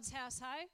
God's 0.00 0.12
house, 0.12 0.40
hey? 0.40 0.64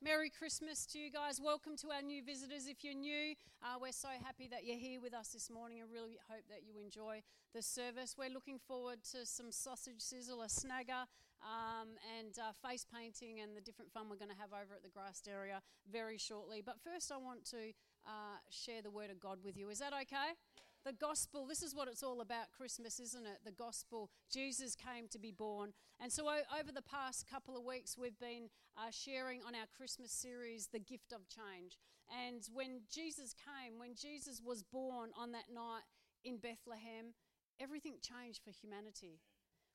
Merry 0.00 0.30
Christmas 0.30 0.86
to 0.86 0.98
you 1.00 1.10
guys. 1.10 1.40
Welcome 1.42 1.76
to 1.78 1.90
our 1.90 2.02
new 2.02 2.22
visitors. 2.22 2.68
If 2.68 2.84
you're 2.84 2.94
new, 2.94 3.34
uh, 3.60 3.82
we're 3.82 3.90
so 3.90 4.06
happy 4.22 4.46
that 4.46 4.64
you're 4.64 4.78
here 4.78 5.00
with 5.00 5.12
us 5.12 5.30
this 5.30 5.50
morning. 5.50 5.82
I 5.82 5.92
really 5.92 6.18
hope 6.30 6.44
that 6.48 6.62
you 6.62 6.78
enjoy 6.78 7.22
the 7.52 7.62
service. 7.62 8.14
We're 8.16 8.30
looking 8.30 8.60
forward 8.60 9.02
to 9.10 9.26
some 9.26 9.50
sausage 9.50 9.98
sizzle, 9.98 10.40
a 10.40 10.46
snagger, 10.46 11.02
um, 11.42 11.98
and 12.16 12.38
uh, 12.38 12.52
face 12.62 12.86
painting, 12.86 13.40
and 13.40 13.56
the 13.56 13.60
different 13.60 13.90
fun 13.90 14.06
we're 14.08 14.22
going 14.22 14.30
to 14.30 14.38
have 14.38 14.52
over 14.52 14.76
at 14.76 14.84
the 14.84 14.94
grassed 14.94 15.26
area 15.26 15.60
very 15.90 16.16
shortly. 16.16 16.62
But 16.64 16.76
first, 16.78 17.10
I 17.10 17.16
want 17.16 17.44
to 17.46 17.74
uh, 18.06 18.38
share 18.50 18.82
the 18.82 18.92
word 18.92 19.10
of 19.10 19.18
God 19.18 19.38
with 19.42 19.56
you. 19.56 19.68
Is 19.68 19.80
that 19.80 19.94
okay? 19.94 20.38
The 20.86 20.92
gospel, 20.92 21.46
this 21.46 21.62
is 21.64 21.74
what 21.74 21.88
it's 21.88 22.04
all 22.04 22.20
about 22.20 22.52
Christmas, 22.56 23.00
isn't 23.00 23.26
it? 23.26 23.38
The 23.44 23.50
gospel. 23.50 24.08
Jesus 24.32 24.76
came 24.76 25.08
to 25.08 25.18
be 25.18 25.32
born. 25.32 25.72
And 26.00 26.12
so, 26.12 26.28
over 26.28 26.70
the 26.72 26.82
past 26.82 27.28
couple 27.28 27.56
of 27.56 27.64
weeks, 27.64 27.98
we've 27.98 28.18
been 28.20 28.48
uh, 28.78 28.92
sharing 28.92 29.40
on 29.42 29.56
our 29.56 29.66
Christmas 29.76 30.12
series, 30.12 30.68
The 30.68 30.78
Gift 30.78 31.12
of 31.12 31.28
Change. 31.28 31.78
And 32.24 32.42
when 32.54 32.82
Jesus 32.88 33.34
came, 33.34 33.80
when 33.80 33.96
Jesus 33.96 34.40
was 34.44 34.62
born 34.62 35.10
on 35.18 35.32
that 35.32 35.52
night 35.52 35.82
in 36.24 36.36
Bethlehem, 36.36 37.14
everything 37.60 37.94
changed 38.00 38.42
for 38.44 38.52
humanity. 38.52 39.18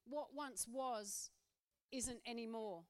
What 0.07 0.27
once 0.33 0.65
was 0.71 1.29
isn't 1.91 2.21
anymore. 2.25 2.83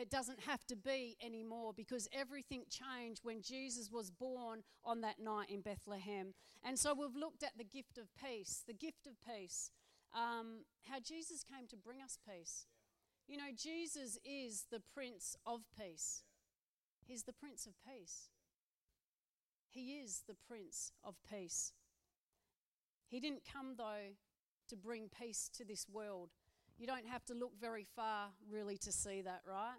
It 0.00 0.08
doesn't 0.08 0.40
have 0.40 0.64
to 0.68 0.76
be 0.76 1.18
anymore 1.22 1.74
because 1.76 2.08
everything 2.10 2.62
changed 2.70 3.20
when 3.22 3.42
Jesus 3.42 3.90
was 3.92 4.10
born 4.10 4.62
on 4.82 5.02
that 5.02 5.20
night 5.20 5.50
in 5.50 5.60
Bethlehem. 5.60 6.32
And 6.64 6.78
so 6.78 6.94
we've 6.94 7.14
looked 7.14 7.42
at 7.42 7.58
the 7.58 7.64
gift 7.64 7.98
of 7.98 8.06
peace, 8.16 8.62
the 8.66 8.72
gift 8.72 9.06
of 9.06 9.12
peace, 9.20 9.70
um, 10.14 10.64
how 10.88 11.00
Jesus 11.00 11.44
came 11.44 11.66
to 11.68 11.76
bring 11.76 12.00
us 12.00 12.18
peace. 12.26 12.66
You 13.28 13.36
know, 13.36 13.50
Jesus 13.54 14.18
is 14.24 14.64
the 14.70 14.80
Prince 14.94 15.36
of 15.44 15.60
Peace. 15.78 16.22
He's 17.06 17.24
the 17.24 17.34
Prince 17.34 17.66
of 17.66 17.74
Peace. 17.86 18.30
He 19.68 19.98
is 19.98 20.22
the 20.26 20.36
Prince 20.48 20.92
of 21.04 21.16
Peace. 21.30 21.72
He 23.06 23.20
didn't 23.20 23.42
come, 23.52 23.74
though, 23.76 24.14
to 24.68 24.76
bring 24.76 25.10
peace 25.10 25.50
to 25.58 25.64
this 25.64 25.86
world. 25.92 26.30
You 26.78 26.86
don't 26.86 27.06
have 27.06 27.26
to 27.26 27.34
look 27.34 27.52
very 27.60 27.86
far, 27.94 28.28
really, 28.50 28.78
to 28.78 28.90
see 28.90 29.20
that, 29.20 29.42
right? 29.46 29.76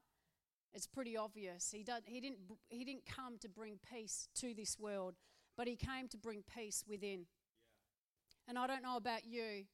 It's 0.74 0.88
pretty 0.88 1.18
obvious. 1.18 1.72
He, 1.72 1.84
did, 1.84 2.04
he, 2.06 2.22
didn't, 2.22 2.40
he 2.70 2.86
didn't 2.86 3.06
come 3.06 3.38
to 3.40 3.50
bring 3.50 3.78
peace 3.94 4.30
to 4.36 4.54
this 4.54 4.80
world, 4.80 5.16
but 5.58 5.68
he 5.68 5.76
came 5.76 6.08
to 6.10 6.18
bring 6.18 6.44
peace 6.56 6.84
within. 6.88 7.20
Yeah. 7.20 8.50
And 8.50 8.58
I 8.58 8.68
don't 8.68 8.84
know 8.84 8.96
about 8.96 9.26
you, 9.26 9.66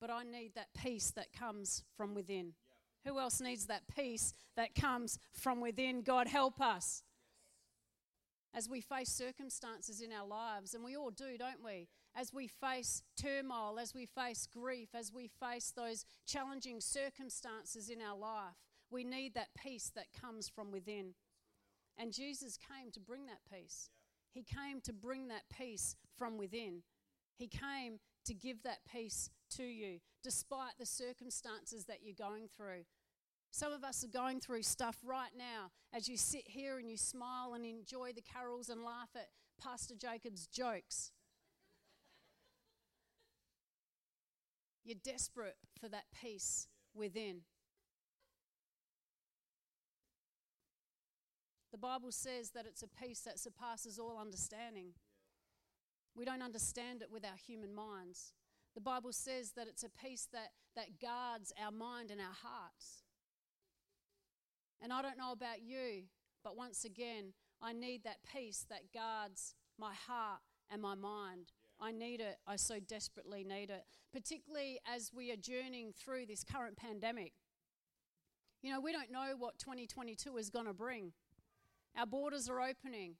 but 0.00 0.10
I 0.10 0.22
need 0.22 0.52
that 0.54 0.68
peace 0.80 1.10
that 1.16 1.32
comes 1.32 1.82
from 1.96 2.14
within. 2.14 2.52
Yeah. 3.04 3.10
Who 3.10 3.18
else 3.18 3.40
needs 3.40 3.66
that 3.66 3.82
peace 3.94 4.34
that 4.56 4.74
comes 4.74 5.18
from 5.32 5.60
within? 5.60 6.02
God, 6.02 6.28
help 6.28 6.60
us. 6.60 7.02
Yes. 8.54 8.64
As 8.64 8.70
we 8.70 8.80
face 8.80 9.10
circumstances 9.10 10.00
in 10.00 10.12
our 10.12 10.26
lives, 10.26 10.74
and 10.74 10.84
we 10.84 10.96
all 10.96 11.10
do, 11.10 11.36
don't 11.36 11.62
we? 11.64 11.88
As 12.14 12.32
we 12.32 12.46
face 12.46 13.02
turmoil, 13.20 13.78
as 13.80 13.94
we 13.94 14.06
face 14.06 14.46
grief, 14.46 14.90
as 14.94 15.12
we 15.12 15.28
face 15.40 15.72
those 15.76 16.04
challenging 16.24 16.80
circumstances 16.80 17.90
in 17.90 18.00
our 18.00 18.16
life, 18.16 18.54
we 18.90 19.04
need 19.04 19.34
that 19.34 19.48
peace 19.56 19.90
that 19.94 20.06
comes 20.18 20.48
from 20.48 20.70
within. 20.70 21.14
And 21.98 22.12
Jesus 22.12 22.58
came 22.58 22.90
to 22.92 23.00
bring 23.00 23.26
that 23.26 23.40
peace. 23.52 23.90
He 24.32 24.42
came 24.42 24.80
to 24.82 24.92
bring 24.92 25.28
that 25.28 25.44
peace 25.56 25.96
from 26.18 26.36
within. 26.36 26.82
He 27.36 27.48
came 27.48 27.98
to 28.26 28.34
give 28.34 28.62
that 28.64 28.80
peace 28.90 29.30
to 29.50 29.62
you, 29.62 30.00
despite 30.22 30.78
the 30.78 30.86
circumstances 30.86 31.84
that 31.86 31.98
you're 32.02 32.14
going 32.14 32.48
through. 32.54 32.84
Some 33.50 33.72
of 33.72 33.84
us 33.84 34.04
are 34.04 34.08
going 34.08 34.40
through 34.40 34.62
stuff 34.62 34.98
right 35.04 35.30
now 35.36 35.70
as 35.94 36.08
you 36.08 36.16
sit 36.16 36.42
here 36.46 36.78
and 36.78 36.90
you 36.90 36.96
smile 36.96 37.54
and 37.54 37.64
enjoy 37.64 38.12
the 38.12 38.22
carols 38.22 38.68
and 38.68 38.82
laugh 38.82 39.08
at 39.14 39.28
Pastor 39.62 39.94
Jacob's 39.94 40.46
jokes. 40.46 41.12
You're 44.84 44.98
desperate 45.02 45.56
for 45.80 45.88
that 45.88 46.04
peace 46.20 46.68
within. 46.94 47.40
The 51.76 51.88
Bible 51.88 52.10
says 52.10 52.52
that 52.52 52.64
it's 52.64 52.82
a 52.82 52.88
peace 52.88 53.20
that 53.26 53.38
surpasses 53.38 53.98
all 53.98 54.16
understanding. 54.18 54.94
We 56.14 56.24
don't 56.24 56.40
understand 56.40 57.02
it 57.02 57.12
with 57.12 57.22
our 57.22 57.36
human 57.46 57.74
minds. 57.74 58.32
The 58.74 58.80
Bible 58.80 59.12
says 59.12 59.52
that 59.56 59.66
it's 59.68 59.82
a 59.82 59.90
peace 59.90 60.26
that, 60.32 60.52
that 60.74 60.98
guards 61.02 61.52
our 61.62 61.70
mind 61.70 62.10
and 62.10 62.18
our 62.18 62.32
hearts. 62.32 63.02
And 64.80 64.90
I 64.90 65.02
don't 65.02 65.18
know 65.18 65.32
about 65.32 65.60
you, 65.60 66.04
but 66.42 66.56
once 66.56 66.86
again, 66.86 67.34
I 67.60 67.74
need 67.74 68.04
that 68.04 68.20
peace 68.34 68.64
that 68.70 68.90
guards 68.94 69.54
my 69.78 69.92
heart 69.92 70.40
and 70.70 70.80
my 70.80 70.94
mind. 70.94 71.52
I 71.78 71.92
need 71.92 72.22
it. 72.22 72.38
I 72.46 72.56
so 72.56 72.80
desperately 72.80 73.44
need 73.44 73.68
it, 73.68 73.84
particularly 74.14 74.78
as 74.90 75.10
we 75.14 75.30
are 75.30 75.36
journeying 75.36 75.92
through 75.92 76.24
this 76.24 76.42
current 76.42 76.78
pandemic. 76.78 77.34
You 78.62 78.72
know, 78.72 78.80
we 78.80 78.92
don't 78.92 79.12
know 79.12 79.34
what 79.36 79.58
2022 79.58 80.38
is 80.38 80.48
going 80.48 80.64
to 80.64 80.72
bring. 80.72 81.12
Our 81.96 82.06
borders 82.06 82.48
are 82.48 82.60
opening. 82.60 83.14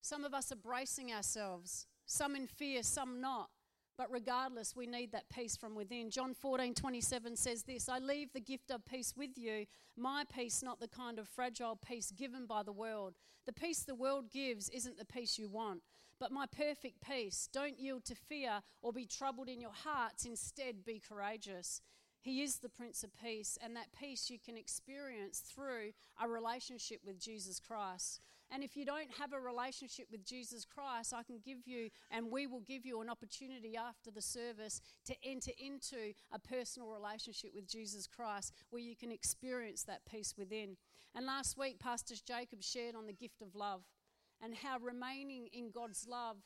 Some 0.00 0.24
of 0.24 0.32
us 0.32 0.52
are 0.52 0.56
bracing 0.56 1.12
ourselves, 1.12 1.86
some 2.06 2.36
in 2.36 2.46
fear, 2.46 2.82
some 2.82 3.20
not. 3.20 3.50
But 3.98 4.10
regardless, 4.10 4.76
we 4.76 4.86
need 4.86 5.12
that 5.12 5.28
peace 5.30 5.56
from 5.56 5.74
within. 5.74 6.10
John 6.10 6.34
14, 6.34 6.74
27 6.74 7.36
says 7.36 7.62
this 7.62 7.88
I 7.88 7.98
leave 7.98 8.32
the 8.32 8.40
gift 8.40 8.70
of 8.70 8.84
peace 8.84 9.14
with 9.16 9.36
you, 9.36 9.66
my 9.96 10.24
peace, 10.32 10.62
not 10.62 10.80
the 10.80 10.88
kind 10.88 11.18
of 11.18 11.28
fragile 11.28 11.76
peace 11.76 12.10
given 12.10 12.46
by 12.46 12.62
the 12.62 12.72
world. 12.72 13.14
The 13.46 13.52
peace 13.52 13.82
the 13.82 13.94
world 13.94 14.30
gives 14.30 14.68
isn't 14.68 14.98
the 14.98 15.04
peace 15.04 15.38
you 15.38 15.48
want, 15.48 15.80
but 16.20 16.30
my 16.30 16.46
perfect 16.46 17.00
peace. 17.00 17.48
Don't 17.52 17.78
yield 17.78 18.04
to 18.06 18.14
fear 18.14 18.60
or 18.82 18.92
be 18.92 19.06
troubled 19.06 19.48
in 19.48 19.60
your 19.60 19.72
hearts. 19.72 20.24
Instead, 20.24 20.84
be 20.84 21.00
courageous. 21.00 21.80
He 22.26 22.42
is 22.42 22.56
the 22.56 22.68
Prince 22.68 23.04
of 23.04 23.10
Peace, 23.22 23.56
and 23.62 23.76
that 23.76 23.92
peace 23.96 24.30
you 24.30 24.38
can 24.44 24.56
experience 24.56 25.38
through 25.38 25.92
a 26.20 26.28
relationship 26.28 26.98
with 27.06 27.20
Jesus 27.20 27.60
Christ. 27.60 28.20
And 28.50 28.64
if 28.64 28.76
you 28.76 28.84
don't 28.84 29.12
have 29.20 29.32
a 29.32 29.38
relationship 29.38 30.08
with 30.10 30.26
Jesus 30.26 30.64
Christ, 30.64 31.14
I 31.14 31.22
can 31.22 31.38
give 31.38 31.68
you, 31.68 31.88
and 32.10 32.28
we 32.28 32.48
will 32.48 32.62
give 32.62 32.84
you, 32.84 33.00
an 33.00 33.08
opportunity 33.08 33.76
after 33.76 34.10
the 34.10 34.20
service 34.20 34.80
to 35.04 35.14
enter 35.24 35.52
into 35.56 36.14
a 36.32 36.40
personal 36.40 36.88
relationship 36.88 37.52
with 37.54 37.68
Jesus 37.68 38.08
Christ 38.08 38.52
where 38.70 38.82
you 38.82 38.96
can 38.96 39.12
experience 39.12 39.84
that 39.84 40.04
peace 40.04 40.34
within. 40.36 40.76
And 41.14 41.26
last 41.26 41.56
week, 41.56 41.78
Pastor 41.78 42.16
Jacob 42.26 42.60
shared 42.60 42.96
on 42.96 43.06
the 43.06 43.12
gift 43.12 43.40
of 43.40 43.54
love 43.54 43.82
and 44.42 44.52
how 44.52 44.80
remaining 44.80 45.46
in 45.52 45.70
God's 45.70 46.08
love 46.08 46.38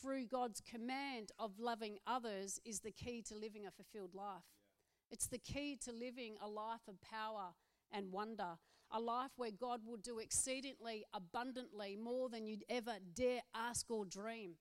through 0.00 0.26
God's 0.26 0.60
command 0.60 1.32
of 1.40 1.58
loving 1.58 1.98
others 2.06 2.60
is 2.64 2.80
the 2.80 2.92
key 2.92 3.20
to 3.22 3.34
living 3.34 3.66
a 3.66 3.72
fulfilled 3.72 4.14
life. 4.14 4.53
It's 5.10 5.26
the 5.26 5.38
key 5.38 5.78
to 5.84 5.92
living 5.92 6.36
a 6.42 6.48
life 6.48 6.88
of 6.88 7.00
power 7.00 7.54
and 7.92 8.12
wonder, 8.12 8.58
a 8.90 9.00
life 9.00 9.30
where 9.36 9.50
God 9.50 9.80
will 9.86 9.96
do 9.96 10.18
exceedingly 10.18 11.04
abundantly 11.12 11.96
more 11.96 12.28
than 12.28 12.46
you'd 12.46 12.64
ever 12.68 12.94
dare 13.14 13.40
ask 13.54 13.90
or 13.90 14.04
dream. 14.04 14.52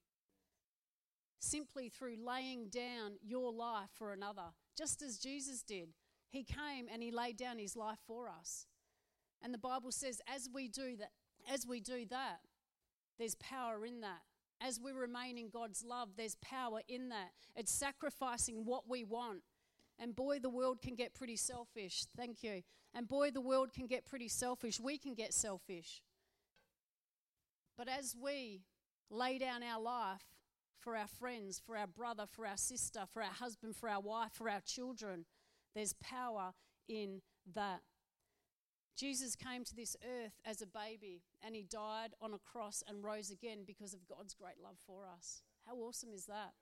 Simply 1.40 1.90
through 1.90 2.18
laying 2.26 2.70
down 2.70 3.18
your 3.22 3.52
life 3.52 3.90
for 3.94 4.14
another, 4.14 4.54
just 4.78 5.02
as 5.02 5.18
Jesus 5.18 5.62
did. 5.62 5.90
He 6.30 6.44
came 6.44 6.88
and 6.92 7.04
he 7.04 7.12
laid 7.12 7.38
down 7.38 7.60
his 7.60 7.76
life 7.76 8.00
for 8.08 8.30
us. 8.30 8.66
And 9.42 9.54
the 9.54 9.60
Bible 9.60 9.92
says 9.92 10.22
as 10.28 10.50
we 10.54 10.68
do 10.68 10.96
that, 10.98 11.12
as 11.52 11.68
we 11.68 11.82
do 11.82 12.06
that, 12.10 12.40
there's 13.20 13.36
power 13.36 13.86
in 13.86 14.02
that. 14.02 14.22
As 14.62 14.80
we 14.80 14.94
remain 14.94 15.38
in 15.38 15.50
God's 15.50 15.84
love, 15.84 16.10
there's 16.16 16.36
power 16.36 16.80
in 16.88 17.10
that. 17.10 17.32
It's 17.56 17.72
sacrificing 17.72 18.64
what 18.66 18.88
we 18.88 19.04
want 19.04 19.42
and 20.00 20.16
boy, 20.16 20.40
the 20.40 20.50
world 20.50 20.82
can 20.82 20.96
get 20.96 21.14
pretty 21.14 21.36
selfish. 21.36 22.06
Thank 22.18 22.44
you. 22.44 22.64
And 22.94 23.08
boy, 23.08 23.32
the 23.32 23.42
world 23.42 23.74
can 23.74 23.88
get 23.88 24.06
pretty 24.06 24.28
selfish. 24.28 24.80
We 24.80 24.98
can 24.98 25.14
get 25.14 25.34
selfish. 25.34 26.02
But 27.78 27.88
as 27.88 28.16
we 28.20 28.62
lay 29.10 29.38
down 29.38 29.64
our 29.64 29.82
life 29.82 30.24
for 30.80 30.96
our 30.96 31.08
friends, 31.08 31.62
for 31.66 31.78
our 31.78 31.88
brother, 31.88 32.26
for 32.30 32.46
our 32.46 32.58
sister, 32.58 33.02
for 33.12 33.22
our 33.22 33.32
husband, 33.32 33.76
for 33.76 33.90
our 33.90 34.02
wife, 34.02 34.32
for 34.34 34.50
our 34.50 34.62
children, 34.62 35.26
there's 35.76 35.94
power 35.94 36.54
in 36.88 37.22
that. 37.56 37.82
Jesus 38.96 39.36
came 39.36 39.64
to 39.64 39.76
this 39.76 39.96
earth 40.04 40.40
as 40.46 40.62
a 40.62 40.68
baby 40.68 41.24
and 41.44 41.56
he 41.56 41.64
died 41.64 42.14
on 42.22 42.34
a 42.34 42.38
cross 42.38 42.84
and 42.88 43.04
rose 43.04 43.32
again 43.32 43.60
because 43.66 43.94
of 43.94 44.08
God's 44.08 44.36
great 44.36 44.62
love 44.64 44.78
for 44.86 45.06
us. 45.18 45.42
How 45.66 45.76
awesome 45.78 46.14
is 46.14 46.26
that? 46.28 46.54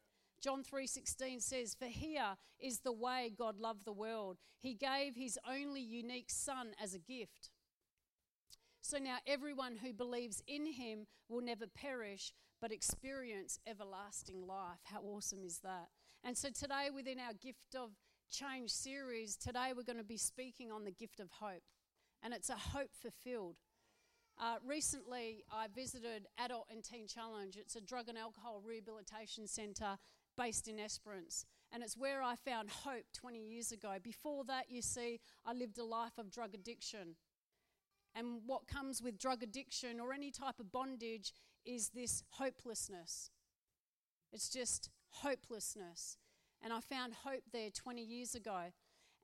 John 0.42 0.64
3:16 0.64 1.40
says, 1.40 1.76
"For 1.76 1.86
here 1.86 2.38
is 2.58 2.80
the 2.80 2.92
way 2.92 3.30
God 3.30 3.58
loved 3.58 3.86
the 3.86 3.94
world. 3.94 4.40
He 4.58 4.74
gave 4.74 5.16
his 5.16 5.38
only 5.46 5.82
unique 5.82 6.32
son 6.32 6.74
as 6.80 6.96
a 6.96 7.00
gift. 7.00 7.52
So 8.82 8.98
now 8.98 9.20
everyone 9.28 9.78
who 9.78 9.94
believes 9.94 10.42
in 10.48 10.66
him 10.66 11.08
will 11.28 11.42
never 11.42 11.68
perish 11.68 12.34
but 12.60 12.72
experience 12.72 13.60
everlasting 13.68 14.42
life." 14.42 14.80
How 14.86 15.02
awesome 15.04 15.44
is 15.44 15.60
that? 15.60 15.92
And 16.24 16.36
so 16.36 16.50
today 16.50 16.90
within 16.90 17.20
our 17.20 17.34
gift 17.34 17.76
of 17.76 17.96
change 18.32 18.72
series, 18.72 19.38
today 19.38 19.74
we're 19.74 19.84
going 19.84 19.98
to 19.98 20.04
be 20.04 20.18
speaking 20.18 20.72
on 20.72 20.86
the 20.86 20.92
gift 20.92 21.20
of 21.20 21.30
hope. 21.30 21.64
and 22.24 22.36
it's 22.36 22.52
a 22.52 22.56
hope 22.56 22.94
fulfilled. 22.94 23.58
Uh, 24.38 24.58
recently, 24.64 25.44
I 25.52 25.68
visited 25.68 26.28
Adult 26.38 26.68
and 26.70 26.84
Teen 26.84 27.08
Challenge. 27.08 27.58
It's 27.58 27.76
a 27.76 27.82
drug 27.82 28.10
and 28.10 28.18
alcohol 28.18 28.62
rehabilitation 28.62 29.48
centre 29.48 29.98
based 30.38 30.68
in 30.68 30.80
Esperance, 30.80 31.46
and 31.72 31.84
it's 31.84 31.98
where 31.98 32.22
I 32.22 32.36
found 32.36 32.70
hope 32.70 33.06
20 33.14 33.40
years 33.40 33.72
ago. 33.72 33.96
Before 34.02 34.44
that, 34.46 34.66
you 34.70 34.82
see, 34.82 35.20
I 35.46 35.54
lived 35.54 35.78
a 35.78 35.84
life 35.84 36.18
of 36.18 36.32
drug 36.32 36.54
addiction. 36.54 37.16
And 38.14 38.42
what 38.46 38.68
comes 38.68 39.02
with 39.02 39.18
drug 39.18 39.42
addiction 39.42 40.00
or 40.00 40.12
any 40.12 40.32
type 40.32 40.60
of 40.60 40.72
bondage 40.72 41.34
is 41.66 41.90
this 41.90 42.24
hopelessness. 42.32 43.30
It's 44.34 44.50
just 44.50 44.90
hopelessness. 45.10 46.18
And 46.64 46.74
I 46.74 46.82
found 46.82 47.14
hope 47.24 47.44
there 47.52 47.70
20 47.70 48.02
years 48.02 48.36
ago. 48.36 48.72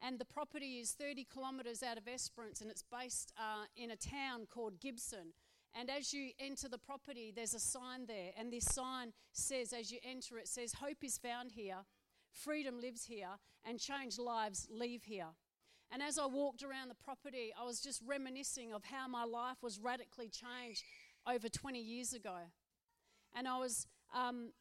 And 0.01 0.19
the 0.19 0.25
property 0.25 0.80
is 0.80 0.92
30 0.92 1.25
kilometres 1.33 1.81
out 1.81 1.98
of 1.98 2.07
Esperance 2.07 2.62
and 2.62 2.69
it's 2.69 2.83
based 2.83 3.33
uh, 3.38 3.65
in 3.75 3.92
a 3.92 3.95
town 3.95 4.48
called 4.50 4.80
Gibson. 4.80 5.33
And 5.75 5.90
as 5.90 6.14
you 6.14 6.31
enter 6.40 6.68
the 6.68 6.78
property, 6.78 7.31
there's 7.36 7.54
a 7.54 7.60
sign 7.60 8.06
there. 8.08 8.31
And 8.38 8.52
this 8.52 8.66
sign 8.66 9.14
says, 9.31 9.74
as 9.74 9.92
you 9.92 10.00
enter, 10.04 10.38
it 10.38 10.48
says, 10.48 10.74
Hope 10.74 11.04
is 11.04 11.18
found 11.18 11.52
here, 11.52 11.78
freedom 12.31 12.80
lives 12.80 13.06
here, 13.06 13.38
and 13.66 13.80
changed 13.80 14.19
lives 14.19 14.68
leave 14.72 15.04
here. 15.04 15.28
And 15.92 16.02
as 16.02 16.19
I 16.19 16.25
walked 16.25 16.64
around 16.64 16.90
the 16.90 16.96
property, 16.96 17.54
I 17.60 17.64
was 17.64 17.80
just 17.80 18.02
reminiscing 18.06 18.74
of 18.74 18.84
how 18.84 19.08
my 19.08 19.24
life 19.24 19.58
was 19.62 19.80
radically 19.80 20.30
changed 20.30 20.84
over 21.25 21.48
20 21.48 21.80
years 21.80 22.13
ago. 22.13 22.38
And 23.36 23.48
I 23.48 23.58
was 23.58 23.88
um, 24.13 24.52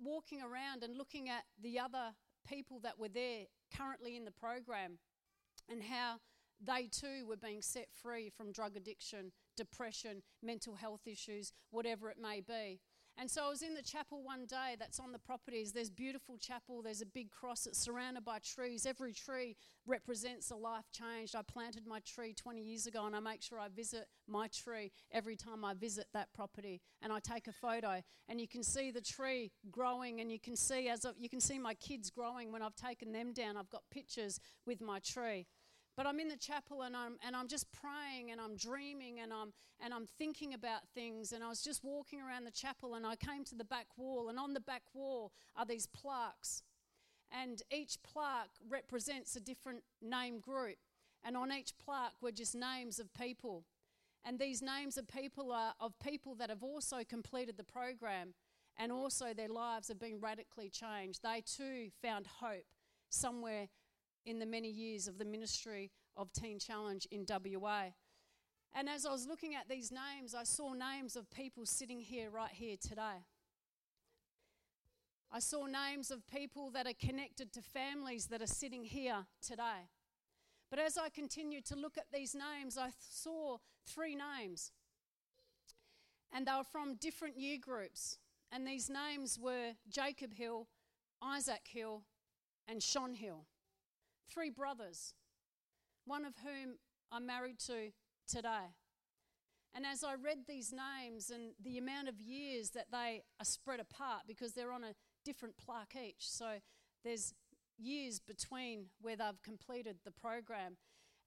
walking 0.00 0.42
around 0.42 0.82
and 0.82 0.96
looking 0.96 1.28
at 1.28 1.44
the 1.60 1.78
other 1.78 2.12
people 2.46 2.78
that 2.80 2.98
were 2.98 3.08
there 3.08 3.44
currently 3.76 4.16
in 4.16 4.24
the 4.24 4.30
program 4.30 4.98
and 5.68 5.82
how 5.82 6.16
they 6.64 6.86
too 6.86 7.26
were 7.28 7.36
being 7.36 7.62
set 7.62 7.88
free 7.92 8.30
from 8.30 8.52
drug 8.52 8.76
addiction, 8.76 9.32
depression, 9.56 10.22
mental 10.42 10.74
health 10.74 11.06
issues, 11.06 11.52
whatever 11.70 12.10
it 12.10 12.18
may 12.20 12.40
be. 12.40 12.80
And 13.18 13.30
so 13.30 13.46
I 13.46 13.48
was 13.48 13.62
in 13.62 13.74
the 13.74 13.82
chapel 13.82 14.22
one 14.22 14.44
day 14.44 14.76
that's 14.78 15.00
on 15.00 15.10
the 15.10 15.18
properties. 15.18 15.72
There's 15.72 15.88
beautiful 15.88 16.36
chapel, 16.36 16.82
there's 16.82 17.00
a 17.00 17.06
big 17.06 17.30
cross, 17.30 17.66
it's 17.66 17.78
surrounded 17.78 18.26
by 18.26 18.40
trees. 18.40 18.84
Every 18.84 19.14
tree 19.14 19.56
represents 19.86 20.50
a 20.50 20.56
life 20.56 20.84
changed. 20.92 21.34
I 21.34 21.40
planted 21.40 21.86
my 21.86 22.00
tree 22.00 22.34
20 22.34 22.60
years 22.60 22.86
ago 22.86 23.06
and 23.06 23.16
I 23.16 23.20
make 23.20 23.42
sure 23.42 23.58
I 23.58 23.68
visit 23.68 24.06
my 24.28 24.48
tree 24.48 24.92
every 25.10 25.34
time 25.34 25.64
I 25.64 25.72
visit 25.72 26.06
that 26.12 26.28
property 26.34 26.82
and 27.00 27.10
I 27.10 27.20
take 27.20 27.46
a 27.46 27.52
photo 27.52 28.02
and 28.28 28.38
you 28.38 28.48
can 28.48 28.62
see 28.62 28.90
the 28.90 29.00
tree 29.00 29.50
growing 29.70 30.20
and 30.20 30.30
you 30.30 30.38
can 30.38 30.54
see 30.54 30.88
as 30.90 31.06
you 31.18 31.30
can 31.30 31.40
see 31.40 31.58
my 31.58 31.72
kids 31.74 32.10
growing 32.10 32.52
when 32.52 32.60
I've 32.60 32.76
taken 32.76 33.12
them 33.12 33.32
down. 33.32 33.56
I've 33.56 33.70
got 33.70 33.82
pictures 33.90 34.40
with 34.66 34.82
my 34.82 34.98
tree. 34.98 35.46
But 35.96 36.06
I'm 36.06 36.20
in 36.20 36.28
the 36.28 36.36
chapel 36.36 36.82
and 36.82 36.94
I'm, 36.94 37.16
and 37.26 37.34
I'm 37.34 37.48
just 37.48 37.66
praying 37.72 38.30
and 38.30 38.40
I'm 38.40 38.56
dreaming 38.56 39.20
and 39.20 39.32
I'm, 39.32 39.52
and 39.80 39.94
I'm 39.94 40.06
thinking 40.18 40.52
about 40.52 40.86
things. 40.94 41.32
And 41.32 41.42
I 41.42 41.48
was 41.48 41.62
just 41.62 41.82
walking 41.82 42.20
around 42.20 42.44
the 42.44 42.50
chapel 42.50 42.94
and 42.94 43.06
I 43.06 43.16
came 43.16 43.44
to 43.44 43.54
the 43.54 43.64
back 43.64 43.86
wall. 43.96 44.28
And 44.28 44.38
on 44.38 44.52
the 44.52 44.60
back 44.60 44.82
wall 44.92 45.32
are 45.56 45.64
these 45.64 45.86
plaques. 45.86 46.62
And 47.32 47.62
each 47.72 47.96
plaque 48.02 48.50
represents 48.68 49.36
a 49.36 49.40
different 49.40 49.84
name 50.02 50.38
group. 50.38 50.76
And 51.24 51.36
on 51.36 51.50
each 51.50 51.72
plaque 51.78 52.14
were 52.20 52.30
just 52.30 52.54
names 52.54 52.98
of 52.98 53.12
people. 53.14 53.64
And 54.22 54.38
these 54.38 54.60
names 54.60 54.98
of 54.98 55.08
people 55.08 55.50
are 55.50 55.72
of 55.80 55.98
people 55.98 56.34
that 56.34 56.50
have 56.50 56.62
also 56.62 56.98
completed 57.08 57.56
the 57.56 57.64
program 57.64 58.34
and 58.76 58.92
also 58.92 59.32
their 59.32 59.48
lives 59.48 59.88
have 59.88 59.98
been 59.98 60.20
radically 60.20 60.68
changed. 60.68 61.22
They 61.22 61.42
too 61.46 61.88
found 62.02 62.26
hope 62.26 62.66
somewhere 63.08 63.68
in 64.26 64.40
the 64.40 64.46
many 64.46 64.68
years 64.68 65.06
of 65.06 65.18
the 65.18 65.24
ministry 65.24 65.90
of 66.16 66.32
Teen 66.32 66.58
Challenge 66.58 67.06
in 67.10 67.24
WA. 67.28 67.84
And 68.74 68.88
as 68.88 69.06
I 69.06 69.12
was 69.12 69.26
looking 69.26 69.54
at 69.54 69.68
these 69.68 69.92
names, 69.92 70.34
I 70.34 70.42
saw 70.44 70.74
names 70.74 71.16
of 71.16 71.30
people 71.30 71.64
sitting 71.64 72.00
here 72.00 72.28
right 72.28 72.50
here 72.50 72.76
today. 72.76 73.24
I 75.32 75.38
saw 75.38 75.66
names 75.66 76.10
of 76.10 76.26
people 76.26 76.70
that 76.72 76.86
are 76.86 77.06
connected 77.06 77.52
to 77.52 77.62
families 77.62 78.26
that 78.26 78.42
are 78.42 78.46
sitting 78.46 78.84
here 78.84 79.26
today. 79.40 79.88
But 80.70 80.80
as 80.80 80.98
I 80.98 81.08
continued 81.08 81.64
to 81.66 81.76
look 81.76 81.96
at 81.96 82.06
these 82.12 82.34
names, 82.34 82.76
I 82.76 82.90
saw 82.98 83.58
three 83.86 84.16
names. 84.16 84.72
And 86.34 86.46
they 86.46 86.52
were 86.52 86.64
from 86.64 86.96
different 86.96 87.38
year 87.38 87.58
groups. 87.60 88.18
And 88.52 88.66
these 88.66 88.90
names 88.90 89.38
were 89.40 89.72
Jacob 89.88 90.34
Hill, 90.34 90.66
Isaac 91.22 91.66
Hill, 91.68 92.02
and 92.68 92.82
Sean 92.82 93.14
Hill 93.14 93.46
three 94.32 94.50
brothers, 94.50 95.14
one 96.04 96.24
of 96.24 96.34
whom 96.42 96.76
I'm 97.10 97.26
married 97.26 97.58
to 97.66 97.92
today. 98.28 98.74
And 99.74 99.84
as 99.84 100.02
I 100.02 100.14
read 100.14 100.46
these 100.48 100.72
names 100.72 101.30
and 101.30 101.52
the 101.62 101.76
amount 101.76 102.08
of 102.08 102.20
years 102.20 102.70
that 102.70 102.86
they 102.90 103.22
are 103.38 103.44
spread 103.44 103.80
apart 103.80 104.22
because 104.26 104.52
they're 104.52 104.72
on 104.72 104.84
a 104.84 104.94
different 105.24 105.56
plaque 105.58 105.94
each, 105.96 106.30
so 106.30 106.46
there's 107.04 107.34
years 107.78 108.18
between 108.18 108.86
where 109.02 109.16
they've 109.16 109.42
completed 109.42 109.98
the 110.04 110.10
program. 110.10 110.76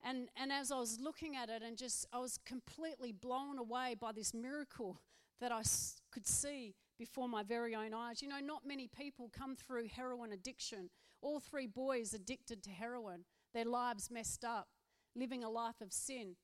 And, 0.03 0.29
and 0.35 0.51
as 0.51 0.71
I 0.71 0.79
was 0.79 0.99
looking 0.99 1.35
at 1.35 1.49
it 1.49 1.61
and 1.61 1.77
just, 1.77 2.07
I 2.11 2.19
was 2.19 2.39
completely 2.45 3.11
blown 3.11 3.59
away 3.59 3.95
by 3.99 4.13
this 4.13 4.33
miracle 4.33 4.99
that 5.41 5.51
I 5.51 5.59
s- 5.59 6.01
could 6.11 6.25
see 6.25 6.73
before 6.99 7.27
my 7.27 7.41
very 7.41 7.73
own 7.73 7.93
eyes. 7.93 8.21
You 8.21 8.27
know, 8.27 8.39
not 8.39 8.67
many 8.67 8.87
people 8.87 9.31
come 9.35 9.55
through 9.55 9.87
heroin 9.87 10.33
addiction 10.33 10.89
all 11.21 11.39
three 11.39 11.67
boys 11.67 12.13
addicted 12.13 12.63
to 12.63 12.69
heroin, 12.69 13.25
their 13.53 13.65
lives 13.65 14.09
messed 14.11 14.45
up, 14.45 14.67
living 15.15 15.43
a 15.43 15.49
life 15.49 15.81
of 15.81 15.91
sin. 15.91 16.35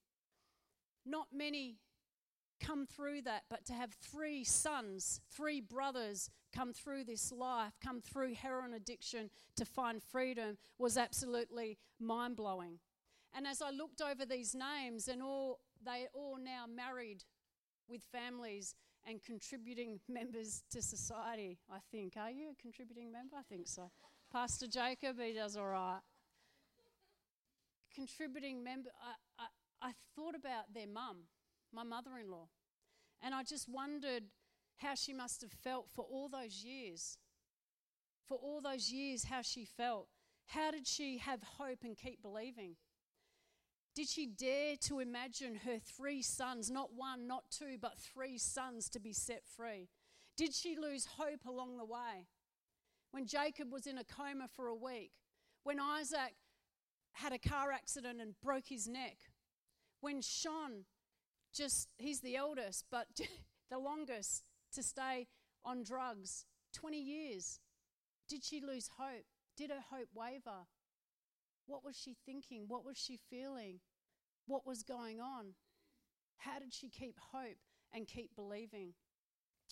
Not 1.06 1.28
many 1.34 1.78
come 2.60 2.86
through 2.86 3.22
that, 3.24 3.44
but 3.50 3.66
to 3.66 3.74
have 3.74 3.94
three 3.94 4.44
sons, 4.44 5.22
three 5.32 5.62
brothers 5.62 6.30
come 6.54 6.74
through 6.74 7.04
this 7.04 7.32
life, 7.32 7.74
come 7.84 8.02
through 8.02 8.34
heroin 8.34 8.74
addiction 8.74 9.30
to 9.56 9.66
find 9.66 10.02
freedom 10.02 10.58
was 10.78 10.98
absolutely 10.98 11.78
mind 12.00 12.36
blowing. 12.36 12.80
And 13.34 13.46
as 13.46 13.62
I 13.62 13.72
looked 13.72 14.02
over 14.02 14.26
these 14.26 14.56
names, 14.56 15.08
and 15.08 15.22
all 15.22 15.60
they 15.86 16.08
all 16.14 16.38
now 16.38 16.66
married 16.74 17.26
with 17.90 18.02
families 18.04 18.74
and 19.06 19.22
contributing 19.24 20.00
members 20.10 20.64
to 20.72 20.82
society, 20.82 21.60
I 21.72 21.78
think. 21.92 22.14
Are 22.18 22.32
you 22.32 22.52
a 22.52 22.62
contributing 22.62 23.12
member? 23.12 23.36
I 23.38 23.44
think 23.44 23.68
so. 23.68 23.92
Pastor 24.32 24.68
Jacob, 24.68 25.18
he 25.20 25.34
does 25.34 25.56
all 25.56 25.68
right. 25.68 26.02
Contributing 27.94 28.64
member, 28.64 28.90
I, 29.02 29.44
I, 29.82 29.90
I 29.90 29.92
thought 30.16 30.36
about 30.36 30.74
their 30.74 30.88
mum, 30.88 31.18
my 31.72 31.84
mother 31.84 32.12
in 32.22 32.30
law, 32.30 32.48
and 33.22 33.34
I 33.34 33.44
just 33.44 33.70
wondered 33.70 34.24
how 34.78 34.96
she 34.96 35.14
must 35.14 35.42
have 35.42 35.52
felt 35.52 35.88
for 35.94 36.04
all 36.04 36.28
those 36.28 36.64
years. 36.64 37.18
For 38.28 38.38
all 38.38 38.60
those 38.60 38.90
years, 38.92 39.26
how 39.26 39.42
she 39.42 39.66
felt. 39.66 40.08
How 40.48 40.72
did 40.72 40.88
she 40.88 41.20
have 41.20 41.42
hope 41.44 41.80
and 41.84 41.96
keep 41.98 42.22
believing? 42.22 42.76
Did 43.96 44.10
she 44.10 44.28
dare 44.28 44.76
to 44.82 45.00
imagine 45.00 45.56
her 45.66 45.80
three 45.80 46.22
sons, 46.22 46.70
not 46.70 46.94
one, 46.94 47.28
not 47.28 47.46
two, 47.50 47.78
but 47.82 47.98
three 47.98 48.38
sons 48.38 48.90
to 48.90 49.00
be 49.00 49.14
set 49.14 49.44
free? 49.56 49.88
Did 50.36 50.54
she 50.54 50.76
lose 50.78 51.08
hope 51.18 51.46
along 51.46 51.78
the 51.78 51.86
way? 51.86 52.28
when 53.16 53.26
Jacob 53.26 53.72
was 53.72 53.88
in 53.88 53.98
a 53.98 54.04
coma 54.04 54.50
for 54.58 54.68
a 54.68 54.76
week, 54.76 55.14
when 55.64 55.80
Isaac 55.80 56.36
had 57.14 57.32
a 57.32 57.40
car 57.40 57.72
accident 57.72 58.20
and 58.20 58.36
broke 58.44 58.68
his 58.68 58.90
neck, 58.90 59.16
when 60.02 60.22
Sean 60.22 60.84
just, 61.54 61.94
he's 61.96 62.20
the 62.20 62.36
eldest, 62.36 62.88
but 62.92 63.08
the 63.72 63.80
longest 63.80 64.44
to 64.74 64.84
stay 64.84 65.28
on 65.64 65.82
drugs 65.82 66.46
20 66.74 67.00
years. 67.00 67.62
Did 68.28 68.44
she 68.44 68.60
lose 68.60 68.90
hope? 68.98 69.24
Did 69.56 69.70
her 69.70 69.86
hope 69.90 70.10
waver? 70.14 70.68
What 71.68 71.84
was 71.84 71.96
she 71.96 72.16
thinking? 72.26 72.66
What 72.68 72.86
was 72.86 72.98
she 72.98 73.20
feeling? 73.30 73.80
What 74.48 74.66
was 74.66 74.84
going 74.84 75.20
on? 75.20 75.54
How 76.38 76.60
did 76.60 76.74
she 76.74 76.90
keep 76.90 77.18
hope 77.32 77.58
and 77.94 78.08
keep 78.08 78.36
believing? 78.36 78.94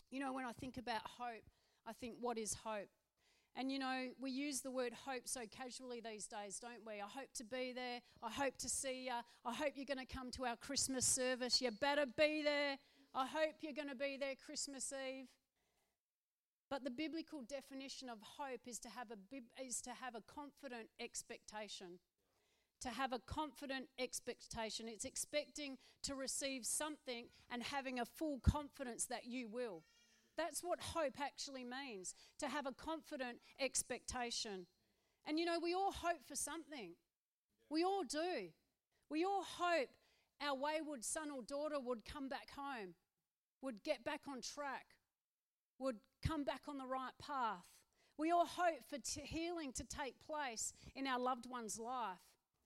You 0.09 0.19
know, 0.19 0.33
when 0.33 0.45
I 0.45 0.51
think 0.51 0.77
about 0.77 1.01
hope, 1.03 1.43
I 1.85 1.93
think, 1.93 2.15
what 2.19 2.37
is 2.37 2.55
hope? 2.63 2.89
And 3.55 3.71
you 3.71 3.77
know, 3.77 4.07
we 4.19 4.31
use 4.31 4.61
the 4.61 4.71
word 4.71 4.93
hope 5.05 5.27
so 5.27 5.41
casually 5.51 6.01
these 6.01 6.25
days, 6.25 6.59
don't 6.59 6.85
we? 6.85 6.93
I 6.93 7.07
hope 7.07 7.31
to 7.35 7.43
be 7.43 7.71
there. 7.73 8.01
I 8.23 8.31
hope 8.31 8.57
to 8.59 8.69
see 8.69 9.05
you. 9.05 9.11
I 9.45 9.53
hope 9.53 9.73
you're 9.75 9.85
going 9.85 10.05
to 10.05 10.11
come 10.11 10.31
to 10.31 10.45
our 10.45 10.55
Christmas 10.55 11.05
service. 11.05 11.61
You 11.61 11.69
better 11.69 12.05
be 12.05 12.41
there. 12.43 12.77
I 13.13 13.27
hope 13.27 13.55
you're 13.61 13.73
going 13.73 13.89
to 13.89 13.95
be 13.95 14.17
there 14.19 14.33
Christmas 14.43 14.91
Eve. 14.91 15.27
But 16.73 16.83
the 16.83 16.89
biblical 16.89 17.43
definition 17.43 18.09
of 18.09 18.17
hope 18.23 18.61
is 18.65 18.79
to 18.79 18.89
have 18.89 19.11
a 19.11 19.63
is 19.63 19.79
to 19.81 19.91
have 19.91 20.15
a 20.15 20.21
confident 20.21 20.87
expectation. 20.99 21.99
To 22.81 22.89
have 22.89 23.13
a 23.13 23.19
confident 23.19 23.89
expectation. 23.99 24.87
It's 24.87 25.05
expecting 25.05 25.77
to 26.01 26.15
receive 26.15 26.65
something 26.65 27.27
and 27.51 27.61
having 27.61 27.99
a 27.99 28.05
full 28.05 28.39
confidence 28.39 29.05
that 29.05 29.27
you 29.27 29.47
will. 29.47 29.83
That's 30.35 30.63
what 30.63 30.79
hope 30.79 31.21
actually 31.21 31.63
means 31.63 32.15
to 32.39 32.47
have 32.47 32.65
a 32.65 32.71
confident 32.71 33.37
expectation. 33.59 34.65
And 35.27 35.37
you 35.37 35.45
know, 35.45 35.59
we 35.61 35.75
all 35.75 35.91
hope 35.91 36.25
for 36.27 36.35
something. 36.35 36.95
We 37.69 37.83
all 37.83 38.03
do. 38.03 38.49
We 39.11 39.23
all 39.23 39.43
hope 39.43 39.89
our 40.41 40.55
wayward 40.55 41.05
son 41.05 41.29
or 41.29 41.43
daughter 41.43 41.79
would 41.79 42.03
come 42.03 42.29
back 42.29 42.49
home, 42.57 42.95
would 43.61 43.83
get 43.83 44.03
back 44.03 44.21
on 44.27 44.41
track, 44.41 44.92
would 45.83 45.97
come 46.25 46.43
back 46.43 46.61
on 46.67 46.77
the 46.77 46.85
right 46.85 47.11
path. 47.21 47.65
We 48.17 48.31
all 48.31 48.45
hope 48.45 48.87
for 48.87 48.97
t- 48.97 49.21
healing 49.21 49.71
to 49.73 49.83
take 49.83 50.15
place 50.25 50.73
in 50.95 51.07
our 51.07 51.19
loved 51.19 51.45
one's 51.49 51.79
life 51.79 52.19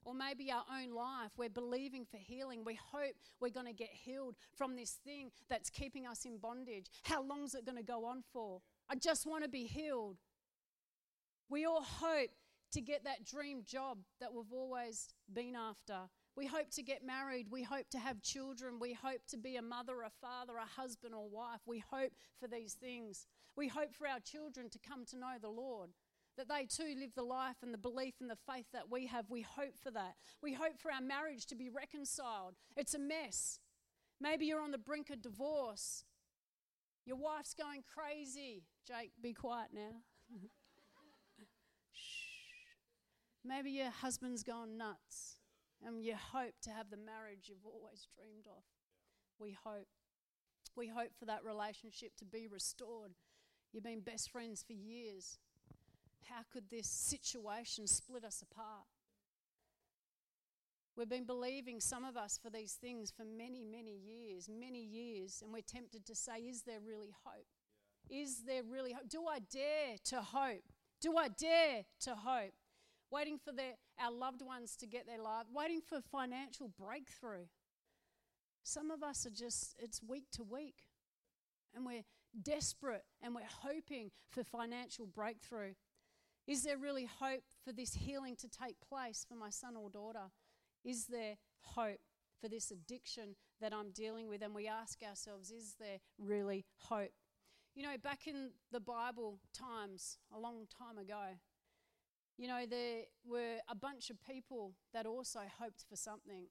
or 0.04 0.14
maybe 0.14 0.52
our 0.52 0.64
own 0.74 0.94
life. 0.94 1.32
We're 1.38 1.50
believing 1.50 2.06
for 2.06 2.18
healing. 2.18 2.64
We 2.66 2.80
hope 2.92 3.16
we're 3.40 3.50
going 3.50 3.66
to 3.66 3.74
get 3.74 3.90
healed 3.92 4.36
from 4.56 4.76
this 4.76 4.92
thing 5.04 5.32
that's 5.50 5.70
keeping 5.70 6.06
us 6.06 6.26
in 6.26 6.38
bondage. 6.38 6.88
How 7.04 7.24
long 7.24 7.44
is 7.44 7.56
it 7.56 7.66
going 7.66 7.78
to 7.78 7.84
go 7.84 8.06
on 8.06 8.24
for? 8.32 8.62
I 8.90 8.96
just 8.96 9.26
want 9.26 9.44
to 9.44 9.50
be 9.50 9.64
healed. 9.64 10.18
We 11.50 11.66
all 11.66 11.82
hope 11.82 12.30
to 12.72 12.82
get 12.82 13.04
that 13.06 13.26
dream 13.26 13.64
job 13.66 14.00
that 14.20 14.34
we've 14.34 14.52
always 14.52 15.14
been 15.34 15.56
after. 15.56 16.10
We 16.36 16.46
hope 16.46 16.70
to 16.72 16.84
get 16.84 17.04
married. 17.04 17.48
We 17.50 17.64
hope 17.64 17.90
to 17.92 18.00
have 18.00 18.22
children. 18.22 18.80
We 18.80 18.94
hope 18.94 19.22
to 19.30 19.38
be 19.38 19.56
a 19.56 19.62
mother, 19.62 20.02
a 20.04 20.12
father, 20.22 20.54
a 20.58 20.66
husband, 20.80 21.16
or 21.16 21.28
wife. 21.30 21.62
We 21.66 21.84
hope 21.92 22.12
for 22.40 22.48
these 22.48 22.74
things. 22.74 23.26
We 23.56 23.68
hope 23.68 23.94
for 23.96 24.08
our 24.08 24.20
children 24.20 24.70
to 24.70 24.80
come 24.80 25.06
to 25.06 25.18
know 25.18 25.36
the 25.42 25.50
Lord, 25.50 25.92
that 26.38 26.48
they 26.48 26.66
too 26.66 26.96
live 27.00 27.16
the 27.16 27.24
life 27.24 27.58
and 27.64 27.74
the 27.74 27.80
belief 27.80 28.16
and 28.22 28.30
the 28.30 28.38
faith 28.52 28.68
that 28.74 28.92
we 28.92 29.08
have. 29.08 29.26
We 29.30 29.42
hope 29.42 29.80
for 29.82 29.92
that. 29.92 30.16
We 30.44 30.54
hope 30.54 30.78
for 30.78 30.92
our 30.92 31.02
marriage 31.02 31.48
to 31.48 31.56
be 31.56 31.70
reconciled. 31.70 32.56
It's 32.76 32.94
a 32.94 33.00
mess. 33.00 33.60
Maybe 34.22 34.46
you're 34.46 34.62
on 34.62 34.72
the 34.72 34.78
brink 34.78 35.10
of 35.10 35.22
divorce. 35.22 36.04
Your 37.06 37.18
wife's 37.18 37.54
going 37.54 37.84
crazy. 37.84 38.64
Jake, 38.88 39.12
be 39.22 39.34
quiet 39.34 39.70
now. 39.74 40.02
Maybe 43.48 43.72
your 43.72 43.92
husband's 43.92 44.44
gone 44.44 44.78
nuts 44.78 45.38
and 45.86 46.04
you 46.04 46.16
hope 46.16 46.54
to 46.64 46.70
have 46.72 46.90
the 46.90 46.98
marriage 46.98 47.46
you've 47.46 47.66
always 47.66 48.08
dreamed 48.16 48.48
of. 48.48 48.64
We 49.40 49.56
hope. 49.64 49.88
We 50.76 50.88
hope 50.88 51.12
for 51.18 51.26
that 51.26 51.46
relationship 51.46 52.12
to 52.18 52.26
be 52.26 52.48
restored. 52.52 53.12
You've 53.72 53.84
been 53.84 54.02
best 54.02 54.32
friends 54.32 54.64
for 54.68 54.74
years. 54.74 55.38
How 56.30 56.42
could 56.52 56.70
this 56.70 56.90
situation 56.90 57.88
split 57.88 58.26
us 58.26 58.42
apart? 58.42 58.86
We've 60.98 61.08
been 61.08 61.26
believing, 61.26 61.80
some 61.80 62.04
of 62.04 62.18
us, 62.18 62.40
for 62.42 62.50
these 62.50 62.74
things 62.74 63.14
for 63.16 63.24
many, 63.24 63.64
many 63.64 63.96
years, 63.96 64.50
many 64.50 64.82
years, 64.82 65.42
and 65.44 65.54
we're 65.54 65.62
tempted 65.62 66.06
to 66.08 66.16
say, 66.16 66.40
Is 66.40 66.64
there 66.64 66.80
really 66.86 67.14
hope? 67.24 67.46
Yeah. 68.10 68.24
Is 68.24 68.44
there 68.46 68.64
really 68.64 68.94
hope? 68.94 69.08
Do 69.08 69.26
I 69.28 69.40
dare 69.40 69.98
to 70.06 70.22
hope? 70.22 70.64
Do 71.00 71.16
I 71.16 71.28
dare 71.28 71.86
to 72.02 72.16
hope? 72.16 72.54
Waiting 73.10 73.38
for 73.38 73.52
their, 73.52 73.74
our 74.00 74.12
loved 74.12 74.42
ones 74.42 74.76
to 74.78 74.86
get 74.86 75.08
their 75.08 75.22
life, 75.22 75.46
waiting 75.54 75.82
for 75.82 76.02
financial 76.02 76.70
breakthrough. 76.78 77.46
Some 78.64 78.92
of 78.92 79.02
us 79.02 79.26
are 79.26 79.32
just, 79.32 79.76
it's 79.80 80.04
week 80.04 80.26
to 80.34 80.44
week, 80.44 80.84
and 81.74 81.86
we're 81.86 82.04
desperate 82.44 83.04
and 83.22 83.34
we're 83.34 83.44
hoping 83.62 84.12
for 84.30 84.44
financial 84.44 85.06
breakthrough. 85.06 85.74
Is 86.48 86.64
there 86.64 86.78
really 86.78 87.06
hope 87.20 87.44
for 87.64 87.72
this 87.72 87.94
healing 87.94 88.36
to 88.38 88.48
take 88.48 88.78
place 88.80 89.26
for 89.28 89.36
my 89.36 89.50
son 89.50 89.76
or 89.76 89.90
daughter? 89.90 90.32
Is 90.84 91.08
there 91.08 91.36
hope 91.62 92.00
for 92.42 92.48
this 92.48 92.72
addiction 92.72 93.36
that 93.60 93.74
I'm 93.74 93.92
dealing 93.92 94.28
with? 94.30 94.42
And 94.42 94.56
we 94.56 94.68
ask 94.68 95.00
ourselves, 95.04 95.52
is 95.52 95.76
there 95.80 96.00
really 96.18 96.66
hope? 96.78 97.12
You 97.76 97.84
know, 97.84 97.98
back 98.02 98.28
in 98.28 98.52
the 98.72 98.80
Bible 98.80 99.40
times, 99.54 100.18
a 100.36 100.40
long 100.40 100.68
time 100.78 100.98
ago, 100.98 101.36
you 102.38 102.48
know, 102.48 102.66
there 102.70 103.02
were 103.26 103.58
a 103.68 103.76
bunch 103.76 104.10
of 104.10 104.18
people 104.22 104.74
that 104.94 105.06
also 105.06 105.40
hoped 105.60 105.86
for 105.90 105.96
something. 105.96 106.46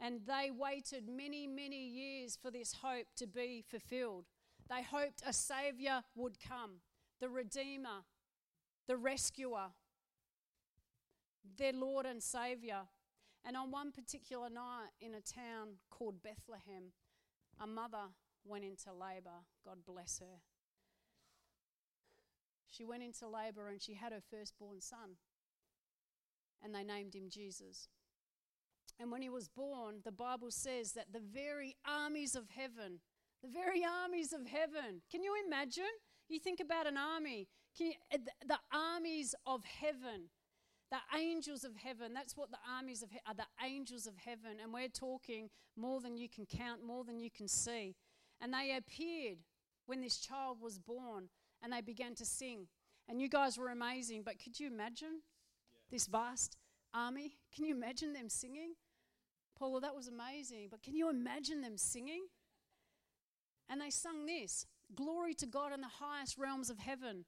And 0.00 0.20
they 0.26 0.50
waited 0.50 1.08
many, 1.08 1.46
many 1.46 1.86
years 1.86 2.38
for 2.40 2.50
this 2.50 2.76
hope 2.82 3.06
to 3.16 3.26
be 3.26 3.62
fulfilled. 3.68 4.24
They 4.68 4.82
hoped 4.82 5.22
a 5.26 5.32
Savior 5.32 6.02
would 6.14 6.38
come, 6.40 6.80
the 7.20 7.28
Redeemer, 7.28 8.04
the 8.88 8.96
Rescuer, 8.96 9.72
their 11.58 11.72
Lord 11.72 12.06
and 12.06 12.22
Savior. 12.22 12.82
And 13.44 13.56
on 13.56 13.70
one 13.70 13.92
particular 13.92 14.48
night 14.48 14.90
in 15.00 15.14
a 15.14 15.20
town 15.20 15.76
called 15.90 16.22
Bethlehem, 16.22 16.92
a 17.60 17.66
mother 17.66 18.08
went 18.44 18.64
into 18.64 18.92
labor. 18.92 19.44
God 19.64 19.78
bless 19.86 20.20
her. 20.20 20.40
She 22.72 22.84
went 22.84 23.02
into 23.02 23.28
labor 23.28 23.68
and 23.68 23.80
she 23.80 23.94
had 23.94 24.12
her 24.12 24.22
firstborn 24.30 24.80
son. 24.80 25.16
And 26.62 26.74
they 26.74 26.82
named 26.82 27.14
him 27.14 27.28
Jesus. 27.28 27.88
And 28.98 29.12
when 29.12 29.20
he 29.20 29.28
was 29.28 29.48
born, 29.48 29.96
the 30.04 30.12
Bible 30.12 30.50
says 30.50 30.92
that 30.92 31.12
the 31.12 31.20
very 31.20 31.76
armies 31.86 32.34
of 32.34 32.48
heaven, 32.48 33.00
the 33.42 33.50
very 33.50 33.82
armies 33.84 34.32
of 34.32 34.46
heaven, 34.46 35.02
can 35.10 35.22
you 35.22 35.34
imagine? 35.46 35.84
You 36.28 36.38
think 36.38 36.60
about 36.60 36.86
an 36.86 36.96
army, 36.96 37.48
you, 37.76 37.92
uh, 38.12 38.18
the 38.46 38.58
armies 38.72 39.34
of 39.44 39.64
heaven, 39.64 40.30
the 40.90 41.18
angels 41.18 41.64
of 41.64 41.76
heaven, 41.76 42.14
that's 42.14 42.36
what 42.36 42.50
the 42.50 42.58
armies 42.70 43.02
of 43.02 43.10
he- 43.10 43.20
are 43.26 43.34
the 43.34 43.46
angels 43.62 44.06
of 44.06 44.16
heaven. 44.16 44.58
And 44.62 44.72
we're 44.72 44.88
talking 44.88 45.50
more 45.76 46.00
than 46.00 46.16
you 46.16 46.28
can 46.28 46.46
count, 46.46 46.82
more 46.82 47.04
than 47.04 47.18
you 47.18 47.30
can 47.30 47.48
see. 47.48 47.96
And 48.40 48.54
they 48.54 48.74
appeared 48.74 49.38
when 49.86 50.00
this 50.00 50.18
child 50.18 50.60
was 50.60 50.78
born 50.78 51.28
and 51.62 51.72
they 51.72 51.80
began 51.80 52.14
to 52.16 52.24
sing. 52.24 52.66
And 53.08 53.20
you 53.20 53.28
guys 53.28 53.58
were 53.58 53.68
amazing, 53.68 54.22
but 54.24 54.42
could 54.42 54.58
you 54.58 54.66
imagine 54.66 55.20
yeah. 55.74 55.80
this 55.90 56.06
vast 56.06 56.56
army? 56.94 57.38
Can 57.54 57.64
you 57.64 57.74
imagine 57.74 58.12
them 58.12 58.28
singing? 58.28 58.74
Paula, 59.58 59.80
that 59.80 59.94
was 59.94 60.08
amazing, 60.08 60.68
but 60.70 60.82
can 60.82 60.96
you 60.96 61.10
imagine 61.10 61.60
them 61.60 61.76
singing? 61.76 62.26
And 63.68 63.80
they 63.80 63.90
sung 63.90 64.26
this 64.26 64.66
Glory 64.94 65.34
to 65.34 65.46
God 65.46 65.72
in 65.72 65.80
the 65.80 65.86
highest 65.88 66.36
realms 66.38 66.68
of 66.68 66.78
heaven, 66.78 67.24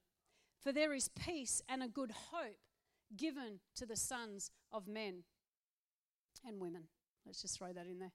for 0.61 0.71
there 0.71 0.93
is 0.93 1.07
peace 1.07 1.61
and 1.67 1.81
a 1.81 1.87
good 1.87 2.11
hope 2.31 2.59
given 3.15 3.59
to 3.75 3.85
the 3.85 3.95
sons 3.95 4.51
of 4.71 4.87
men 4.87 5.23
and 6.45 6.59
women. 6.59 6.83
Let's 7.25 7.41
just 7.41 7.57
throw 7.57 7.73
that 7.73 7.87
in 7.87 7.99
there. 7.99 8.11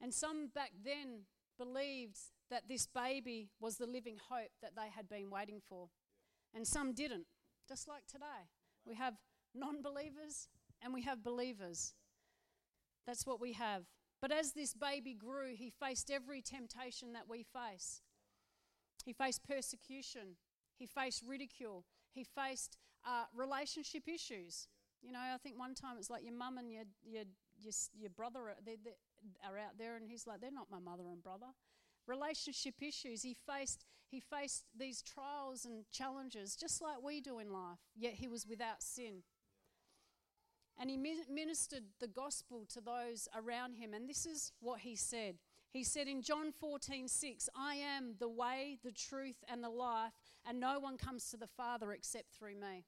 And 0.00 0.12
some 0.12 0.48
back 0.54 0.72
then 0.84 1.22
believed 1.58 2.18
that 2.50 2.68
this 2.68 2.86
baby 2.86 3.48
was 3.60 3.76
the 3.76 3.86
living 3.86 4.18
hope 4.30 4.50
that 4.60 4.76
they 4.76 4.88
had 4.94 5.08
been 5.08 5.30
waiting 5.30 5.60
for. 5.68 5.88
And 6.54 6.66
some 6.66 6.92
didn't, 6.92 7.26
just 7.68 7.88
like 7.88 8.06
today. 8.06 8.48
We 8.84 8.94
have 8.96 9.14
non 9.54 9.82
believers 9.82 10.48
and 10.82 10.92
we 10.92 11.02
have 11.02 11.22
believers. 11.22 11.94
That's 13.06 13.26
what 13.26 13.40
we 13.40 13.52
have. 13.54 13.84
But 14.20 14.30
as 14.32 14.52
this 14.52 14.74
baby 14.74 15.14
grew, 15.14 15.54
he 15.56 15.70
faced 15.70 16.10
every 16.10 16.40
temptation 16.42 17.12
that 17.14 17.28
we 17.28 17.42
face. 17.42 18.02
He 19.04 19.12
faced 19.12 19.42
persecution, 19.42 20.36
he 20.78 20.86
faced 20.86 21.24
ridicule, 21.26 21.84
he 22.12 22.22
faced 22.22 22.76
uh, 23.04 23.24
relationship 23.34 24.04
issues. 24.06 24.68
You 25.02 25.10
know, 25.10 25.18
I 25.18 25.36
think 25.42 25.58
one 25.58 25.74
time 25.74 25.96
it's 25.98 26.08
like 26.08 26.22
your 26.22 26.34
mum 26.34 26.58
and 26.58 26.70
your, 26.70 26.84
your, 27.02 27.24
your, 27.58 27.72
your 27.98 28.10
brother 28.10 28.40
are, 28.40 28.54
they, 28.64 28.76
they 28.84 28.92
are 29.46 29.58
out 29.58 29.78
there, 29.78 29.96
and 29.96 30.06
he's 30.06 30.26
like, 30.26 30.40
they're 30.40 30.50
not 30.50 30.70
my 30.70 30.78
mother 30.78 31.08
and 31.10 31.22
brother. 31.22 31.46
Relationship 32.06 32.74
issues. 32.80 33.22
He 33.22 33.34
faced, 33.46 33.84
he 34.10 34.20
faced 34.20 34.64
these 34.76 35.02
trials 35.02 35.64
and 35.64 35.84
challenges 35.92 36.56
just 36.56 36.82
like 36.82 37.02
we 37.02 37.20
do 37.20 37.38
in 37.38 37.52
life, 37.52 37.78
yet 37.96 38.14
he 38.14 38.28
was 38.28 38.46
without 38.46 38.82
sin. 38.82 39.22
And 40.80 40.90
he 40.90 40.96
ministered 40.96 41.84
the 42.00 42.08
gospel 42.08 42.64
to 42.72 42.80
those 42.80 43.28
around 43.36 43.74
him. 43.74 43.92
And 43.94 44.08
this 44.08 44.26
is 44.26 44.52
what 44.60 44.80
he 44.80 44.96
said. 44.96 45.36
He 45.70 45.84
said 45.84 46.08
in 46.08 46.22
John 46.22 46.50
14, 46.50 47.08
6, 47.08 47.48
I 47.54 47.76
am 47.76 48.14
the 48.18 48.28
way, 48.28 48.78
the 48.82 48.92
truth, 48.92 49.44
and 49.48 49.62
the 49.62 49.70
life, 49.70 50.12
and 50.46 50.60
no 50.60 50.80
one 50.80 50.96
comes 50.96 51.30
to 51.30 51.36
the 51.36 51.46
Father 51.46 51.92
except 51.92 52.32
through 52.32 52.56
me. 52.56 52.84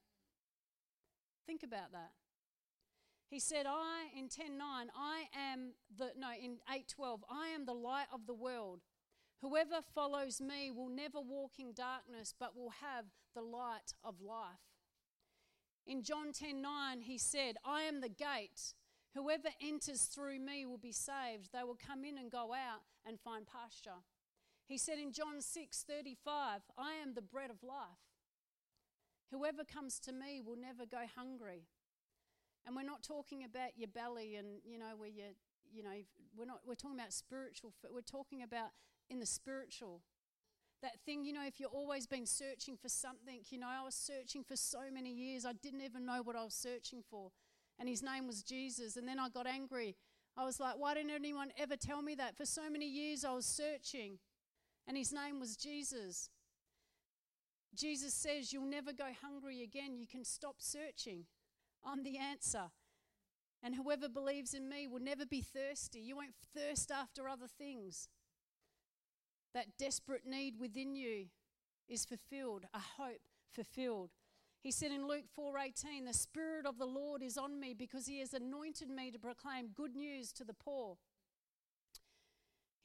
Think 1.47 1.63
about 1.63 1.91
that. 1.93 2.11
He 3.29 3.39
said, 3.39 3.65
I, 3.67 4.07
in 4.17 4.25
10.9, 4.25 4.59
I 4.61 5.23
am 5.35 5.73
the, 5.97 6.11
no, 6.17 6.27
in 6.39 6.57
8.12, 6.71 7.19
I 7.29 7.49
am 7.49 7.65
the 7.65 7.73
light 7.73 8.07
of 8.13 8.27
the 8.27 8.33
world. 8.33 8.81
Whoever 9.41 9.81
follows 9.93 10.39
me 10.39 10.71
will 10.71 10.89
never 10.89 11.19
walk 11.19 11.53
in 11.59 11.73
darkness, 11.73 12.33
but 12.39 12.55
will 12.55 12.71
have 12.81 13.05
the 13.33 13.41
light 13.41 13.93
of 14.03 14.21
life. 14.21 14.59
In 15.85 16.01
John 16.01 16.27
10.9, 16.27 17.01
he 17.01 17.17
said, 17.17 17.57
I 17.65 17.81
am 17.81 18.01
the 18.01 18.09
gate. 18.09 18.73
Whoever 19.13 19.49
enters 19.61 20.03
through 20.03 20.39
me 20.39 20.65
will 20.65 20.77
be 20.77 20.91
saved. 20.91 21.49
They 21.53 21.63
will 21.63 21.77
come 21.77 22.03
in 22.03 22.17
and 22.17 22.31
go 22.31 22.53
out 22.53 22.81
and 23.05 23.19
find 23.19 23.45
pasture. 23.45 24.03
He 24.67 24.77
said 24.77 24.97
in 24.97 25.11
John 25.11 25.37
6:35, 25.37 26.17
I 26.77 26.93
am 27.01 27.13
the 27.13 27.21
bread 27.21 27.51
of 27.51 27.63
life. 27.63 28.01
Whoever 29.31 29.63
comes 29.63 29.99
to 30.01 30.11
me 30.11 30.41
will 30.41 30.55
never 30.55 30.85
go 30.85 31.05
hungry. 31.15 31.67
And 32.65 32.75
we're 32.75 32.83
not 32.83 33.03
talking 33.03 33.43
about 33.43 33.77
your 33.77 33.89
belly 33.89 34.35
and 34.35 34.59
you 34.65 34.79
know 34.79 34.95
where 34.97 35.09
you 35.09 35.23
you 35.71 35.83
know 35.83 35.97
we're 36.37 36.45
not 36.45 36.61
we're 36.65 36.75
talking 36.75 36.97
about 36.99 37.13
spiritual 37.13 37.73
we're 37.93 38.01
talking 38.01 38.41
about 38.41 38.69
in 39.09 39.19
the 39.19 39.25
spiritual 39.25 40.01
that 40.81 40.99
thing 41.05 41.23
you 41.23 41.31
know 41.31 41.45
if 41.45 41.59
you've 41.59 41.71
always 41.71 42.07
been 42.07 42.25
searching 42.25 42.75
for 42.75 42.89
something 42.89 43.41
you 43.49 43.59
know 43.59 43.67
I 43.69 43.83
was 43.83 43.93
searching 43.93 44.43
for 44.43 44.55
so 44.55 44.79
many 44.91 45.11
years 45.11 45.45
I 45.45 45.53
didn't 45.53 45.81
even 45.81 46.05
know 46.05 46.21
what 46.23 46.35
I 46.35 46.43
was 46.43 46.55
searching 46.55 47.03
for 47.07 47.31
and 47.79 47.89
his 47.89 48.01
name 48.01 48.27
was 48.27 48.41
Jesus. 48.41 48.95
And 48.95 49.07
then 49.07 49.19
I 49.19 49.29
got 49.29 49.47
angry. 49.47 49.95
I 50.37 50.43
was 50.43 50.59
like, 50.59 50.75
why 50.77 50.93
didn't 50.93 51.11
anyone 51.11 51.51
ever 51.57 51.75
tell 51.75 52.01
me 52.01 52.15
that? 52.15 52.37
For 52.37 52.45
so 52.45 52.69
many 52.69 52.87
years 52.87 53.23
I 53.23 53.33
was 53.33 53.45
searching, 53.45 54.17
and 54.87 54.97
his 54.97 55.13
name 55.13 55.39
was 55.39 55.55
Jesus. 55.55 56.29
Jesus 57.73 58.13
says, 58.13 58.53
You'll 58.53 58.65
never 58.65 58.93
go 58.93 59.07
hungry 59.21 59.63
again. 59.63 59.97
You 59.97 60.07
can 60.07 60.23
stop 60.23 60.55
searching. 60.59 61.25
I'm 61.85 62.03
the 62.03 62.17
answer. 62.17 62.65
And 63.63 63.75
whoever 63.75 64.09
believes 64.09 64.53
in 64.53 64.69
me 64.69 64.87
will 64.87 64.99
never 64.99 65.25
be 65.25 65.41
thirsty. 65.41 65.99
You 65.99 66.15
won't 66.15 66.35
thirst 66.55 66.91
after 66.91 67.27
other 67.27 67.47
things. 67.47 68.09
That 69.53 69.77
desperate 69.77 70.25
need 70.25 70.59
within 70.59 70.95
you 70.95 71.27
is 71.87 72.05
fulfilled, 72.05 72.65
a 72.73 72.79
hope 72.79 73.27
fulfilled. 73.53 74.11
He 74.61 74.71
said 74.71 74.91
in 74.91 75.07
Luke 75.07 75.27
4:18, 75.29 76.05
"The 76.05 76.13
spirit 76.13 76.65
of 76.65 76.77
the 76.77 76.87
Lord 76.87 77.21
is 77.21 77.37
on 77.37 77.59
me 77.59 77.73
because 77.73 78.07
he 78.07 78.19
has 78.19 78.33
anointed 78.33 78.89
me 78.89 79.11
to 79.11 79.19
proclaim 79.19 79.69
good 79.69 79.95
news 79.95 80.33
to 80.33 80.43
the 80.43 80.55
poor. 80.55 80.97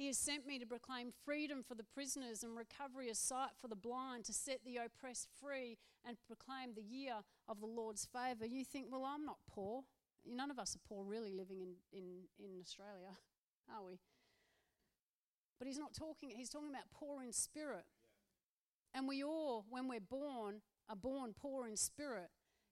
He 0.01 0.07
has 0.07 0.17
sent 0.17 0.47
me 0.47 0.59
to 0.59 0.65
proclaim 0.65 1.13
freedom 1.27 1.63
for 1.63 1.75
the 1.75 1.85
prisoners 1.85 2.43
and 2.43 2.57
recovery 2.57 3.11
of 3.11 3.19
sight 3.19 3.51
for 3.61 3.69
the 3.69 3.77
blind, 3.77 4.25
to 4.25 4.33
set 4.33 4.61
the 4.65 4.79
oppressed 4.79 5.29
free 5.39 5.77
and 6.09 6.17
proclaim 6.27 6.73
the 6.75 6.81
year 6.81 7.17
of 7.47 7.61
the 7.61 7.67
Lord's 7.67 8.09
favour. 8.11 8.47
You 8.47 8.65
think, 8.65 8.87
well, 8.91 9.05
I'm 9.05 9.27
not 9.27 9.37
poor. 9.47 9.83
None 10.27 10.51
of 10.51 10.59
us 10.59 10.75
are 10.75 10.89
poor 10.89 11.05
really 11.05 11.35
living 11.35 11.61
in, 11.61 11.75
in, 11.93 12.05
in 12.39 12.63
Australia, 12.63 13.11
are 13.71 13.85
we? 13.85 13.99
But 15.59 15.69
he's 15.69 15.79
not 15.79 15.93
talking, 15.93 16.31
he's 16.31 16.49
talking 16.49 16.71
about 16.71 16.89
poor 16.95 17.23
in 17.23 17.31
spirit. 17.35 17.85
And 18.95 19.07
we 19.07 19.23
all, 19.23 19.67
when 19.69 19.87
we're 19.87 20.01
born, 20.01 20.63
are 20.89 20.97
born 20.97 21.35
poor 21.39 21.69
in 21.69 21.77
spirit 21.77 22.31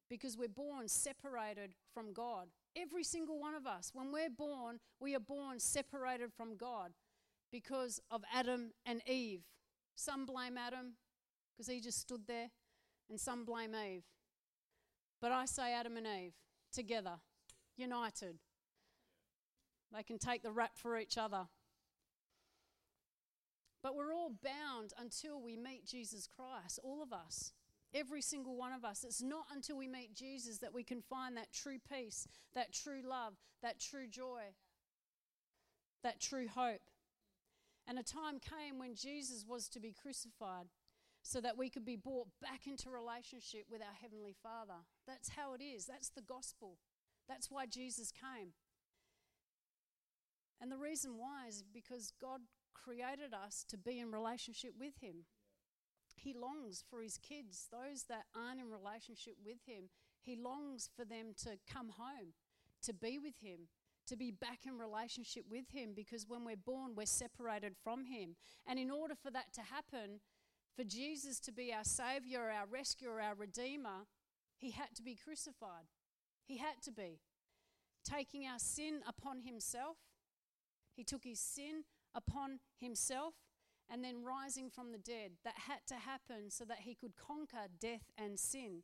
because 0.08 0.38
we're 0.38 0.48
born 0.48 0.88
separated 0.88 1.74
from 1.92 2.14
God. 2.14 2.46
Every 2.74 3.04
single 3.04 3.38
one 3.38 3.54
of 3.54 3.66
us, 3.66 3.90
when 3.92 4.12
we're 4.12 4.30
born, 4.30 4.80
we 4.98 5.14
are 5.14 5.20
born 5.20 5.60
separated 5.60 6.32
from 6.32 6.56
God 6.56 6.92
because 7.50 8.00
of 8.10 8.22
Adam 8.32 8.72
and 8.86 9.02
Eve. 9.08 9.42
Some 9.94 10.26
blame 10.26 10.56
Adam 10.58 10.94
because 11.58 11.72
he 11.72 11.80
just 11.80 12.00
stood 12.00 12.26
there, 12.28 12.50
and 13.10 13.18
some 13.18 13.44
blame 13.44 13.74
Eve. 13.74 14.04
But 15.20 15.32
I 15.32 15.44
say 15.46 15.72
Adam 15.72 15.96
and 15.96 16.06
Eve 16.06 16.34
together, 16.72 17.16
united. 17.76 18.38
They 19.92 20.02
can 20.04 20.18
take 20.18 20.42
the 20.42 20.52
rap 20.52 20.72
for 20.76 20.96
each 20.96 21.18
other. 21.18 21.48
But 23.82 23.96
we're 23.96 24.12
all 24.12 24.32
bound 24.42 24.92
until 24.98 25.40
we 25.40 25.56
meet 25.56 25.84
Jesus 25.84 26.28
Christ, 26.28 26.78
all 26.82 27.02
of 27.02 27.12
us. 27.12 27.52
Every 27.94 28.20
single 28.20 28.54
one 28.54 28.72
of 28.72 28.84
us. 28.84 29.02
It's 29.02 29.22
not 29.22 29.46
until 29.52 29.78
we 29.78 29.88
meet 29.88 30.14
Jesus 30.14 30.58
that 30.58 30.74
we 30.74 30.84
can 30.84 31.00
find 31.00 31.36
that 31.36 31.52
true 31.52 31.78
peace, 31.90 32.28
that 32.54 32.72
true 32.72 33.00
love, 33.02 33.34
that 33.62 33.80
true 33.80 34.06
joy, 34.06 34.42
that 36.02 36.20
true 36.20 36.46
hope. 36.48 36.82
And 37.88 37.98
a 37.98 38.02
time 38.02 38.38
came 38.38 38.78
when 38.78 38.94
Jesus 38.94 39.46
was 39.48 39.66
to 39.70 39.80
be 39.80 39.94
crucified 39.94 40.66
so 41.22 41.40
that 41.40 41.56
we 41.56 41.70
could 41.70 41.86
be 41.86 41.96
brought 41.96 42.28
back 42.40 42.66
into 42.66 42.90
relationship 42.90 43.64
with 43.70 43.80
our 43.80 43.96
Heavenly 44.00 44.36
Father. 44.42 44.84
That's 45.06 45.30
how 45.30 45.54
it 45.54 45.62
is. 45.62 45.86
That's 45.86 46.10
the 46.10 46.20
gospel. 46.20 46.76
That's 47.28 47.50
why 47.50 47.64
Jesus 47.66 48.12
came. 48.12 48.50
And 50.60 50.70
the 50.70 50.76
reason 50.76 51.16
why 51.16 51.46
is 51.48 51.64
because 51.72 52.12
God 52.20 52.40
created 52.74 53.32
us 53.32 53.64
to 53.68 53.78
be 53.78 54.00
in 54.00 54.12
relationship 54.12 54.72
with 54.78 54.94
Him. 55.00 55.24
He 56.14 56.34
longs 56.34 56.84
for 56.90 57.02
His 57.02 57.18
kids, 57.18 57.68
those 57.70 58.04
that 58.08 58.24
aren't 58.34 58.60
in 58.60 58.70
relationship 58.70 59.36
with 59.44 59.58
Him. 59.66 59.84
He 60.20 60.36
longs 60.36 60.90
for 60.96 61.04
them 61.04 61.32
to 61.44 61.58
come 61.72 61.90
home, 61.96 62.34
to 62.82 62.92
be 62.92 63.18
with 63.18 63.38
Him, 63.40 63.68
to 64.08 64.16
be 64.16 64.30
back 64.30 64.60
in 64.66 64.78
relationship 64.78 65.44
with 65.50 65.70
Him 65.72 65.90
because 65.94 66.26
when 66.28 66.44
we're 66.44 66.56
born, 66.56 66.92
we're 66.94 67.06
separated 67.06 67.74
from 67.82 68.04
Him. 68.04 68.36
And 68.66 68.78
in 68.78 68.90
order 68.90 69.14
for 69.14 69.30
that 69.30 69.52
to 69.54 69.60
happen, 69.62 70.20
for 70.76 70.84
Jesus 70.84 71.40
to 71.40 71.52
be 71.52 71.72
our 71.72 71.84
Savior, 71.84 72.50
our 72.50 72.66
rescuer, 72.66 73.20
our 73.20 73.34
Redeemer, 73.34 74.06
He 74.58 74.70
had 74.70 74.94
to 74.96 75.02
be 75.02 75.16
crucified. 75.16 75.86
He 76.44 76.58
had 76.58 76.82
to 76.84 76.92
be. 76.92 77.20
Taking 78.04 78.46
our 78.46 78.58
sin 78.58 79.00
upon 79.06 79.40
Himself, 79.40 79.96
He 80.94 81.04
took 81.04 81.24
His 81.24 81.40
sin 81.40 81.84
upon 82.14 82.60
Himself 82.80 83.34
and 83.90 84.04
then 84.04 84.24
rising 84.24 84.70
from 84.70 84.92
the 84.92 84.98
dead. 84.98 85.32
That 85.44 85.54
had 85.66 85.80
to 85.88 85.94
happen 85.94 86.50
so 86.50 86.64
that 86.64 86.80
He 86.80 86.94
could 86.94 87.16
conquer 87.16 87.68
death 87.80 88.12
and 88.16 88.38
sin 88.38 88.82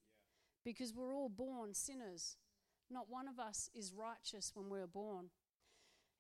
because 0.64 0.92
we're 0.94 1.14
all 1.14 1.28
born 1.28 1.74
sinners. 1.74 2.36
Not 2.94 3.10
one 3.10 3.26
of 3.26 3.40
us 3.40 3.68
is 3.74 3.92
righteous 3.92 4.52
when 4.54 4.70
we 4.70 4.78
are 4.78 4.86
born. 4.86 5.30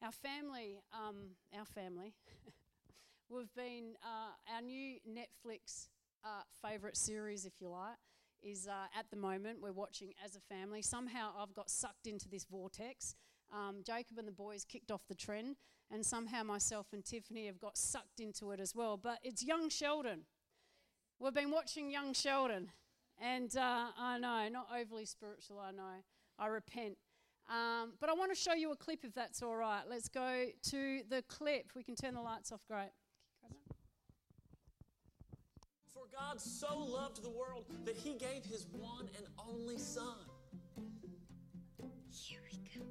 Our 0.02 0.10
family, 0.10 0.80
um, 0.92 1.36
our 1.56 1.64
family, 1.64 2.14
we've 3.28 3.54
been, 3.54 3.94
uh, 4.02 4.52
our 4.52 4.60
new 4.60 4.96
Netflix 5.08 5.86
uh, 6.24 6.42
favourite 6.60 6.96
series, 6.96 7.46
if 7.46 7.52
you 7.60 7.68
like, 7.68 7.94
is 8.42 8.66
uh, 8.66 8.98
at 8.98 9.08
the 9.12 9.16
moment 9.16 9.60
we're 9.62 9.70
watching 9.70 10.14
as 10.24 10.34
a 10.34 10.40
family. 10.52 10.82
Somehow 10.82 11.30
I've 11.38 11.54
got 11.54 11.70
sucked 11.70 12.08
into 12.08 12.28
this 12.28 12.44
vortex. 12.44 13.14
Um, 13.52 13.84
Jacob 13.86 14.18
and 14.18 14.26
the 14.26 14.32
boys 14.32 14.64
kicked 14.64 14.90
off 14.90 15.02
the 15.08 15.14
trend, 15.14 15.54
and 15.92 16.04
somehow 16.04 16.42
myself 16.42 16.88
and 16.92 17.04
Tiffany 17.04 17.46
have 17.46 17.60
got 17.60 17.78
sucked 17.78 18.18
into 18.18 18.50
it 18.50 18.58
as 18.58 18.74
well. 18.74 18.96
But 18.96 19.20
it's 19.22 19.44
Young 19.44 19.68
Sheldon. 19.68 20.22
We've 21.20 21.32
been 21.32 21.52
watching 21.52 21.92
Young 21.92 22.14
Sheldon, 22.14 22.72
and 23.22 23.56
uh, 23.56 23.90
I 23.96 24.18
know, 24.18 24.48
not 24.48 24.66
overly 24.76 25.04
spiritual, 25.04 25.60
I 25.60 25.70
know. 25.70 26.02
I 26.38 26.46
repent. 26.46 26.96
Um, 27.48 27.92
but 28.00 28.08
I 28.08 28.14
want 28.14 28.32
to 28.32 28.38
show 28.38 28.54
you 28.54 28.72
a 28.72 28.76
clip 28.76 29.04
if 29.04 29.14
that's 29.14 29.42
all 29.42 29.56
right. 29.56 29.82
Let's 29.88 30.08
go 30.08 30.46
to 30.70 31.00
the 31.08 31.22
clip. 31.28 31.72
We 31.76 31.82
can 31.82 31.94
turn 31.94 32.14
the 32.14 32.20
lights 32.20 32.52
off. 32.52 32.60
Great. 32.68 32.90
For 35.92 36.04
God 36.10 36.40
so 36.40 36.76
loved 36.78 37.22
the 37.22 37.30
world 37.30 37.64
that 37.84 37.96
he 37.96 38.14
gave 38.14 38.44
his 38.44 38.66
one 38.72 39.08
and 39.16 39.26
only 39.38 39.78
Son. 39.78 40.16
Here 42.10 42.40
we 42.50 42.58
go. 42.78 42.86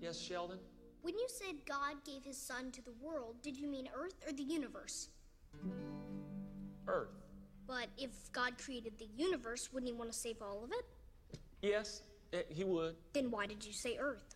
Yes, 0.00 0.18
Sheldon? 0.18 0.58
When 1.02 1.18
you 1.18 1.26
said 1.28 1.56
God 1.66 1.96
gave 2.04 2.24
his 2.24 2.38
son 2.38 2.70
to 2.72 2.82
the 2.82 2.92
world, 3.00 3.36
did 3.42 3.56
you 3.56 3.68
mean 3.68 3.88
Earth 3.94 4.14
or 4.26 4.32
the 4.32 4.42
universe? 4.42 5.08
Earth. 6.86 7.22
But 7.66 7.88
if 7.98 8.10
God 8.32 8.56
created 8.56 8.98
the 8.98 9.08
universe, 9.16 9.72
wouldn't 9.72 9.90
he 9.90 9.96
want 9.96 10.12
to 10.12 10.18
save 10.18 10.40
all 10.40 10.62
of 10.64 10.70
it? 10.70 10.84
Yes, 11.62 12.02
he 12.48 12.64
would. 12.64 12.96
Then 13.12 13.30
why 13.30 13.46
did 13.46 13.64
you 13.64 13.72
say 13.72 13.96
Earth? 13.98 14.34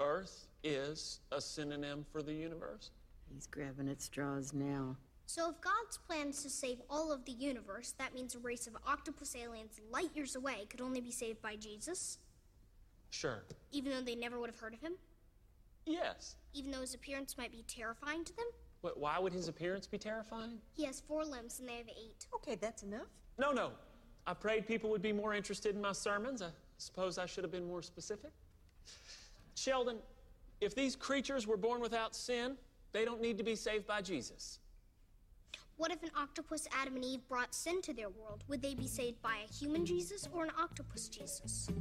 Earth 0.00 0.46
is 0.62 1.20
a 1.32 1.40
synonym 1.40 2.06
for 2.10 2.22
the 2.22 2.32
universe. 2.32 2.90
He's 3.32 3.46
grabbing 3.46 3.88
at 3.88 4.00
straws 4.00 4.52
now. 4.52 4.96
So 5.26 5.50
if 5.50 5.60
God's 5.60 5.98
plan 6.06 6.28
is 6.28 6.42
to 6.42 6.50
save 6.50 6.80
all 6.88 7.10
of 7.10 7.24
the 7.24 7.32
universe, 7.32 7.94
that 7.98 8.14
means 8.14 8.34
a 8.34 8.38
race 8.38 8.66
of 8.66 8.76
octopus 8.86 9.34
aliens 9.34 9.80
light 9.90 10.10
years 10.14 10.36
away 10.36 10.66
could 10.68 10.80
only 10.80 11.00
be 11.00 11.10
saved 11.10 11.40
by 11.42 11.56
Jesus? 11.56 12.18
Sure. 13.10 13.44
Even 13.72 13.92
though 13.92 14.02
they 14.02 14.14
never 14.14 14.38
would 14.38 14.50
have 14.50 14.58
heard 14.58 14.74
of 14.74 14.80
him? 14.80 14.94
Yes. 15.86 16.36
Even 16.52 16.70
though 16.70 16.80
his 16.80 16.94
appearance 16.94 17.36
might 17.38 17.52
be 17.52 17.64
terrifying 17.66 18.24
to 18.24 18.36
them? 18.36 18.46
What, 18.82 18.98
why 19.00 19.18
would 19.18 19.32
his 19.32 19.48
appearance 19.48 19.86
be 19.86 19.98
terrifying? 19.98 20.58
He 20.76 20.84
has 20.84 21.00
four 21.00 21.24
limbs 21.24 21.58
and 21.58 21.68
they 21.68 21.78
have 21.78 21.88
eight. 21.88 22.26
Okay, 22.34 22.56
that's 22.56 22.82
enough. 22.82 23.08
No, 23.38 23.50
no. 23.50 23.70
I 24.26 24.34
prayed 24.34 24.66
people 24.66 24.90
would 24.90 25.02
be 25.02 25.12
more 25.12 25.34
interested 25.34 25.74
in 25.74 25.80
my 25.80 25.92
sermons. 25.92 26.40
I 26.42 26.48
suppose 26.78 27.18
I 27.18 27.26
should 27.26 27.44
have 27.44 27.52
been 27.52 27.66
more 27.66 27.82
specific. 27.82 28.30
Sheldon, 29.54 29.98
if 30.60 30.74
these 30.74 30.96
creatures 30.96 31.46
were 31.46 31.56
born 31.56 31.80
without 31.80 32.14
sin, 32.14 32.56
they 32.92 33.04
don't 33.04 33.20
need 33.20 33.38
to 33.38 33.44
be 33.44 33.54
saved 33.54 33.86
by 33.86 34.00
Jesus. 34.00 34.60
What 35.76 35.90
if 35.90 36.02
an 36.02 36.10
octopus 36.16 36.68
Adam 36.72 36.94
and 36.94 37.04
Eve 37.04 37.28
brought 37.28 37.54
sin 37.54 37.82
to 37.82 37.92
their 37.92 38.08
world? 38.08 38.44
Would 38.48 38.62
they 38.62 38.74
be 38.74 38.86
saved 38.86 39.20
by 39.20 39.38
a 39.44 39.52
human 39.52 39.84
Jesus 39.84 40.28
or 40.32 40.44
an 40.44 40.50
octopus 40.58 41.08
Jesus? 41.08 41.68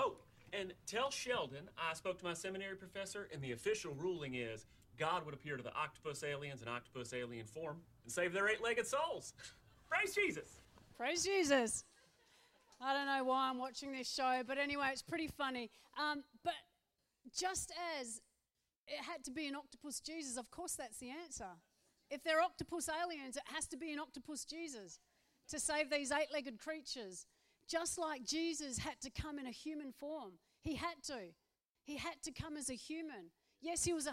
Oh, 0.00 0.14
and 0.52 0.72
tell 0.86 1.10
Sheldon 1.10 1.68
I 1.76 1.92
spoke 1.94 2.18
to 2.20 2.24
my 2.24 2.34
seminary 2.34 2.76
professor, 2.76 3.28
and 3.32 3.42
the 3.42 3.50
official 3.50 3.94
ruling 3.94 4.36
is 4.36 4.66
God 4.98 5.24
would 5.24 5.34
appear 5.34 5.56
to 5.56 5.62
the 5.62 5.74
octopus 5.74 6.22
aliens 6.24 6.62
in 6.62 6.68
octopus 6.68 7.12
alien 7.12 7.46
form 7.46 7.80
and 8.04 8.12
save 8.12 8.32
their 8.32 8.48
eight 8.48 8.62
legged 8.62 8.86
souls. 8.86 9.32
Praise 9.88 10.14
Jesus. 10.14 10.60
Praise 10.96 11.24
Jesus. 11.24 11.84
I 12.80 12.92
don't 12.92 13.06
know 13.06 13.24
why 13.24 13.48
I'm 13.48 13.58
watching 13.58 13.92
this 13.92 14.12
show, 14.12 14.42
but 14.46 14.58
anyway, 14.58 14.88
it's 14.92 15.02
pretty 15.02 15.28
funny. 15.28 15.70
Um, 15.98 16.22
but 16.44 16.54
just 17.36 17.72
as 18.00 18.20
it 18.86 19.02
had 19.02 19.24
to 19.24 19.30
be 19.30 19.46
an 19.46 19.54
octopus 19.54 20.00
Jesus, 20.00 20.36
of 20.36 20.50
course 20.50 20.74
that's 20.74 20.98
the 20.98 21.10
answer. 21.10 21.48
If 22.10 22.22
they're 22.22 22.40
octopus 22.40 22.88
aliens, 22.88 23.36
it 23.36 23.42
has 23.54 23.66
to 23.68 23.76
be 23.76 23.92
an 23.92 23.98
octopus 23.98 24.44
Jesus 24.44 24.98
to 25.48 25.58
save 25.58 25.90
these 25.90 26.12
eight 26.12 26.28
legged 26.32 26.58
creatures. 26.58 27.26
Just 27.68 27.98
like 27.98 28.24
Jesus 28.24 28.78
had 28.78 29.00
to 29.02 29.10
come 29.10 29.38
in 29.38 29.46
a 29.46 29.50
human 29.50 29.92
form, 29.92 30.32
he 30.62 30.74
had 30.74 31.02
to. 31.04 31.18
He 31.84 31.96
had 31.96 32.22
to 32.22 32.32
come 32.32 32.56
as 32.56 32.70
a 32.70 32.74
human. 32.74 33.30
Yes, 33.60 33.84
he 33.84 33.92
was 33.92 34.06
100% 34.06 34.12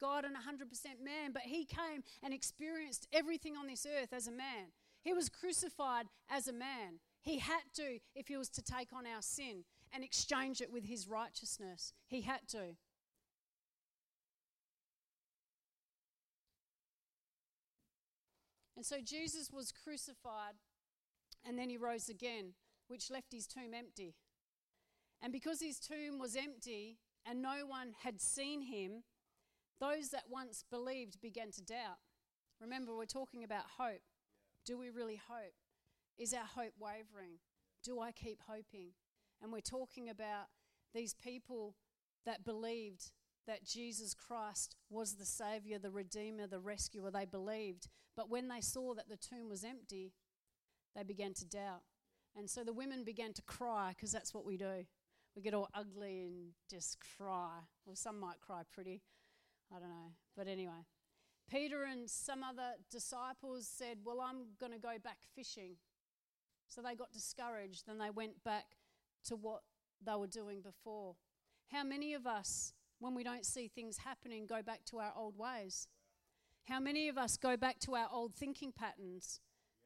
God 0.00 0.24
and 0.24 0.34
100% 0.34 1.04
man, 1.04 1.32
but 1.32 1.42
he 1.42 1.64
came 1.64 2.02
and 2.22 2.32
experienced 2.32 3.06
everything 3.12 3.56
on 3.56 3.66
this 3.66 3.86
earth 3.86 4.12
as 4.12 4.26
a 4.26 4.32
man. 4.32 4.72
He 5.02 5.12
was 5.12 5.28
crucified 5.28 6.06
as 6.30 6.48
a 6.48 6.52
man. 6.52 7.00
He 7.22 7.38
had 7.38 7.62
to 7.74 7.98
if 8.14 8.28
he 8.28 8.36
was 8.36 8.48
to 8.50 8.62
take 8.62 8.92
on 8.92 9.06
our 9.06 9.22
sin 9.22 9.64
and 9.92 10.02
exchange 10.02 10.60
it 10.60 10.72
with 10.72 10.84
his 10.84 11.08
righteousness. 11.08 11.92
He 12.06 12.22
had 12.22 12.48
to. 12.48 12.76
And 18.76 18.86
so 18.86 18.96
Jesus 19.04 19.50
was 19.52 19.72
crucified 19.72 20.54
and 21.46 21.58
then 21.58 21.68
he 21.68 21.76
rose 21.76 22.08
again, 22.08 22.54
which 22.88 23.10
left 23.10 23.32
his 23.32 23.46
tomb 23.46 23.74
empty. 23.74 24.14
And 25.20 25.32
because 25.32 25.60
his 25.60 25.78
tomb 25.78 26.18
was 26.18 26.34
empty 26.34 26.96
and 27.26 27.42
no 27.42 27.66
one 27.66 27.94
had 28.02 28.20
seen 28.20 28.62
him, 28.62 29.02
those 29.80 30.10
that 30.10 30.24
once 30.28 30.64
believed 30.70 31.20
began 31.20 31.50
to 31.52 31.62
doubt. 31.62 31.98
Remember, 32.60 32.94
we're 32.94 33.06
talking 33.06 33.44
about 33.44 33.64
hope. 33.78 34.02
Do 34.66 34.78
we 34.78 34.90
really 34.90 35.20
hope? 35.28 35.54
Is 36.18 36.34
our 36.34 36.44
hope 36.44 36.74
wavering? 36.78 37.38
Do 37.82 38.00
I 38.00 38.12
keep 38.12 38.40
hoping? 38.46 38.90
And 39.42 39.52
we're 39.52 39.60
talking 39.60 40.10
about 40.10 40.46
these 40.94 41.14
people 41.14 41.76
that 42.26 42.44
believed 42.44 43.12
that 43.46 43.64
Jesus 43.64 44.14
Christ 44.14 44.76
was 44.90 45.14
the 45.14 45.24
Savior, 45.24 45.78
the 45.78 45.90
Redeemer, 45.90 46.46
the 46.46 46.60
Rescuer. 46.60 47.10
They 47.10 47.24
believed. 47.24 47.88
But 48.16 48.28
when 48.28 48.48
they 48.48 48.60
saw 48.60 48.94
that 48.94 49.08
the 49.08 49.16
tomb 49.16 49.48
was 49.48 49.64
empty, 49.64 50.12
they 50.94 51.02
began 51.02 51.32
to 51.34 51.46
doubt. 51.46 51.82
And 52.36 52.48
so 52.48 52.62
the 52.62 52.72
women 52.72 53.02
began 53.02 53.32
to 53.32 53.42
cry 53.42 53.92
because 53.96 54.12
that's 54.12 54.34
what 54.34 54.44
we 54.44 54.56
do. 54.56 54.84
We 55.36 55.42
get 55.42 55.54
all 55.54 55.68
ugly 55.74 56.22
and 56.22 56.48
just 56.68 56.98
cry. 57.16 57.60
Or 57.86 57.94
some 57.94 58.18
might 58.18 58.40
cry 58.40 58.62
pretty. 58.72 59.02
I 59.74 59.78
don't 59.78 59.88
know. 59.88 60.12
But 60.36 60.48
anyway, 60.48 60.86
Peter 61.50 61.84
and 61.84 62.10
some 62.10 62.42
other 62.42 62.72
disciples 62.90 63.68
said, 63.68 63.98
Well, 64.04 64.20
I'm 64.20 64.46
going 64.58 64.72
to 64.72 64.78
go 64.78 64.96
back 65.02 65.18
fishing. 65.34 65.76
So 66.68 66.82
they 66.82 66.94
got 66.94 67.12
discouraged 67.12 67.88
and 67.88 68.00
they 68.00 68.10
went 68.10 68.42
back 68.44 68.76
to 69.24 69.36
what 69.36 69.62
they 70.04 70.14
were 70.14 70.26
doing 70.26 70.62
before. 70.62 71.16
How 71.72 71.84
many 71.84 72.14
of 72.14 72.26
us, 72.26 72.72
when 72.98 73.14
we 73.14 73.24
don't 73.24 73.44
see 73.44 73.68
things 73.68 73.98
happening, 73.98 74.46
go 74.46 74.62
back 74.62 74.84
to 74.86 74.98
our 74.98 75.12
old 75.16 75.36
ways? 75.36 75.88
How 76.64 76.78
many 76.78 77.08
of 77.08 77.18
us 77.18 77.36
go 77.36 77.56
back 77.56 77.80
to 77.80 77.94
our 77.94 78.08
old 78.12 78.34
thinking 78.34 78.72
patterns? 78.72 79.40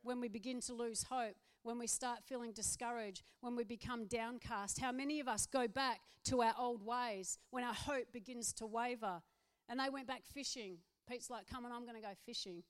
when 0.04 0.20
we 0.20 0.28
begin 0.28 0.60
to 0.60 0.74
lose 0.74 1.04
hope, 1.04 1.36
when 1.64 1.78
we 1.78 1.86
start 1.86 2.20
feeling 2.24 2.52
discouraged, 2.52 3.22
when 3.40 3.56
we 3.56 3.64
become 3.64 4.06
downcast? 4.06 4.78
How 4.78 4.92
many 4.92 5.18
of 5.18 5.26
us 5.26 5.46
go 5.46 5.66
back 5.66 6.00
to 6.26 6.42
our 6.42 6.54
old 6.58 6.84
ways 6.84 7.38
when 7.50 7.64
our 7.64 7.74
hope 7.74 8.12
begins 8.12 8.52
to 8.54 8.66
waver? 8.66 9.22
And 9.68 9.80
they 9.80 9.88
went 9.88 10.06
back 10.06 10.22
fishing. 10.32 10.76
Pete's 11.08 11.30
like, 11.30 11.48
Come 11.50 11.64
on, 11.64 11.72
I'm 11.72 11.84
going 11.84 11.96
to 11.96 12.06
go 12.06 12.14
fishing. 12.24 12.62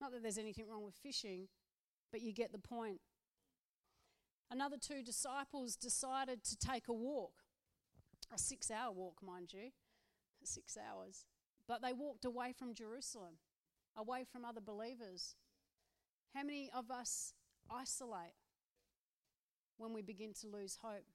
Not 0.00 0.10
that 0.12 0.22
there's 0.22 0.38
anything 0.38 0.66
wrong 0.68 0.84
with 0.84 0.94
fishing, 0.94 1.48
but 2.10 2.22
you 2.22 2.32
get 2.32 2.50
the 2.50 2.58
point. 2.58 3.00
Another 4.50 4.76
two 4.80 5.02
disciples 5.02 5.76
decided 5.76 6.42
to 6.44 6.56
take 6.56 6.88
a 6.88 6.92
walk, 6.92 7.32
a 8.34 8.38
six 8.38 8.70
hour 8.70 8.90
walk, 8.90 9.18
mind 9.22 9.52
you, 9.52 9.70
six 10.42 10.76
hours. 10.76 11.26
But 11.68 11.82
they 11.82 11.92
walked 11.92 12.24
away 12.24 12.54
from 12.58 12.74
Jerusalem, 12.74 13.34
away 13.96 14.24
from 14.24 14.44
other 14.44 14.62
believers. 14.62 15.36
How 16.34 16.42
many 16.42 16.70
of 16.74 16.90
us 16.90 17.34
isolate 17.70 18.34
when 19.78 19.92
we 19.92 20.02
begin 20.02 20.32
to 20.40 20.48
lose 20.48 20.78
hope? 20.82 21.06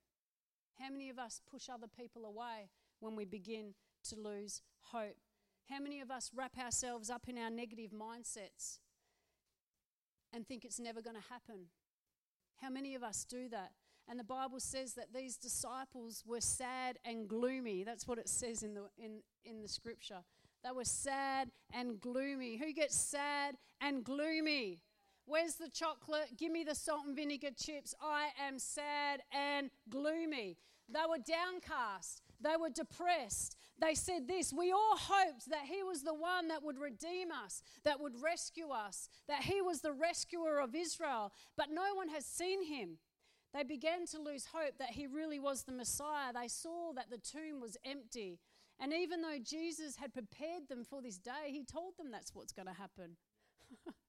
How 0.80 0.90
many 0.90 1.10
of 1.10 1.20
us 1.20 1.42
push 1.50 1.70
other 1.70 1.88
people 1.88 2.26
away 2.26 2.70
when 3.00 3.16
we 3.16 3.26
begin 3.26 3.74
to 4.10 4.16
lose 4.16 4.62
hope? 4.92 5.18
How 5.70 5.80
many 5.80 6.02
of 6.02 6.12
us 6.12 6.32
wrap 6.36 6.58
ourselves 6.58 7.10
up 7.10 7.28
in 7.28 7.38
our 7.38 7.50
negative 7.50 7.92
mindsets 7.92 8.80
and 10.34 10.46
think 10.46 10.66
it's 10.66 10.80
never 10.80 11.02
going 11.02 11.16
to 11.16 11.30
happen? 11.30 11.68
How 12.62 12.70
many 12.70 12.96
of 12.96 13.04
us 13.04 13.26
do 13.26 13.50
that? 13.50 13.72
And 14.08 14.20
the 14.20 14.24
Bible 14.24 14.60
says 14.60 14.94
that 14.94 15.14
these 15.14 15.36
disciples 15.36 16.24
were 16.28 16.42
sad 16.42 17.00
and 17.04 17.28
gloomy. 17.28 17.84
That's 17.84 18.08
what 18.08 18.20
it 18.20 18.30
says 18.30 18.62
in 18.62 18.76
the, 18.76 18.84
in, 18.98 19.22
in 19.44 19.62
the 19.62 19.68
scripture. 19.68 20.20
They 20.64 20.72
were 20.72 20.86
sad 20.86 21.50
and 21.74 22.00
gloomy. 22.00 22.58
Who 22.58 22.72
gets 22.74 22.96
sad 22.96 23.56
and 23.82 24.04
gloomy? 24.04 24.82
Where's 25.28 25.56
the 25.56 25.70
chocolate? 25.70 26.38
Give 26.38 26.52
me 26.52 26.64
the 26.64 26.76
salt 26.76 27.08
and 27.08 27.16
vinegar 27.16 27.50
chips. 27.58 27.96
I 28.02 28.30
am 28.40 28.60
sad 28.60 29.22
and 29.32 29.72
gloomy. 29.90 30.58
They 30.88 31.00
were 31.10 31.18
downcast. 31.18 32.22
They 32.40 32.56
were 32.60 32.70
depressed. 32.70 33.58
They 33.80 33.96
said 33.96 34.28
this 34.28 34.54
We 34.54 34.72
all 34.72 34.98
hoped 34.98 35.50
that 35.50 35.66
He 35.66 35.82
was 35.84 36.04
the 36.04 36.14
one 36.14 36.48
that 36.50 36.64
would 36.64 36.80
redeem 36.80 37.32
us, 37.32 37.64
that 37.84 38.00
would 38.00 38.22
rescue 38.22 38.70
us, 38.70 39.10
that 39.28 39.44
He 39.44 39.62
was 39.62 39.82
the 39.82 39.94
rescuer 39.94 40.60
of 40.60 40.76
Israel, 40.76 41.34
but 41.58 41.72
no 41.72 41.96
one 41.96 42.10
has 42.10 42.26
seen 42.26 42.64
Him. 42.64 42.98
They 43.54 43.64
began 43.64 44.06
to 44.08 44.22
lose 44.22 44.48
hope 44.54 44.78
that 44.78 44.92
He 44.92 45.08
really 45.08 45.40
was 45.40 45.64
the 45.64 45.72
Messiah. 45.72 46.34
They 46.34 46.48
saw 46.48 46.94
that 46.94 47.10
the 47.10 47.18
tomb 47.18 47.62
was 47.62 47.78
empty. 47.84 48.40
And 48.80 48.94
even 48.94 49.22
though 49.22 49.40
Jesus 49.42 49.96
had 49.96 50.14
prepared 50.14 50.68
them 50.70 50.84
for 50.84 51.02
this 51.02 51.18
day, 51.18 51.48
He 51.48 51.64
told 51.64 51.98
them 51.98 52.12
that's 52.12 52.36
what's 52.36 52.54
going 52.54 52.68
to 52.68 52.74
happen. 52.74 53.16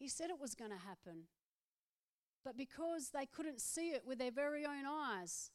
He 0.00 0.08
said 0.08 0.30
it 0.30 0.40
was 0.40 0.54
going 0.54 0.70
to 0.70 0.78
happen. 0.78 1.24
But 2.42 2.56
because 2.56 3.10
they 3.10 3.26
couldn't 3.26 3.60
see 3.60 3.90
it 3.90 4.02
with 4.06 4.18
their 4.18 4.30
very 4.30 4.64
own 4.64 4.86
eyes, 4.88 5.50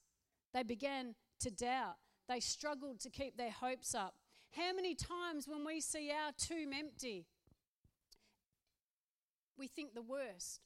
they 0.53 0.61
began 0.61 1.15
to 1.39 1.49
doubt. 1.49 1.95
They 2.29 2.39
struggled 2.39 2.99
to 3.01 3.09
keep 3.09 3.37
their 3.37 3.49
hopes 3.49 3.95
up. 3.95 4.13
How 4.51 4.71
many 4.73 4.93
times 4.93 5.47
when 5.47 5.65
we 5.65 5.81
see 5.81 6.11
our 6.11 6.31
tomb 6.37 6.73
empty, 6.73 7.25
we 9.57 9.67
think 9.67 9.95
the 9.95 10.03
worst? 10.03 10.61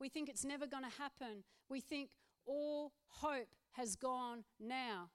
We 0.00 0.08
think 0.08 0.30
it's 0.30 0.44
never 0.44 0.66
going 0.66 0.84
to 0.84 0.98
happen. 0.98 1.44
We 1.68 1.80
think 1.80 2.08
all 2.46 2.92
hope 3.08 3.48
has 3.72 3.94
gone 3.94 4.44
now. 4.58 5.10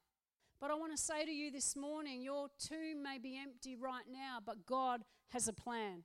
But 0.62 0.70
I 0.70 0.76
want 0.76 0.96
to 0.96 1.02
say 1.02 1.26
to 1.26 1.32
you 1.32 1.52
this 1.52 1.76
morning 1.76 2.22
your 2.22 2.48
tomb 2.60 3.02
may 3.02 3.18
be 3.18 3.40
empty 3.42 3.76
right 3.76 4.06
now, 4.08 4.38
but 4.46 4.68
God 4.68 5.02
has 5.30 5.48
a 5.48 5.54
plan. 5.54 6.04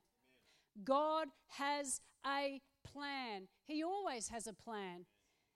God 0.83 1.27
has 1.57 2.01
a 2.25 2.61
plan. 2.83 3.47
He 3.65 3.83
always 3.83 4.29
has 4.29 4.47
a 4.47 4.53
plan. 4.53 5.05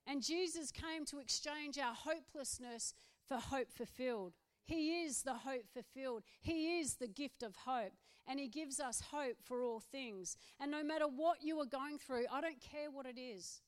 And 0.06 0.24
Jesus 0.24 0.72
came 0.72 1.06
to 1.06 1.20
exchange 1.20 1.78
our 1.78 1.94
hopelessness 1.94 2.94
for 3.28 3.38
hope 3.38 3.72
fulfilled. 3.72 4.34
He 4.66 5.04
is 5.04 5.24
the 5.24 5.34
hope 5.34 5.66
fulfilled. 5.74 6.24
He 6.42 6.80
is 6.80 6.96
the 6.96 7.08
gift 7.08 7.44
of 7.44 7.56
hope. 7.66 7.94
And 8.28 8.40
He 8.40 8.48
gives 8.48 8.80
us 8.80 9.02
hope 9.12 9.38
for 9.44 9.62
all 9.62 9.80
things. 9.80 10.38
And 10.60 10.72
no 10.72 10.84
matter 10.84 11.06
what 11.06 11.42
you 11.42 11.60
are 11.60 11.66
going 11.66 11.98
through, 11.98 12.26
I 12.32 12.42
don't 12.42 12.62
care 12.62 12.92
what 12.92 13.06
it 13.06 13.20
is. 13.20 13.62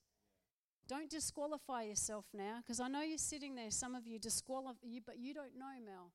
Don't 0.88 1.10
disqualify 1.10 1.84
yourself 1.84 2.26
now 2.34 2.58
because 2.62 2.80
I 2.80 2.88
know 2.88 3.02
you're 3.02 3.20
sitting 3.20 3.54
there, 3.54 3.70
some 3.70 3.94
of 3.94 4.08
you 4.08 4.18
disqualify 4.18 4.80
you, 4.82 5.02
but 5.06 5.20
you 5.20 5.36
don't 5.36 5.56
know, 5.58 5.72
Mel. 5.86 6.12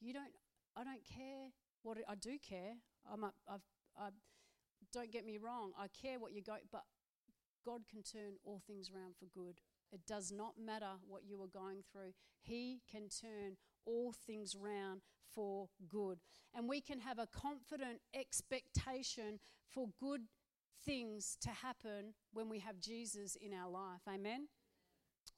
You 0.00 0.14
don't, 0.14 0.32
I 0.74 0.84
don't 0.84 1.04
care 1.04 1.50
what 1.82 1.98
it, 1.98 2.04
I 2.08 2.14
do 2.14 2.38
care. 2.38 2.72
I'm 3.12 3.24
a, 3.24 3.32
I've, 3.46 3.60
I've 4.00 4.14
don't 4.92 5.12
get 5.12 5.24
me 5.24 5.38
wrong, 5.38 5.72
I 5.78 5.86
care 5.88 6.18
what 6.18 6.32
you 6.32 6.42
go, 6.42 6.56
but 6.70 6.84
God 7.64 7.82
can 7.88 8.02
turn 8.02 8.34
all 8.44 8.60
things 8.66 8.90
around 8.94 9.14
for 9.18 9.26
good. 9.26 9.60
It 9.92 10.06
does 10.06 10.32
not 10.32 10.54
matter 10.58 10.92
what 11.06 11.22
you 11.26 11.42
are 11.42 11.48
going 11.48 11.82
through. 11.92 12.12
He 12.40 12.80
can 12.90 13.08
turn 13.08 13.56
all 13.84 14.12
things 14.12 14.56
round 14.56 15.02
for 15.34 15.68
good. 15.88 16.20
And 16.54 16.68
we 16.68 16.80
can 16.80 17.00
have 17.00 17.18
a 17.18 17.26
confident 17.26 18.00
expectation 18.14 19.40
for 19.68 19.88
good 20.00 20.22
things 20.84 21.36
to 21.42 21.50
happen 21.50 22.14
when 22.32 22.48
we 22.48 22.60
have 22.60 22.80
Jesus 22.80 23.36
in 23.36 23.52
our 23.52 23.70
life. 23.70 24.02
Amen? 24.08 24.48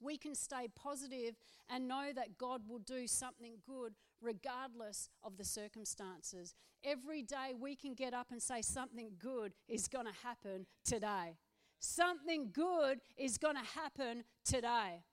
We 0.00 0.18
can 0.18 0.34
stay 0.34 0.68
positive 0.74 1.36
and 1.70 1.88
know 1.88 2.10
that 2.14 2.38
God 2.38 2.62
will 2.68 2.78
do 2.78 3.06
something 3.06 3.56
good 3.66 3.94
regardless 4.22 5.08
of 5.22 5.36
the 5.36 5.44
circumstances. 5.44 6.54
Every 6.84 7.22
day 7.22 7.54
we 7.58 7.76
can 7.76 7.94
get 7.94 8.14
up 8.14 8.28
and 8.30 8.42
say 8.42 8.62
something 8.62 9.12
good 9.18 9.54
is 9.68 9.88
going 9.88 10.06
to 10.06 10.12
happen 10.22 10.66
today. 10.84 11.38
Something 11.78 12.50
good 12.52 13.00
is 13.16 13.38
going 13.38 13.56
to 13.56 13.80
happen 13.80 14.24
today. 14.44 15.04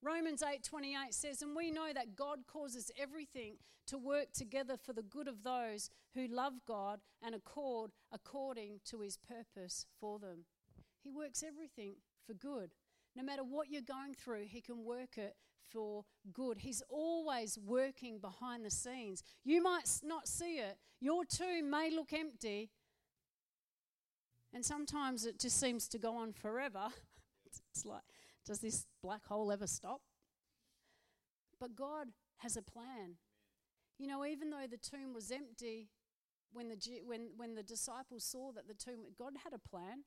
Romans 0.00 0.42
8:28 0.42 1.12
says, 1.12 1.42
"And 1.42 1.56
we 1.56 1.70
know 1.70 1.92
that 1.92 2.14
God 2.14 2.46
causes 2.46 2.90
everything 2.96 3.58
to 3.86 3.98
work 3.98 4.32
together 4.32 4.76
for 4.76 4.92
the 4.92 5.02
good 5.02 5.28
of 5.28 5.42
those 5.42 5.90
who 6.14 6.26
love 6.26 6.64
God 6.64 7.02
and 7.20 7.34
accord 7.34 7.92
according 8.12 8.80
to 8.84 9.00
his 9.00 9.16
purpose 9.16 9.86
for 9.98 10.18
them." 10.18 10.46
He 11.00 11.10
works 11.10 11.42
everything 11.42 12.02
for 12.22 12.34
good. 12.34 12.74
No 13.14 13.22
matter 13.22 13.42
what 13.42 13.70
you're 13.70 13.82
going 13.82 14.14
through, 14.14 14.46
he 14.46 14.60
can 14.60 14.84
work 14.84 15.18
it 15.18 15.36
for 15.70 16.04
good. 16.32 16.58
He's 16.58 16.82
always 16.88 17.58
working 17.58 18.18
behind 18.18 18.64
the 18.64 18.70
scenes. 18.70 19.22
You 19.44 19.62
might 19.62 19.88
not 20.02 20.26
see 20.26 20.58
it. 20.58 20.78
Your 21.00 21.24
tomb 21.24 21.70
may 21.70 21.90
look 21.90 22.12
empty, 22.12 22.70
and 24.52 24.64
sometimes 24.64 25.24
it 25.24 25.38
just 25.38 25.58
seems 25.58 25.88
to 25.88 25.98
go 25.98 26.16
on 26.16 26.32
forever. 26.32 26.88
It's 27.72 27.86
like, 27.86 28.02
does 28.44 28.58
this 28.58 28.84
black 29.02 29.24
hole 29.24 29.50
ever 29.50 29.66
stop? 29.66 30.02
But 31.58 31.74
God 31.74 32.08
has 32.38 32.58
a 32.58 32.62
plan. 32.62 33.16
You 33.98 34.06
know, 34.06 34.24
even 34.24 34.50
though 34.50 34.66
the 34.70 34.76
tomb 34.76 35.14
was 35.14 35.30
empty, 35.30 35.88
when 36.52 36.68
the, 36.68 36.76
when, 37.04 37.30
when 37.36 37.54
the 37.54 37.62
disciples 37.62 38.24
saw 38.24 38.52
that 38.52 38.68
the 38.68 38.74
tomb, 38.74 39.00
God 39.18 39.32
had 39.44 39.52
a 39.52 39.58
plan. 39.58 40.04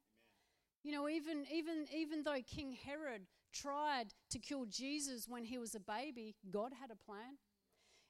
You 0.83 0.91
know, 0.91 1.09
even, 1.09 1.45
even, 1.53 1.85
even 1.93 2.23
though 2.23 2.37
King 2.45 2.77
Herod 2.85 3.23
tried 3.53 4.13
to 4.29 4.39
kill 4.39 4.65
Jesus 4.65 5.27
when 5.27 5.45
he 5.45 5.57
was 5.57 5.75
a 5.75 5.79
baby, 5.79 6.35
God 6.49 6.71
had 6.79 6.91
a 6.91 6.95
plan. 6.95 7.37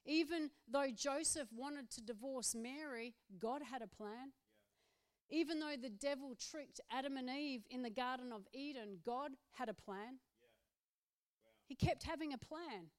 Even 0.04 0.50
though 0.68 0.88
Joseph 0.94 1.48
wanted 1.54 1.90
to 1.90 2.00
divorce 2.00 2.54
Mary, 2.54 3.14
God 3.38 3.62
had 3.70 3.82
a 3.82 3.86
plan. 3.86 4.32
Even 5.30 5.60
though 5.60 5.76
the 5.80 5.88
devil 5.88 6.34
tricked 6.50 6.80
Adam 6.90 7.16
and 7.16 7.30
Eve 7.30 7.62
in 7.70 7.82
the 7.82 7.90
Garden 7.90 8.32
of 8.32 8.42
Eden, 8.52 8.98
God 9.04 9.30
had 9.52 9.68
a 9.68 9.74
plan. 9.74 10.18
He 11.66 11.74
kept 11.74 12.02
having 12.02 12.32
a 12.32 12.38
plan. 12.38 12.90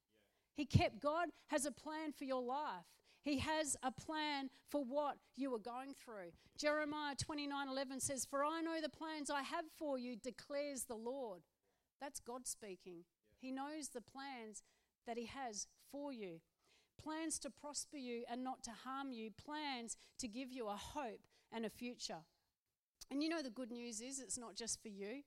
He 0.56 0.66
kept, 0.66 1.00
God 1.00 1.30
has 1.48 1.66
a 1.66 1.72
plan 1.72 2.12
for 2.12 2.24
your 2.24 2.42
life. 2.42 2.86
He 3.22 3.40
has 3.40 3.78
a 3.84 3.92
plan 3.92 4.50
for 4.70 4.84
what 4.84 5.18
you 5.36 5.54
are 5.56 5.60
going 5.60 5.94
through. 5.94 6.32
Jeremiah 6.58 7.16
29 7.16 7.70
11 7.70 8.00
says, 8.00 8.26
For 8.26 8.44
I 8.44 8.62
know 8.62 8.82
the 8.82 8.90
plans 8.90 9.30
I 9.30 9.42
have 9.44 9.66
for 9.78 9.98
you, 9.98 10.16
declares 10.16 10.84
the 10.84 10.96
Lord. 10.96 11.42
That's 12.04 12.20
God 12.20 12.46
speaking. 12.46 13.06
He 13.40 13.50
knows 13.50 13.90
the 13.94 14.02
plans 14.02 14.62
that 15.08 15.18
He 15.18 15.28
has 15.28 15.68
for 15.90 16.12
you 16.12 16.42
plans 17.02 17.40
to 17.40 17.50
prosper 17.50 17.98
you 17.98 18.24
and 18.30 18.44
not 18.44 18.64
to 18.64 18.72
harm 18.72 19.12
you, 19.12 19.32
plans 19.32 19.98
to 20.20 20.28
give 20.28 20.52
you 20.52 20.68
a 20.68 20.76
hope 20.76 21.22
and 21.52 21.66
a 21.66 21.70
future. 21.70 22.24
And 23.12 23.22
you 23.22 23.30
know, 23.30 23.42
the 23.42 23.50
good 23.50 23.72
news 23.72 24.02
is 24.02 24.20
it's 24.20 24.38
not 24.38 24.56
just 24.56 24.82
for 24.82 24.90
you, 24.90 25.24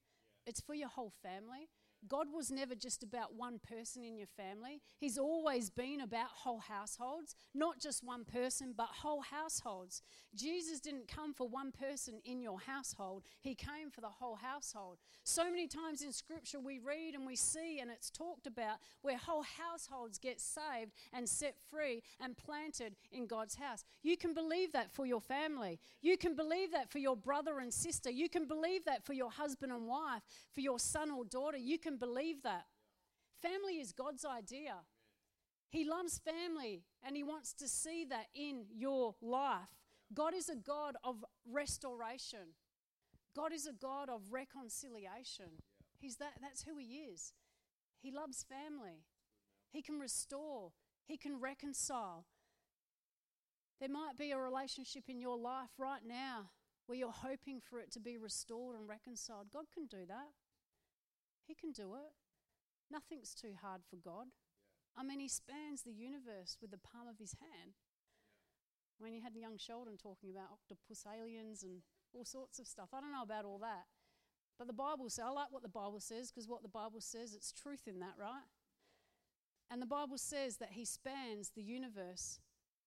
it's 0.47 0.61
for 0.61 0.75
your 0.75 0.89
whole 0.89 1.13
family. 1.23 1.69
God 2.09 2.29
was 2.33 2.51
never 2.51 2.75
just 2.75 3.03
about 3.03 3.35
one 3.35 3.59
person 3.59 4.05
in 4.05 4.17
your 4.17 4.27
family. 4.27 4.81
He's 4.99 5.19
always 5.19 5.71
been 5.71 6.01
about 6.01 6.29
whole 6.29 6.61
households, 6.61 7.35
not 7.55 7.81
just 7.81 8.05
one 8.05 8.25
person, 8.25 8.75
but 8.77 8.87
whole 8.87 9.23
households. 9.23 10.03
Jesus 10.35 10.81
didn't 10.81 11.09
come 11.09 11.35
for 11.35 11.49
one 11.49 11.73
person 11.73 12.21
in 12.25 12.41
your 12.41 12.61
household, 12.61 13.23
He 13.41 13.55
came 13.55 13.91
for 13.91 14.01
the 14.01 14.09
whole 14.09 14.37
household. 14.37 14.99
So 15.25 15.45
many 15.45 15.67
times 15.67 16.03
in 16.03 16.13
Scripture 16.13 16.61
we 16.61 16.79
read 16.79 17.15
and 17.15 17.27
we 17.27 17.37
see, 17.37 17.81
and 17.81 17.91
it's 17.91 18.11
talked 18.11 18.47
about 18.47 18.79
where 19.03 19.17
whole 19.17 19.43
households 19.43 20.19
get 20.19 20.41
saved 20.41 20.93
and 21.13 21.29
set 21.29 21.57
free 21.71 22.03
and 22.21 22.37
planted 22.37 22.95
in 23.11 23.27
God's 23.27 23.57
house. 23.57 23.85
You 24.03 24.17
can 24.17 24.35
believe 24.35 24.73
that 24.73 24.93
for 24.93 25.07
your 25.07 25.21
family. 25.21 25.79
You 26.03 26.17
can 26.17 26.35
believe 26.35 26.73
that 26.73 26.91
for 26.91 26.99
your 26.99 27.17
brother 27.17 27.59
and 27.59 27.73
sister. 27.73 28.11
You 28.11 28.29
can 28.29 28.47
believe 28.47 28.85
that 28.85 29.05
for 29.05 29.13
your 29.13 29.31
husband 29.31 29.73
and 29.73 29.87
wife, 29.87 30.23
for 30.53 30.61
your 30.61 30.79
son 30.79 31.11
or 31.11 31.25
daughter. 31.25 31.57
You 31.57 31.79
can 31.79 31.96
believe 31.99 32.43
that. 32.43 32.67
Family 33.43 33.75
is 33.81 33.93
God's 33.93 34.25
idea. 34.25 34.77
He 35.69 35.85
loves 35.85 36.19
family 36.19 36.85
and 37.05 37.17
He 37.17 37.23
wants 37.23 37.53
to 37.55 37.69
see 37.69 38.05
that 38.09 38.27
in 38.35 38.67
your 38.75 39.15
life. 39.21 39.75
God 40.15 40.35
is 40.35 40.49
a 40.49 40.57
God 40.57 40.97
of 41.05 41.25
restoration. 41.51 42.55
God 43.35 43.53
is 43.53 43.67
a 43.67 43.73
God 43.73 44.09
of 44.09 44.33
reconciliation. 44.33 45.63
He's 45.99 46.17
that, 46.17 46.35
that's 46.41 46.63
who 46.63 46.79
He 46.79 47.05
is. 47.13 47.35
He 48.01 48.11
loves 48.11 48.45
family. 48.49 49.05
He 49.71 49.83
can 49.83 49.99
restore, 49.99 50.73
He 51.05 51.17
can 51.17 51.41
reconcile. 51.41 52.27
There 53.81 53.91
might 53.91 54.17
be 54.17 54.31
a 54.31 54.39
relationship 54.39 55.05
in 55.09 55.21
your 55.21 55.37
life 55.37 55.71
right 55.77 56.01
now 56.07 56.51
where 56.87 56.97
you're 56.97 57.11
hoping 57.11 57.61
for 57.61 57.79
it 57.79 57.91
to 57.93 58.01
be 58.01 58.17
restored 58.17 58.77
and 58.77 58.89
reconciled. 58.89 59.49
God 59.53 59.67
can 59.75 59.87
do 59.87 60.07
that. 60.09 60.31
He 61.47 61.55
can 61.55 61.73
do 61.73 61.95
it. 61.95 62.13
Nothing's 62.91 63.35
too 63.35 63.55
hard 63.61 63.83
for 63.89 63.97
God. 63.97 64.27
I 64.97 65.03
mean, 65.03 65.21
He 65.21 65.29
spans 65.29 65.83
the 65.83 65.93
universe 65.93 66.59
with 66.61 66.71
the 66.71 66.79
palm 66.79 67.09
of 67.09 67.19
His 67.19 67.35
hand. 67.41 67.73
When 68.99 69.13
you 69.13 69.21
had 69.23 69.37
young 69.37 69.59
Sheldon 69.59 69.97
talking 69.97 70.31
about 70.31 70.51
octopus 70.53 71.05
aliens 71.07 71.63
and 71.63 71.83
all 72.15 72.25
sorts 72.25 72.59
of 72.59 72.67
stuff, 72.67 72.89
I 72.93 73.01
don't 73.01 73.13
know 73.13 73.23
about 73.23 73.45
all 73.45 73.59
that. 73.59 73.85
But 74.59 74.67
the 74.67 74.73
Bible 74.73 75.11
says, 75.11 75.25
I 75.27 75.31
like 75.31 75.53
what 75.53 75.63
the 75.63 75.69
Bible 75.69 76.01
says 76.01 76.31
because 76.31 76.49
what 76.49 76.63
the 76.63 76.69
Bible 76.69 77.01
says, 77.01 77.35
it's 77.35 77.53
truth 77.53 77.83
in 77.87 78.01
that, 78.01 78.15
right? 78.19 78.49
And 79.71 79.83
the 79.83 79.87
Bible 79.87 80.17
says 80.17 80.57
that 80.59 80.73
He 80.73 80.85
spans 80.85 81.51
the 81.51 81.63
universe 81.63 82.41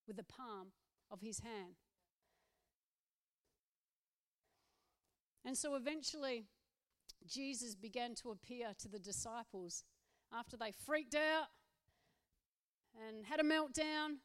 with 0.07 0.17
the 0.17 0.23
palm 0.23 0.69
of 1.11 1.21
His 1.21 1.41
hand. 1.41 1.75
And 5.45 5.57
so 5.57 5.75
eventually, 5.75 6.45
Jesus 7.27 7.75
began 7.75 8.15
to 8.15 8.31
appear 8.31 8.69
to 8.79 8.87
the 8.87 8.99
disciples 8.99 9.83
after 10.33 10.57
they 10.57 10.71
freaked 10.85 11.15
out 11.15 11.47
and 13.07 13.25
had 13.25 13.39
a 13.39 13.43
meltdown, 13.43 14.17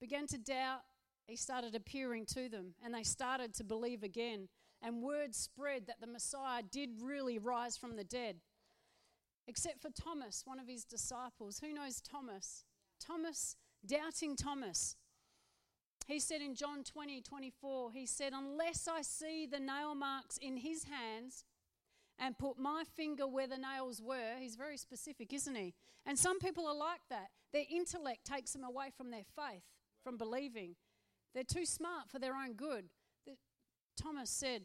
began 0.00 0.26
to 0.28 0.38
doubt. 0.38 0.80
He 1.26 1.36
started 1.36 1.74
appearing 1.74 2.26
to 2.26 2.48
them 2.48 2.74
and 2.84 2.94
they 2.94 3.04
started 3.04 3.54
to 3.54 3.64
believe 3.64 4.02
again. 4.02 4.48
And 4.82 5.02
word 5.02 5.34
spread 5.34 5.86
that 5.86 6.00
the 6.00 6.06
Messiah 6.06 6.62
did 6.62 6.90
really 7.02 7.38
rise 7.38 7.76
from 7.76 7.96
the 7.96 8.04
dead. 8.04 8.36
Except 9.46 9.80
for 9.80 9.90
Thomas, 9.90 10.42
one 10.46 10.58
of 10.58 10.66
his 10.66 10.84
disciples. 10.84 11.60
Who 11.60 11.72
knows 11.72 12.00
Thomas? 12.00 12.64
Thomas, 12.98 13.56
doubting 13.86 14.36
Thomas. 14.36 14.96
He 16.06 16.18
said 16.18 16.40
in 16.40 16.54
John 16.54 16.82
20, 16.82 17.20
24, 17.20 17.92
he 17.92 18.06
said, 18.06 18.32
Unless 18.34 18.88
I 18.88 19.02
see 19.02 19.46
the 19.46 19.60
nail 19.60 19.94
marks 19.94 20.38
in 20.38 20.56
his 20.56 20.84
hands 20.84 21.44
and 22.20 22.38
put 22.38 22.58
my 22.58 22.84
finger 22.94 23.26
where 23.26 23.48
the 23.48 23.56
nails 23.56 24.02
were, 24.02 24.36
he's 24.38 24.54
very 24.54 24.76
specific, 24.76 25.32
isn't 25.32 25.54
he? 25.54 25.74
And 26.06 26.18
some 26.18 26.38
people 26.38 26.66
are 26.66 26.76
like 26.76 27.00
that. 27.08 27.30
Their 27.52 27.64
intellect 27.70 28.24
takes 28.24 28.52
them 28.52 28.62
away 28.62 28.90
from 28.94 29.10
their 29.10 29.24
faith, 29.34 29.62
from 30.04 30.18
believing. 30.18 30.76
They're 31.34 31.42
too 31.42 31.64
smart 31.64 32.10
for 32.10 32.18
their 32.18 32.34
own 32.34 32.52
good. 32.52 32.90
The, 33.26 33.32
Thomas 34.00 34.30
said, 34.30 34.62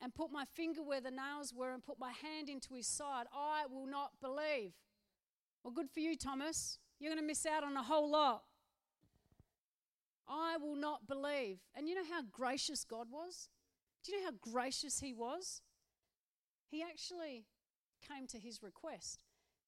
and 0.00 0.14
put 0.14 0.30
my 0.30 0.44
finger 0.54 0.82
where 0.82 1.00
the 1.00 1.10
nails 1.10 1.52
were 1.52 1.74
and 1.74 1.84
put 1.84 1.98
my 1.98 2.12
hand 2.12 2.48
into 2.48 2.74
his 2.74 2.86
side, 2.86 3.26
I 3.34 3.66
will 3.66 3.86
not 3.86 4.12
believe. 4.22 4.72
Well, 5.64 5.74
good 5.74 5.90
for 5.90 6.00
you, 6.00 6.16
Thomas. 6.16 6.78
You're 7.00 7.10
going 7.10 7.20
to 7.20 7.26
miss 7.26 7.44
out 7.44 7.64
on 7.64 7.76
a 7.76 7.82
whole 7.82 8.08
lot. 8.08 8.44
I 10.28 10.56
will 10.58 10.76
not 10.76 11.08
believe. 11.08 11.58
And 11.74 11.88
you 11.88 11.96
know 11.96 12.08
how 12.08 12.22
gracious 12.30 12.84
God 12.84 13.08
was? 13.10 13.48
Do 14.04 14.12
you 14.12 14.20
know 14.20 14.26
how 14.26 14.52
gracious 14.52 15.00
He 15.00 15.12
was? 15.12 15.62
He 16.70 16.82
actually 16.82 17.46
came 18.06 18.26
to 18.28 18.38
his 18.38 18.62
request. 18.62 19.24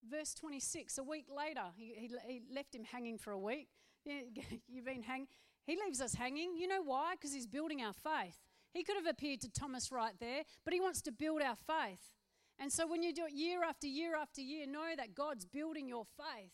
Verse 0.09 0.35
26, 0.35 0.99
a 0.99 1.03
week 1.03 1.27
later, 1.35 1.73
he, 1.77 1.93
he, 2.27 2.43
left 2.55 2.75
him 2.75 2.85
hanging 2.85 3.19
for 3.19 3.33
a 3.33 3.39
week. 3.39 3.69
You've 4.05 4.87
been 4.87 5.03
hanging. 5.03 5.29
He 5.67 5.77
leaves 5.77 6.01
us 6.01 6.15
hanging. 6.15 6.57
You 6.57 6.69
know 6.69 6.83
why? 6.83 7.15
Because 7.15 7.35
he's 7.35 7.47
building 7.47 7.83
our 7.83 7.93
faith. 7.93 8.39
He 8.73 8.83
could 8.83 8.97
have 8.97 9.07
appeared 9.07 9.41
to 9.43 9.51
Thomas 9.51 9.93
right 9.93 10.15
there, 10.21 10.43
but 10.65 10.73
he 10.73 10.81
wants 10.81 11.03
to 11.03 11.13
build 11.13 11.43
our 11.43 11.57
faith. 11.57 12.15
And 12.59 12.73
so 12.73 12.87
when 12.87 13.03
you 13.03 13.13
do 13.13 13.27
it 13.27 13.33
year 13.33 13.65
after 13.65 13.87
year 13.87 14.17
after 14.17 14.41
year, 14.41 14.67
know 14.67 14.95
that 14.97 15.15
God's 15.15 15.45
building 15.45 15.89
your 15.89 16.05
faith. 16.05 16.53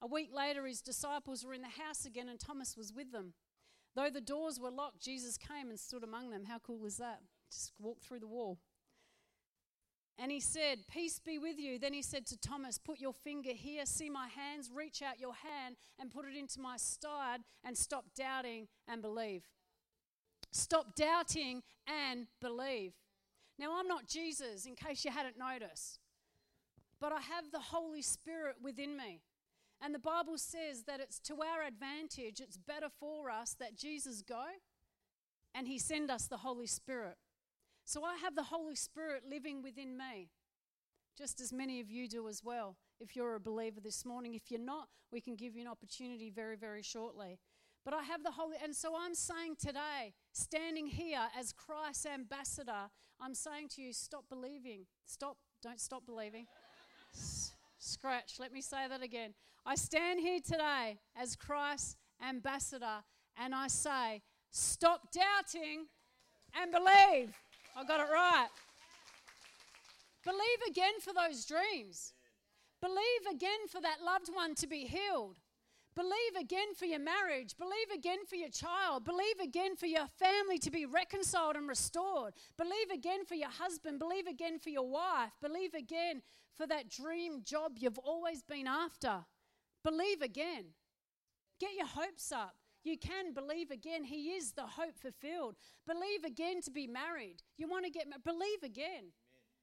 A 0.00 0.06
week 0.06 0.30
later, 0.32 0.66
his 0.66 0.80
disciples 0.80 1.44
were 1.44 1.54
in 1.54 1.62
the 1.62 1.82
house 1.82 2.04
again, 2.04 2.28
and 2.28 2.38
Thomas 2.38 2.76
was 2.76 2.92
with 2.92 3.10
them. 3.10 3.34
Though 3.96 4.10
the 4.10 4.20
doors 4.20 4.60
were 4.60 4.70
locked, 4.70 5.00
Jesus 5.00 5.36
came 5.36 5.70
and 5.70 5.80
stood 5.80 6.04
among 6.04 6.30
them. 6.30 6.44
How 6.44 6.58
cool 6.58 6.84
is 6.84 6.98
that? 6.98 7.20
Just 7.50 7.72
walk 7.80 8.00
through 8.00 8.20
the 8.20 8.28
wall. 8.28 8.58
And 10.18 10.32
he 10.32 10.40
said, 10.40 10.78
Peace 10.90 11.20
be 11.24 11.38
with 11.38 11.58
you. 11.58 11.78
Then 11.78 11.92
he 11.92 12.02
said 12.02 12.26
to 12.26 12.36
Thomas, 12.36 12.76
Put 12.76 12.98
your 12.98 13.12
finger 13.12 13.52
here, 13.52 13.86
see 13.86 14.10
my 14.10 14.28
hands, 14.28 14.70
reach 14.74 15.00
out 15.00 15.20
your 15.20 15.34
hand 15.34 15.76
and 16.00 16.10
put 16.10 16.24
it 16.24 16.36
into 16.36 16.60
my 16.60 16.76
side, 16.76 17.40
and 17.64 17.76
stop 17.76 18.06
doubting 18.16 18.66
and 18.88 19.00
believe. 19.00 19.44
Stop 20.50 20.96
doubting 20.96 21.62
and 21.86 22.26
believe. 22.40 22.94
Now, 23.58 23.78
I'm 23.78 23.86
not 23.86 24.08
Jesus, 24.08 24.66
in 24.66 24.74
case 24.74 25.04
you 25.04 25.10
hadn't 25.10 25.38
noticed, 25.38 25.98
but 27.00 27.12
I 27.12 27.20
have 27.20 27.50
the 27.52 27.58
Holy 27.58 28.02
Spirit 28.02 28.56
within 28.62 28.96
me. 28.96 29.20
And 29.80 29.94
the 29.94 30.00
Bible 30.00 30.38
says 30.38 30.82
that 30.86 31.00
it's 31.00 31.20
to 31.20 31.34
our 31.42 31.62
advantage, 31.66 32.40
it's 32.40 32.56
better 32.56 32.88
for 32.98 33.30
us 33.30 33.54
that 33.60 33.76
Jesus 33.76 34.22
go 34.22 34.44
and 35.54 35.66
he 35.66 35.78
send 35.78 36.10
us 36.10 36.26
the 36.26 36.38
Holy 36.38 36.66
Spirit. 36.66 37.16
So 37.88 38.04
I 38.04 38.16
have 38.16 38.34
the 38.34 38.42
Holy 38.42 38.74
Spirit 38.74 39.22
living 39.26 39.62
within 39.62 39.96
me, 39.96 40.28
just 41.16 41.40
as 41.40 41.54
many 41.54 41.80
of 41.80 41.90
you 41.90 42.06
do 42.06 42.28
as 42.28 42.44
well. 42.44 42.76
If 43.00 43.16
you're 43.16 43.34
a 43.34 43.40
believer 43.40 43.80
this 43.80 44.04
morning, 44.04 44.34
if 44.34 44.50
you're 44.50 44.60
not, 44.60 44.88
we 45.10 45.22
can 45.22 45.36
give 45.36 45.56
you 45.56 45.62
an 45.62 45.68
opportunity 45.68 46.28
very, 46.28 46.54
very 46.54 46.82
shortly. 46.82 47.38
But 47.86 47.94
I 47.94 48.02
have 48.02 48.22
the 48.22 48.32
Holy, 48.32 48.58
and 48.62 48.76
so 48.76 48.92
I'm 48.94 49.14
saying 49.14 49.56
today, 49.58 50.12
standing 50.32 50.86
here 50.86 51.28
as 51.34 51.54
Christ's 51.54 52.04
ambassador, 52.04 52.90
I'm 53.22 53.34
saying 53.34 53.68
to 53.76 53.80
you, 53.80 53.94
stop 53.94 54.24
believing. 54.28 54.84
Stop, 55.06 55.38
don't 55.62 55.80
stop 55.80 56.04
believing. 56.04 56.44
Scratch, 57.78 58.34
let 58.38 58.52
me 58.52 58.60
say 58.60 58.86
that 58.86 59.02
again. 59.02 59.32
I 59.64 59.76
stand 59.76 60.20
here 60.20 60.40
today 60.44 60.98
as 61.16 61.36
Christ's 61.36 61.96
ambassador 62.22 63.02
and 63.42 63.54
I 63.54 63.68
say, 63.68 64.20
stop 64.50 65.08
doubting 65.10 65.86
and 66.54 66.70
believe. 66.70 67.34
I 67.78 67.84
got 67.84 68.00
it 68.00 68.10
right. 68.12 68.48
Believe 70.24 70.68
again 70.68 70.94
for 71.00 71.12
those 71.12 71.44
dreams. 71.44 72.12
Believe 72.80 73.32
again 73.32 73.68
for 73.70 73.80
that 73.80 73.98
loved 74.04 74.28
one 74.32 74.56
to 74.56 74.66
be 74.66 74.80
healed. 74.80 75.36
Believe 75.94 76.40
again 76.40 76.74
for 76.76 76.86
your 76.86 76.98
marriage. 76.98 77.56
Believe 77.56 77.90
again 77.94 78.18
for 78.28 78.34
your 78.34 78.48
child. 78.48 79.04
Believe 79.04 79.38
again 79.40 79.76
for 79.76 79.86
your 79.86 80.08
family 80.18 80.58
to 80.58 80.70
be 80.70 80.86
reconciled 80.86 81.54
and 81.54 81.68
restored. 81.68 82.34
Believe 82.56 82.90
again 82.92 83.24
for 83.24 83.36
your 83.36 83.50
husband. 83.50 84.00
Believe 84.00 84.26
again 84.26 84.58
for 84.58 84.70
your 84.70 84.88
wife. 84.88 85.30
Believe 85.40 85.74
again 85.74 86.22
for 86.56 86.66
that 86.66 86.90
dream 86.90 87.42
job 87.44 87.72
you've 87.78 87.98
always 87.98 88.42
been 88.42 88.66
after. 88.66 89.24
Believe 89.84 90.20
again. 90.20 90.66
Get 91.60 91.74
your 91.76 91.86
hopes 91.86 92.32
up. 92.32 92.57
You 92.84 92.96
can 92.96 93.34
believe 93.34 93.70
again. 93.70 94.04
He 94.04 94.30
is 94.30 94.52
the 94.52 94.66
hope 94.66 94.98
fulfilled. 94.98 95.56
Believe 95.86 96.24
again 96.24 96.60
to 96.62 96.70
be 96.70 96.86
married. 96.86 97.42
You 97.56 97.68
want 97.68 97.84
to 97.84 97.90
get 97.90 98.08
married. 98.08 98.24
Believe 98.24 98.62
again. 98.62 99.12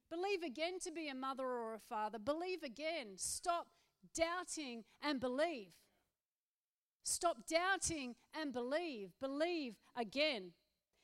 Believe 0.10 0.44
again 0.44 0.80
to 0.84 0.92
be 0.92 1.08
a 1.08 1.16
mother 1.16 1.46
or 1.46 1.74
a 1.74 1.80
father. 1.80 2.20
Believe 2.20 2.64
again. 2.64 3.18
Stop 3.18 3.68
doubting 4.14 4.84
and 5.02 5.20
believe. 5.20 5.72
Stop 7.04 7.38
doubting 7.48 8.16
and 8.40 8.52
believe. 8.52 9.12
Believe 9.20 9.76
again. 9.96 10.52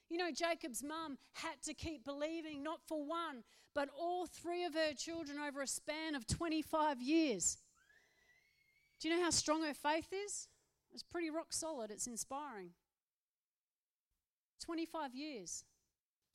You 0.10 0.18
know, 0.18 0.32
Jacob's 0.32 0.84
mum 0.84 1.18
had 1.34 1.62
to 1.64 1.74
keep 1.74 2.04
believing, 2.04 2.64
not 2.64 2.82
for 2.88 3.04
one, 3.04 3.44
but 3.74 3.90
all 3.98 4.26
three 4.26 4.66
of 4.66 4.74
her 4.74 4.94
children 4.94 5.38
over 5.40 5.62
a 5.62 5.68
span 5.68 6.16
of 6.16 6.28
25 6.28 7.02
years. 7.02 7.58
Do 9.00 9.08
you 9.08 9.16
know 9.16 9.24
how 9.24 9.30
strong 9.30 9.64
her 9.64 9.74
faith 9.74 10.12
is? 10.12 10.48
It's 10.94 11.04
pretty 11.04 11.30
rock 11.30 11.48
solid, 11.54 11.92
it's 11.92 12.08
inspiring. 12.08 12.72
25 14.64 15.16
years. 15.16 15.64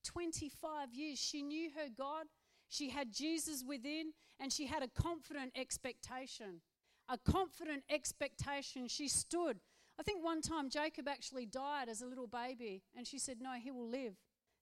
25 0.05 0.95
years. 0.95 1.19
She 1.19 1.43
knew 1.43 1.71
her 1.77 1.89
God, 1.97 2.27
she 2.69 2.91
had 2.91 3.13
Jesus 3.13 3.63
within, 3.67 4.13
and 4.41 4.53
she 4.53 4.67
had 4.67 4.83
a 4.83 4.89
confident 4.89 5.53
expectation. 5.57 6.61
A 7.09 7.19
confident 7.19 7.85
expectation. 7.89 8.89
She 8.89 9.09
stood. 9.09 9.61
I 9.99 10.03
think 10.03 10.25
one 10.25 10.43
time 10.43 10.69
Jacob 10.69 11.09
actually 11.09 11.47
died 11.47 11.89
as 11.89 12.03
a 12.03 12.07
little 12.07 12.27
baby, 12.27 12.83
and 12.97 13.07
she 13.07 13.19
said, 13.19 13.37
No, 13.41 13.53
he 13.63 13.71
will 13.71 13.89
live. 13.89 14.15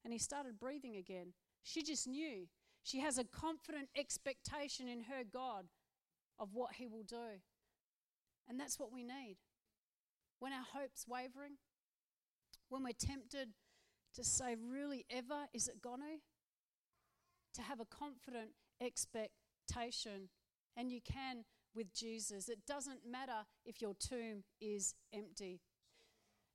And 0.04 0.12
he 0.12 0.18
started 0.18 0.58
breathing 0.58 0.96
again. 0.96 1.32
She 1.62 1.82
just 1.82 2.06
knew. 2.06 2.46
She 2.82 3.00
has 3.00 3.16
a 3.16 3.24
confident 3.24 3.88
expectation 3.96 4.86
in 4.86 5.04
her 5.04 5.24
God 5.24 5.64
of 6.38 6.50
what 6.52 6.74
he 6.74 6.86
will 6.86 7.02
do. 7.02 7.40
And 8.46 8.60
that's 8.60 8.78
what 8.78 8.92
we 8.92 9.02
need. 9.02 9.38
When 10.38 10.52
our 10.52 10.64
hope's 10.74 11.06
wavering, 11.08 11.56
when 12.68 12.82
we're 12.82 12.92
tempted 12.92 13.48
to 14.14 14.24
say, 14.24 14.56
Really, 14.60 15.06
ever, 15.10 15.46
is 15.52 15.68
it 15.68 15.80
going 15.82 16.00
to? 16.00 16.18
to 17.54 17.62
have 17.62 17.80
a 17.80 17.84
confident 17.84 18.50
expectation. 18.80 20.28
And 20.76 20.90
you 20.90 21.00
can 21.00 21.44
with 21.74 21.92
Jesus. 21.94 22.48
It 22.48 22.66
doesn't 22.66 23.00
matter 23.08 23.46
if 23.64 23.80
your 23.80 23.94
tomb 23.94 24.44
is 24.60 24.94
empty. 25.12 25.60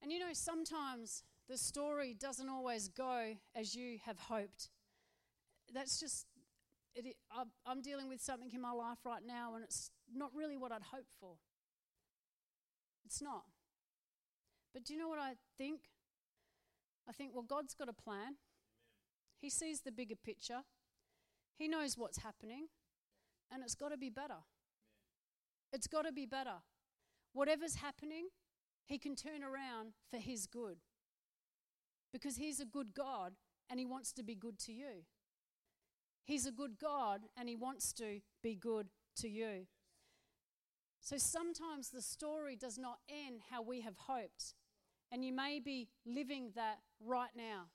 And 0.01 0.11
you 0.11 0.19
know, 0.19 0.33
sometimes 0.33 1.23
the 1.49 1.57
story 1.57 2.13
doesn't 2.13 2.49
always 2.49 2.87
go 2.87 3.35
as 3.55 3.75
you 3.75 3.97
have 4.05 4.19
hoped. 4.19 4.69
That's 5.73 5.99
just, 5.99 6.25
it, 6.95 7.15
I'm 7.65 7.81
dealing 7.81 8.07
with 8.07 8.21
something 8.21 8.51
in 8.53 8.61
my 8.61 8.71
life 8.71 8.99
right 9.05 9.21
now, 9.25 9.55
and 9.55 9.63
it's 9.63 9.91
not 10.13 10.31
really 10.33 10.57
what 10.57 10.71
I'd 10.71 10.83
hoped 10.83 11.13
for. 11.19 11.35
It's 13.05 13.21
not. 13.21 13.43
But 14.73 14.83
do 14.83 14.93
you 14.93 14.99
know 14.99 15.09
what 15.09 15.19
I 15.19 15.33
think? 15.57 15.81
I 17.07 17.11
think, 17.11 17.31
well, 17.33 17.43
God's 17.43 17.73
got 17.73 17.89
a 17.89 17.93
plan. 17.93 18.35
He 19.41 19.49
sees 19.49 19.81
the 19.81 19.91
bigger 19.91 20.15
picture. 20.15 20.61
He 21.57 21.67
knows 21.67 21.97
what's 21.97 22.19
happening, 22.19 22.67
and 23.51 23.63
it's 23.63 23.75
got 23.75 23.89
to 23.89 23.97
be 23.97 24.09
better. 24.09 24.39
It's 25.73 25.87
got 25.87 26.05
to 26.05 26.11
be 26.11 26.25
better. 26.25 26.61
Whatever's 27.33 27.75
happening, 27.75 28.27
He 28.85 28.97
can 28.97 29.15
turn 29.15 29.43
around 29.43 29.93
for 30.09 30.17
His 30.17 30.45
good. 30.45 30.77
Because 32.11 32.37
He's 32.37 32.59
a 32.59 32.65
good 32.65 32.93
God 32.93 33.33
and 33.69 33.79
He 33.79 33.85
wants 33.85 34.11
to 34.13 34.23
be 34.23 34.35
good 34.35 34.57
to 34.59 34.73
you. 34.73 35.03
He's 36.23 36.45
a 36.45 36.51
good 36.51 36.79
God 36.79 37.21
and 37.37 37.47
He 37.49 37.55
wants 37.55 37.93
to 37.93 38.21
be 38.41 38.55
good 38.55 38.87
to 39.17 39.29
you. 39.29 39.67
So 41.01 41.17
sometimes 41.17 41.89
the 41.89 42.01
story 42.01 42.55
does 42.55 42.77
not 42.77 42.99
end 43.09 43.41
how 43.49 43.61
we 43.61 43.81
have 43.81 43.95
hoped. 43.97 44.53
And 45.11 45.25
you 45.25 45.33
may 45.33 45.59
be 45.59 45.87
living 46.05 46.51
that 46.55 46.79
right 47.03 47.31
now. 47.35 47.65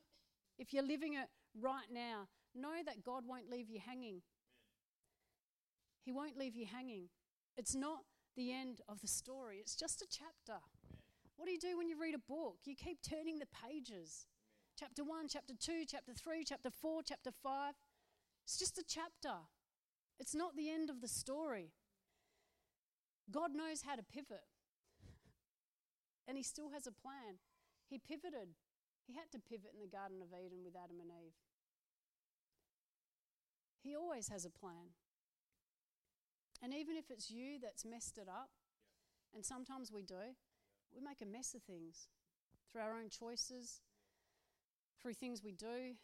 If 0.59 0.73
you're 0.73 0.87
living 0.87 1.14
it 1.14 1.29
right 1.61 1.90
now, 1.92 2.29
know 2.55 2.83
that 2.87 3.03
God 3.03 3.25
won't 3.27 3.51
leave 3.51 3.68
you 3.68 3.81
hanging. 3.85 4.23
He 6.05 6.12
won't 6.12 6.38
leave 6.38 6.55
you 6.55 6.66
hanging. 6.66 7.09
It's 7.57 7.75
not 7.75 8.01
the 8.37 8.53
end 8.53 8.81
of 8.88 9.01
the 9.01 9.09
story, 9.09 9.59
it's 9.61 9.77
just 9.77 10.03
a 10.03 10.07
chapter. 10.11 10.61
What 11.37 11.47
do 11.47 11.53
you 11.53 11.59
do 11.59 11.77
when 11.77 11.88
you 11.88 12.01
read 12.01 12.14
a 12.14 12.33
book? 12.33 12.59
You 12.64 12.77
keep 12.77 12.99
turning 13.03 13.38
the 13.38 13.47
pages. 13.47 14.27
Chapter 14.79 15.03
1, 15.03 15.29
chapter 15.29 15.55
2, 15.59 15.85
chapter 15.87 16.12
3, 16.12 16.44
chapter 16.44 16.70
4, 16.70 17.03
chapter 17.05 17.31
5. 17.42 17.75
It's 18.44 18.59
just 18.59 18.79
a 18.79 18.85
chapter. 18.87 19.35
It's 20.18 20.35
not 20.35 20.57
the 20.57 20.70
end 20.70 20.90
of 20.90 21.01
the 21.01 21.09
story. 21.09 21.73
God 23.31 23.51
knows 23.55 23.83
how 23.83 23.97
to 23.97 24.03
pivot. 24.03 24.44
And 26.35 26.42
He 26.42 26.42
still 26.42 26.70
has 26.75 26.88
a 26.88 26.90
plan. 26.90 27.38
He 27.87 27.97
pivoted. 27.97 28.59
He 29.07 29.14
had 29.14 29.31
to 29.31 29.38
pivot 29.38 29.70
in 29.73 29.79
the 29.79 29.87
Garden 29.87 30.18
of 30.18 30.35
Eden 30.35 30.66
with 30.66 30.75
Adam 30.75 30.99
and 30.99 31.14
Eve. 31.14 31.38
He 33.79 33.94
always 33.94 34.27
has 34.31 34.44
a 34.44 34.51
plan. 34.51 34.99
And 36.61 36.75
even 36.75 36.97
if 36.97 37.09
it's 37.09 37.31
you 37.31 37.61
that's 37.62 37.85
messed 37.85 38.18
it 38.18 38.27
up, 38.27 38.51
and 39.33 39.47
sometimes 39.47 39.92
we 39.92 40.03
do, 40.03 40.35
we 40.92 41.01
make 41.01 41.23
a 41.23 41.31
mess 41.31 41.55
of 41.55 41.62
things 41.62 42.09
through 42.73 42.83
our 42.83 42.99
own 42.99 43.11
choices, 43.11 43.83
through 45.01 45.14
things 45.14 45.40
we 45.44 45.53
do. 45.53 45.94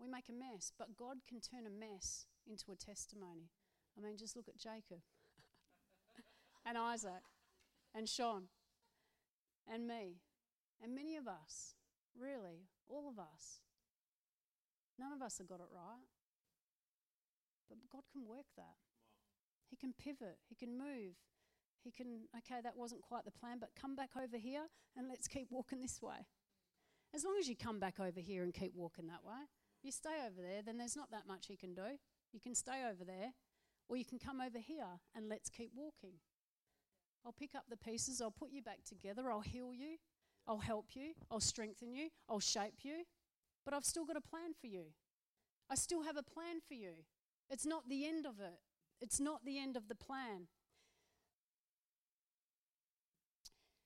We 0.00 0.08
make 0.08 0.28
a 0.28 0.32
mess, 0.32 0.72
but 0.76 0.96
God 0.96 1.18
can 1.28 1.38
turn 1.38 1.68
a 1.68 1.70
mess 1.70 2.26
into 2.50 2.72
a 2.72 2.74
testimony. 2.74 3.46
I 3.96 4.04
mean, 4.04 4.16
just 4.16 4.34
look 4.34 4.48
at 4.48 4.58
Jacob 4.58 5.06
and 6.66 6.76
Isaac 6.76 7.22
and 7.94 8.08
Sean 8.08 8.48
and 9.66 9.86
me 9.86 10.20
and 10.82 10.94
many 10.94 11.16
of 11.16 11.26
us, 11.26 11.74
really, 12.18 12.68
all 12.88 13.08
of 13.08 13.18
us. 13.18 13.60
None 14.98 15.12
of 15.12 15.22
us 15.22 15.38
have 15.38 15.48
got 15.48 15.60
it 15.60 15.68
right. 15.72 16.08
But 17.68 17.78
God 17.90 18.02
can 18.12 18.26
work 18.26 18.46
that. 18.56 18.76
He 19.68 19.76
can 19.76 19.92
pivot, 19.92 20.38
He 20.48 20.54
can 20.54 20.76
move. 20.76 21.14
He 21.82 21.90
can, 21.90 22.28
okay, 22.36 22.60
that 22.62 22.76
wasn't 22.76 23.00
quite 23.00 23.24
the 23.24 23.30
plan, 23.30 23.56
but 23.58 23.70
come 23.80 23.96
back 23.96 24.10
over 24.14 24.36
here 24.36 24.66
and 24.96 25.08
let's 25.08 25.26
keep 25.26 25.48
walking 25.50 25.80
this 25.80 26.02
way. 26.02 26.26
As 27.14 27.24
long 27.24 27.36
as 27.40 27.48
you 27.48 27.56
come 27.56 27.80
back 27.80 27.98
over 27.98 28.20
here 28.20 28.42
and 28.42 28.52
keep 28.52 28.74
walking 28.74 29.06
that 29.06 29.24
way, 29.24 29.48
you 29.82 29.90
stay 29.90 30.26
over 30.26 30.42
there, 30.42 30.62
then 30.62 30.76
there's 30.76 30.96
not 30.96 31.10
that 31.10 31.26
much 31.26 31.46
He 31.46 31.56
can 31.56 31.74
do. 31.74 31.96
You 32.32 32.40
can 32.40 32.54
stay 32.54 32.84
over 32.84 33.04
there, 33.04 33.32
or 33.88 33.96
you 33.96 34.04
can 34.04 34.18
come 34.18 34.40
over 34.40 34.58
here 34.58 35.00
and 35.16 35.28
let's 35.28 35.48
keep 35.48 35.70
walking. 35.74 36.20
I'll 37.24 37.32
pick 37.32 37.54
up 37.54 37.64
the 37.68 37.76
pieces, 37.76 38.20
I'll 38.20 38.30
put 38.30 38.50
you 38.50 38.62
back 38.62 38.78
together, 38.84 39.30
I'll 39.30 39.40
heal 39.40 39.72
you, 39.74 39.96
I'll 40.46 40.58
help 40.58 40.94
you, 40.94 41.12
I'll 41.30 41.40
strengthen 41.40 41.92
you, 41.94 42.08
I'll 42.28 42.40
shape 42.40 42.78
you, 42.82 43.04
but 43.64 43.74
I've 43.74 43.84
still 43.84 44.06
got 44.06 44.16
a 44.16 44.20
plan 44.20 44.52
for 44.58 44.66
you. 44.66 44.84
I 45.70 45.74
still 45.74 46.02
have 46.02 46.16
a 46.16 46.22
plan 46.22 46.60
for 46.66 46.74
you. 46.74 47.04
It's 47.48 47.66
not 47.66 47.88
the 47.88 48.06
end 48.06 48.26
of 48.26 48.40
it, 48.40 48.58
it's 49.00 49.20
not 49.20 49.44
the 49.44 49.58
end 49.58 49.76
of 49.76 49.88
the 49.88 49.94
plan. 49.94 50.48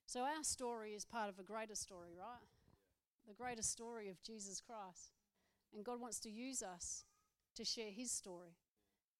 So, 0.07 0.21
our 0.21 0.43
story 0.43 0.93
is 0.93 1.03
part 1.03 1.27
of 1.27 1.39
a 1.39 1.43
greater 1.43 1.75
story, 1.75 2.11
right? 2.17 2.47
The 3.27 3.33
greater 3.33 3.63
story 3.63 4.07
of 4.07 4.21
Jesus 4.23 4.61
Christ. 4.61 5.11
And 5.73 5.83
God 5.83 5.99
wants 5.99 6.19
to 6.21 6.29
use 6.29 6.63
us 6.63 7.03
to 7.55 7.65
share 7.65 7.91
His 7.91 8.11
story. 8.11 8.55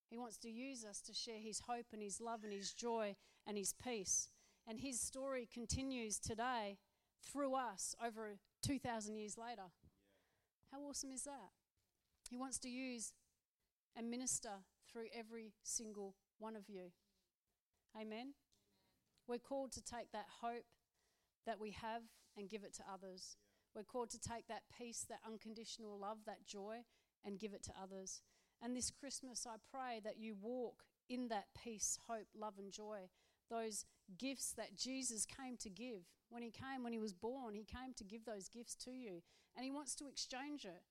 He 0.09 0.17
wants 0.17 0.37
to 0.37 0.49
use 0.49 0.83
us 0.83 1.01
to 1.01 1.13
share 1.13 1.39
His 1.39 1.61
hope 1.67 1.87
and 1.93 2.01
His 2.01 2.21
love 2.21 2.43
and 2.43 2.53
His 2.53 2.73
joy 2.73 3.15
and 3.45 3.57
His 3.57 3.73
peace. 3.73 4.29
And 4.67 4.79
His 4.79 4.99
story 4.99 5.47
continues 5.51 6.19
today 6.19 6.77
through 7.23 7.55
us 7.55 7.95
over 8.03 8.37
2,000 8.61 9.15
years 9.15 9.37
later. 9.37 9.69
How 10.71 10.79
awesome 10.79 11.11
is 11.11 11.23
that? 11.23 11.51
He 12.29 12.37
wants 12.37 12.57
to 12.59 12.69
use 12.69 13.13
and 13.95 14.09
minister 14.09 14.63
through 14.91 15.07
every 15.17 15.53
single 15.63 16.15
one 16.39 16.55
of 16.55 16.69
you. 16.69 16.91
Amen. 17.99 18.33
We're 19.27 19.39
called 19.39 19.71
to 19.73 19.81
take 19.81 20.11
that 20.11 20.25
hope 20.41 20.65
that 21.45 21.59
we 21.59 21.71
have 21.71 22.01
and 22.37 22.49
give 22.49 22.63
it 22.63 22.73
to 22.75 22.83
others. 22.91 23.37
We're 23.73 23.83
called 23.83 24.09
to 24.11 24.19
take 24.19 24.47
that 24.47 24.63
peace, 24.77 25.05
that 25.09 25.19
unconditional 25.25 25.99
love, 25.99 26.19
that 26.25 26.45
joy, 26.45 26.83
and 27.23 27.39
give 27.39 27.53
it 27.53 27.63
to 27.63 27.71
others. 27.81 28.21
And 28.61 28.75
this 28.75 28.91
Christmas, 28.91 29.45
I 29.47 29.55
pray 29.71 30.01
that 30.03 30.17
you 30.17 30.35
walk 30.41 30.83
in 31.09 31.27
that 31.27 31.45
peace, 31.61 31.99
hope, 32.07 32.27
love, 32.37 32.55
and 32.57 32.71
joy. 32.71 33.09
Those 33.49 33.85
gifts 34.17 34.53
that 34.57 34.75
Jesus 34.75 35.25
came 35.25 35.57
to 35.57 35.69
give. 35.69 36.03
When 36.29 36.41
he 36.41 36.51
came, 36.51 36.83
when 36.83 36.93
he 36.93 36.99
was 36.99 37.13
born, 37.13 37.53
he 37.53 37.63
came 37.63 37.93
to 37.95 38.03
give 38.03 38.25
those 38.25 38.49
gifts 38.49 38.75
to 38.85 38.91
you. 38.91 39.21
And 39.55 39.63
he 39.63 39.71
wants 39.71 39.95
to 39.95 40.07
exchange 40.07 40.65
it. 40.65 40.81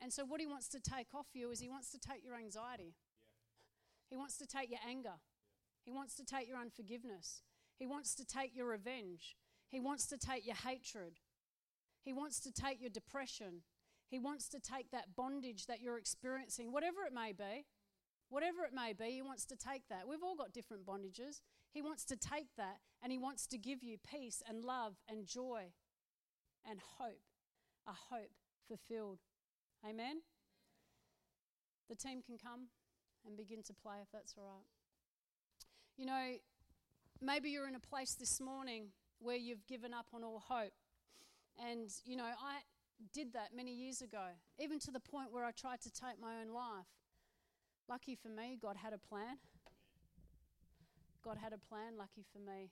And 0.00 0.12
so, 0.12 0.24
what 0.24 0.40
he 0.40 0.46
wants 0.46 0.68
to 0.68 0.80
take 0.80 1.08
off 1.14 1.26
you 1.34 1.50
is 1.50 1.60
he 1.60 1.68
wants 1.68 1.90
to 1.90 1.98
take 1.98 2.24
your 2.24 2.36
anxiety, 2.36 2.94
yeah. 2.94 4.10
he 4.10 4.16
wants 4.16 4.38
to 4.38 4.46
take 4.46 4.70
your 4.70 4.80
anger, 4.88 5.18
yeah. 5.18 5.84
he 5.84 5.90
wants 5.90 6.14
to 6.14 6.24
take 6.24 6.48
your 6.48 6.58
unforgiveness, 6.58 7.42
He 7.78 7.86
wants 7.86 8.14
to 8.14 8.24
take 8.24 8.54
your 8.56 8.66
revenge. 8.66 9.36
He 9.68 9.80
wants 9.80 10.06
to 10.06 10.16
take 10.16 10.46
your 10.46 10.56
hatred. 10.56 11.20
He 12.02 12.12
wants 12.12 12.40
to 12.40 12.52
take 12.52 12.80
your 12.80 12.90
depression. 12.90 13.62
He 14.08 14.18
wants 14.18 14.48
to 14.48 14.58
take 14.58 14.90
that 14.90 15.14
bondage 15.16 15.66
that 15.66 15.80
you're 15.80 15.98
experiencing, 15.98 16.72
whatever 16.72 17.04
it 17.06 17.12
may 17.12 17.32
be. 17.32 17.66
Whatever 18.30 18.64
it 18.64 18.74
may 18.74 18.92
be, 18.92 19.12
He 19.12 19.22
wants 19.22 19.46
to 19.46 19.56
take 19.56 19.88
that. 19.88 20.06
We've 20.06 20.22
all 20.22 20.36
got 20.36 20.52
different 20.52 20.84
bondages. 20.84 21.40
He 21.72 21.80
wants 21.80 22.04
to 22.04 22.16
take 22.16 22.48
that 22.56 22.80
and 23.02 23.10
He 23.10 23.16
wants 23.16 23.46
to 23.46 23.58
give 23.58 23.82
you 23.82 23.96
peace 23.98 24.42
and 24.46 24.62
love 24.62 24.96
and 25.08 25.26
joy 25.26 25.72
and 26.68 26.78
hope, 26.98 27.22
a 27.86 27.92
hope 28.10 28.32
fulfilled. 28.66 29.20
Amen? 29.88 30.20
The 31.88 31.96
team 31.96 32.20
can 32.22 32.36
come 32.36 32.68
and 33.26 33.36
begin 33.36 33.62
to 33.62 33.72
play 33.72 33.96
if 34.02 34.08
that's 34.12 34.34
all 34.36 34.44
right. 34.44 34.66
You 35.96 36.06
know, 36.06 36.34
maybe 37.22 37.48
you're 37.50 37.68
in 37.68 37.74
a 37.74 37.80
place 37.80 38.14
this 38.14 38.40
morning 38.40 38.88
where 39.20 39.36
you've 39.36 39.66
given 39.66 39.94
up 39.94 40.06
on 40.12 40.22
all 40.22 40.42
hope. 40.46 40.72
And, 41.58 41.90
you 42.04 42.16
know, 42.16 42.24
I 42.24 42.58
did 43.12 43.32
that 43.32 43.50
many 43.54 43.72
years 43.72 44.02
ago, 44.02 44.26
even 44.58 44.78
to 44.80 44.90
the 44.90 45.00
point 45.00 45.32
where 45.32 45.44
I 45.44 45.50
tried 45.52 45.80
to 45.82 45.90
take 45.90 46.20
my 46.20 46.40
own 46.40 46.52
life. 46.52 46.86
Lucky 47.88 48.14
for 48.14 48.28
me, 48.28 48.58
God 48.60 48.76
had 48.76 48.92
a 48.92 48.98
plan. 48.98 49.38
God 51.24 51.38
had 51.42 51.52
a 51.52 51.58
plan, 51.58 51.96
lucky 51.96 52.24
for 52.32 52.38
me. 52.38 52.70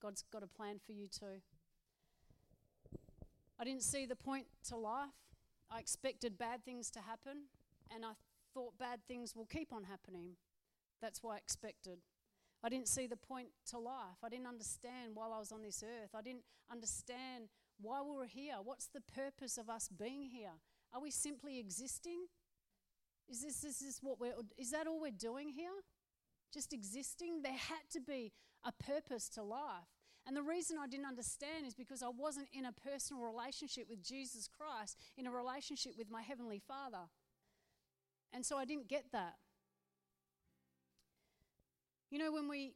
God's 0.00 0.22
got 0.32 0.42
a 0.42 0.46
plan 0.46 0.78
for 0.84 0.92
you 0.92 1.08
too. 1.08 1.40
I 3.58 3.64
didn't 3.64 3.82
see 3.82 4.06
the 4.06 4.16
point 4.16 4.46
to 4.68 4.76
life. 4.76 5.10
I 5.70 5.80
expected 5.80 6.38
bad 6.38 6.64
things 6.64 6.90
to 6.90 7.00
happen, 7.00 7.48
and 7.94 8.04
I 8.04 8.12
thought 8.54 8.78
bad 8.78 9.00
things 9.08 9.34
will 9.34 9.46
keep 9.46 9.72
on 9.72 9.84
happening. 9.84 10.36
That's 11.02 11.22
why 11.22 11.34
I 11.34 11.38
expected. 11.38 11.98
I 12.62 12.68
didn't 12.68 12.88
see 12.88 13.06
the 13.06 13.16
point 13.16 13.48
to 13.70 13.78
life. 13.78 14.18
I 14.24 14.28
didn't 14.28 14.46
understand 14.46 15.14
while 15.14 15.32
I 15.32 15.38
was 15.38 15.52
on 15.52 15.62
this 15.62 15.82
earth. 15.82 16.10
I 16.14 16.22
didn't 16.22 16.44
understand 16.70 17.48
why 17.80 18.02
we 18.02 18.16
were 18.16 18.26
here. 18.26 18.54
What's 18.62 18.88
the 18.88 19.00
purpose 19.00 19.58
of 19.58 19.68
us 19.68 19.88
being 19.88 20.22
here? 20.22 20.52
Are 20.92 21.00
we 21.00 21.10
simply 21.10 21.58
existing? 21.58 22.26
Is 23.28 23.42
this, 23.42 23.62
is 23.62 23.78
this 23.78 23.98
what 24.02 24.18
we're, 24.18 24.34
is 24.56 24.70
that 24.70 24.86
all 24.86 25.00
we're 25.00 25.10
doing 25.10 25.50
here? 25.50 25.70
Just 26.52 26.72
existing? 26.72 27.42
There 27.42 27.52
had 27.52 27.84
to 27.92 28.00
be 28.00 28.32
a 28.64 28.72
purpose 28.72 29.28
to 29.30 29.42
life. 29.42 29.86
And 30.26 30.36
the 30.36 30.42
reason 30.42 30.76
I 30.78 30.86
didn't 30.86 31.06
understand 31.06 31.66
is 31.66 31.74
because 31.74 32.02
I 32.02 32.08
wasn't 32.08 32.48
in 32.52 32.66
a 32.66 32.72
personal 32.72 33.22
relationship 33.22 33.86
with 33.88 34.02
Jesus 34.02 34.48
Christ, 34.48 34.98
in 35.16 35.26
a 35.26 35.30
relationship 35.30 35.92
with 35.96 36.10
my 36.10 36.22
Heavenly 36.22 36.60
Father. 36.66 37.08
And 38.32 38.44
so 38.44 38.58
I 38.58 38.64
didn't 38.64 38.88
get 38.88 39.04
that. 39.12 39.34
You 42.10 42.18
know, 42.18 42.32
when 42.32 42.48
we 42.48 42.74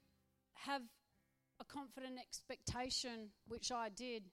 have 0.54 0.82
a 1.60 1.64
confident 1.64 2.18
expectation, 2.18 3.30
which 3.46 3.70
I 3.70 3.88
did 3.88 4.24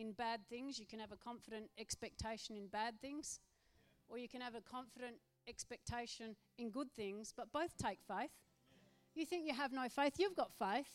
in 0.00 0.12
bad 0.12 0.40
things, 0.48 0.78
you 0.78 0.86
can 0.86 0.98
have 0.98 1.12
a 1.12 1.16
confident 1.16 1.66
expectation 1.78 2.56
in 2.56 2.66
bad 2.66 3.00
things, 3.00 3.38
or 4.08 4.18
you 4.18 4.28
can 4.28 4.40
have 4.40 4.54
a 4.54 4.60
confident 4.60 5.16
expectation 5.46 6.34
in 6.58 6.70
good 6.70 6.90
things, 6.96 7.32
but 7.36 7.52
both 7.52 7.76
take 7.76 7.98
faith. 8.08 8.30
You 9.14 9.26
think 9.26 9.46
you 9.46 9.54
have 9.54 9.72
no 9.72 9.88
faith, 9.88 10.14
you've 10.18 10.36
got 10.36 10.52
faith. 10.52 10.88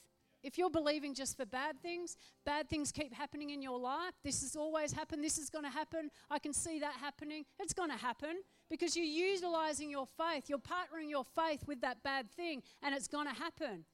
If 0.44 0.58
you're 0.60 0.70
believing 0.70 1.16
just 1.16 1.38
for 1.38 1.46
bad 1.46 1.82
things, 1.82 2.18
bad 2.46 2.70
things 2.70 2.92
keep 2.92 3.14
happening 3.14 3.50
in 3.50 3.64
your 3.64 3.80
life. 3.80 4.14
This 4.24 4.42
has 4.42 4.56
always 4.56 4.92
happened. 4.92 5.24
This 5.24 5.40
is 5.40 5.50
going 5.50 5.66
to 5.66 5.72
happen. 5.72 6.12
I 6.30 6.38
can 6.38 6.54
see 6.54 6.78
that 6.80 6.94
happening. 7.02 7.46
It's 7.60 7.74
going 7.74 7.90
to 7.90 7.98
happen 7.98 8.44
because 8.70 8.96
you're 8.96 9.06
utilizing 9.06 9.90
your 9.90 10.06
faith. 10.06 10.44
You're 10.48 10.60
partnering 10.60 11.10
your 11.10 11.24
faith 11.24 11.64
with 11.68 11.82
that 11.82 12.04
bad 12.04 12.30
thing, 12.30 12.62
and 12.84 12.94
it's 12.94 13.08
going 13.08 13.28
to 13.28 13.34
happen. 13.34 13.86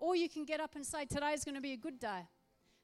Or 0.00 0.16
you 0.16 0.28
can 0.28 0.44
get 0.44 0.58
up 0.58 0.74
and 0.74 0.84
say, 0.84 1.04
Today 1.04 1.34
is 1.34 1.44
going 1.44 1.54
to 1.54 1.60
be 1.60 1.72
a 1.72 1.76
good 1.76 2.00
day. 2.00 2.26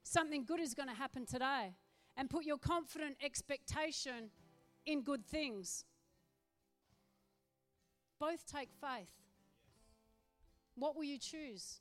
Something 0.08 0.44
good 0.44 0.60
is 0.60 0.72
going 0.72 0.88
to 0.88 0.94
happen 0.94 1.26
today. 1.26 1.74
And 2.16 2.30
put 2.30 2.44
your 2.44 2.58
confident 2.58 3.16
expectation 3.20 4.30
in 4.86 5.02
good 5.02 5.26
things. 5.26 5.84
Both 8.20 8.46
take 8.46 8.70
faith. 8.80 9.10
What 10.76 10.94
will 10.94 11.02
you 11.02 11.18
choose? 11.18 11.80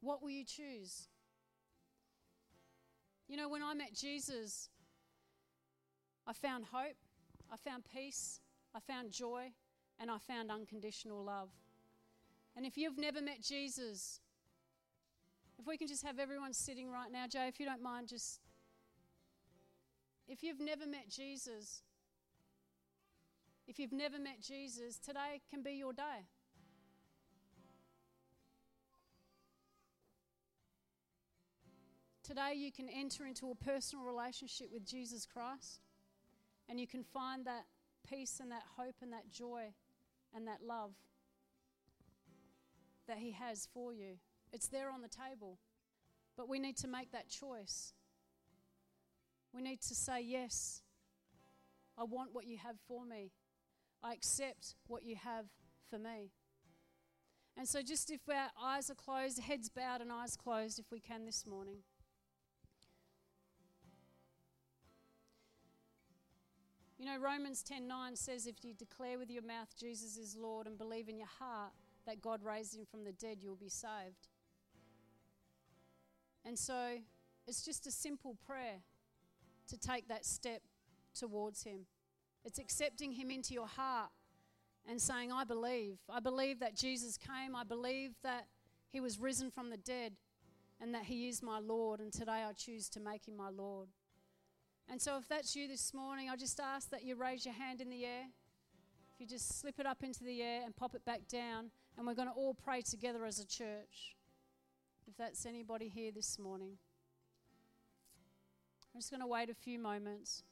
What 0.00 0.20
will 0.20 0.30
you 0.30 0.44
choose? 0.44 1.06
You 3.28 3.36
know, 3.36 3.48
when 3.48 3.62
I 3.62 3.72
met 3.72 3.94
Jesus, 3.94 4.70
I 6.26 6.32
found 6.32 6.64
hope, 6.72 6.96
I 7.52 7.56
found 7.56 7.84
peace, 7.94 8.40
I 8.74 8.80
found 8.80 9.12
joy, 9.12 9.52
and 10.00 10.10
I 10.10 10.18
found 10.18 10.50
unconditional 10.50 11.22
love. 11.24 11.50
And 12.56 12.66
if 12.66 12.76
you've 12.76 12.98
never 12.98 13.22
met 13.22 13.40
Jesus, 13.40 14.20
if 15.58 15.66
we 15.66 15.76
can 15.76 15.88
just 15.88 16.04
have 16.04 16.18
everyone 16.18 16.52
sitting 16.52 16.90
right 16.90 17.10
now, 17.10 17.26
Jay, 17.26 17.48
if 17.48 17.58
you 17.58 17.66
don't 17.66 17.82
mind, 17.82 18.08
just. 18.08 18.40
If 20.28 20.42
you've 20.42 20.60
never 20.60 20.86
met 20.86 21.08
Jesus, 21.08 21.82
if 23.66 23.78
you've 23.78 23.92
never 23.92 24.18
met 24.18 24.40
Jesus, 24.42 24.98
today 24.98 25.40
can 25.50 25.62
be 25.62 25.72
your 25.72 25.92
day. 25.92 26.26
Today, 32.22 32.52
you 32.56 32.70
can 32.70 32.90
enter 32.90 33.24
into 33.24 33.50
a 33.50 33.54
personal 33.54 34.04
relationship 34.04 34.68
with 34.70 34.84
Jesus 34.84 35.24
Christ 35.24 35.80
and 36.68 36.78
you 36.78 36.86
can 36.86 37.02
find 37.02 37.46
that 37.46 37.64
peace 38.06 38.38
and 38.38 38.52
that 38.52 38.64
hope 38.76 38.96
and 39.00 39.12
that 39.14 39.30
joy 39.30 39.72
and 40.34 40.46
that 40.46 40.58
love 40.62 40.92
that 43.06 43.16
He 43.16 43.32
has 43.32 43.66
for 43.72 43.94
you. 43.94 44.18
It's 44.52 44.68
there 44.68 44.90
on 44.90 45.02
the 45.02 45.08
table. 45.08 45.58
But 46.36 46.48
we 46.48 46.58
need 46.58 46.76
to 46.78 46.88
make 46.88 47.12
that 47.12 47.28
choice. 47.28 47.92
We 49.52 49.62
need 49.62 49.80
to 49.82 49.94
say, 49.94 50.20
Yes, 50.22 50.82
I 51.96 52.04
want 52.04 52.32
what 52.32 52.46
you 52.46 52.58
have 52.58 52.76
for 52.86 53.04
me. 53.04 53.32
I 54.02 54.12
accept 54.12 54.76
what 54.86 55.02
you 55.02 55.16
have 55.16 55.46
for 55.90 55.98
me. 55.98 56.30
And 57.56 57.68
so, 57.68 57.82
just 57.82 58.10
if 58.10 58.20
our 58.28 58.50
eyes 58.62 58.88
are 58.88 58.94
closed, 58.94 59.40
heads 59.40 59.68
bowed, 59.68 60.00
and 60.00 60.12
eyes 60.12 60.36
closed, 60.36 60.78
if 60.78 60.86
we 60.92 61.00
can 61.00 61.26
this 61.26 61.44
morning. 61.44 61.78
You 66.98 67.06
know, 67.06 67.18
Romans 67.18 67.62
10:9 67.62 68.16
says 68.16 68.46
if 68.46 68.64
you 68.64 68.74
declare 68.74 69.18
with 69.18 69.30
your 69.30 69.42
mouth 69.42 69.68
Jesus 69.78 70.16
is 70.16 70.36
Lord 70.36 70.66
and 70.66 70.76
believe 70.76 71.08
in 71.08 71.16
your 71.16 71.28
heart 71.28 71.72
that 72.06 72.20
God 72.20 72.42
raised 72.42 72.76
him 72.76 72.86
from 72.86 73.04
the 73.04 73.12
dead, 73.12 73.38
you'll 73.40 73.54
be 73.54 73.68
saved. 73.68 74.28
And 76.48 76.58
so 76.58 76.92
it's 77.46 77.62
just 77.62 77.86
a 77.86 77.90
simple 77.90 78.34
prayer 78.46 78.80
to 79.68 79.76
take 79.76 80.08
that 80.08 80.24
step 80.24 80.62
towards 81.14 81.62
him. 81.62 81.80
It's 82.42 82.58
accepting 82.58 83.12
him 83.12 83.30
into 83.30 83.52
your 83.52 83.66
heart 83.66 84.08
and 84.88 84.98
saying, 84.98 85.30
I 85.30 85.44
believe. 85.44 85.98
I 86.08 86.20
believe 86.20 86.60
that 86.60 86.74
Jesus 86.74 87.18
came. 87.18 87.54
I 87.54 87.64
believe 87.64 88.12
that 88.22 88.46
he 88.90 88.98
was 88.98 89.18
risen 89.18 89.50
from 89.50 89.68
the 89.68 89.76
dead 89.76 90.14
and 90.80 90.94
that 90.94 91.04
he 91.04 91.28
is 91.28 91.42
my 91.42 91.58
Lord. 91.58 92.00
And 92.00 92.10
today 92.10 92.44
I 92.48 92.54
choose 92.54 92.88
to 92.90 93.00
make 93.00 93.28
him 93.28 93.36
my 93.36 93.50
Lord. 93.50 93.88
And 94.90 95.02
so, 95.02 95.18
if 95.18 95.28
that's 95.28 95.54
you 95.54 95.68
this 95.68 95.92
morning, 95.92 96.30
I 96.30 96.36
just 96.36 96.58
ask 96.58 96.88
that 96.88 97.04
you 97.04 97.14
raise 97.14 97.44
your 97.44 97.52
hand 97.52 97.82
in 97.82 97.90
the 97.90 98.06
air. 98.06 98.24
If 99.12 99.20
you 99.20 99.26
just 99.26 99.60
slip 99.60 99.78
it 99.78 99.84
up 99.84 100.02
into 100.02 100.24
the 100.24 100.40
air 100.40 100.62
and 100.64 100.74
pop 100.74 100.94
it 100.94 101.04
back 101.04 101.28
down, 101.28 101.70
and 101.98 102.06
we're 102.06 102.14
going 102.14 102.28
to 102.28 102.32
all 102.32 102.54
pray 102.54 102.80
together 102.80 103.26
as 103.26 103.38
a 103.38 103.46
church. 103.46 104.16
If 105.08 105.16
that's 105.16 105.46
anybody 105.46 105.88
here 105.88 106.12
this 106.14 106.38
morning, 106.38 106.76
I'm 108.94 109.00
just 109.00 109.10
going 109.10 109.22
to 109.22 109.26
wait 109.26 109.48
a 109.48 109.54
few 109.54 109.78
moments. 109.78 110.42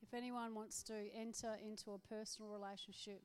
If 0.00 0.14
anyone 0.14 0.54
wants 0.54 0.84
to 0.84 0.94
enter 1.12 1.56
into 1.60 1.90
a 1.90 1.98
personal 1.98 2.52
relationship 2.52 3.20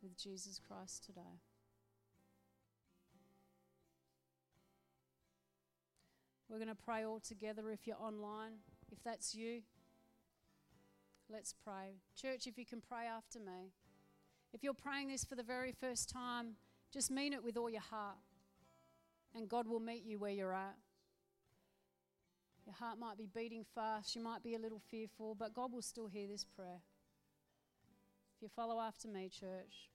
with 0.00 0.16
Jesus 0.16 0.60
Christ 0.68 1.04
today. 1.04 1.40
We're 6.48 6.58
going 6.58 6.68
to 6.68 6.76
pray 6.76 7.04
all 7.04 7.18
together 7.18 7.72
if 7.72 7.88
you're 7.88 8.00
online. 8.00 8.52
If 8.92 9.02
that's 9.02 9.34
you, 9.34 9.62
let's 11.30 11.54
pray. 11.64 12.00
Church, 12.20 12.46
if 12.46 12.58
you 12.58 12.64
can 12.64 12.80
pray 12.80 13.06
after 13.06 13.38
me. 13.38 13.72
If 14.52 14.62
you're 14.62 14.74
praying 14.74 15.08
this 15.08 15.24
for 15.24 15.34
the 15.34 15.42
very 15.42 15.72
first 15.72 16.08
time, 16.08 16.56
just 16.92 17.10
mean 17.10 17.32
it 17.32 17.42
with 17.42 17.56
all 17.56 17.68
your 17.68 17.80
heart. 17.80 18.18
And 19.34 19.48
God 19.48 19.66
will 19.66 19.80
meet 19.80 20.04
you 20.04 20.18
where 20.18 20.30
you're 20.30 20.54
at. 20.54 20.76
Your 22.66 22.74
heart 22.74 22.98
might 22.98 23.18
be 23.18 23.28
beating 23.34 23.64
fast, 23.74 24.14
you 24.14 24.22
might 24.22 24.42
be 24.42 24.54
a 24.54 24.58
little 24.58 24.80
fearful, 24.90 25.34
but 25.34 25.52
God 25.52 25.72
will 25.72 25.82
still 25.82 26.06
hear 26.06 26.26
this 26.26 26.44
prayer. 26.44 26.80
If 28.36 28.42
you 28.42 28.48
follow 28.48 28.80
after 28.80 29.08
me, 29.08 29.28
church. 29.28 29.90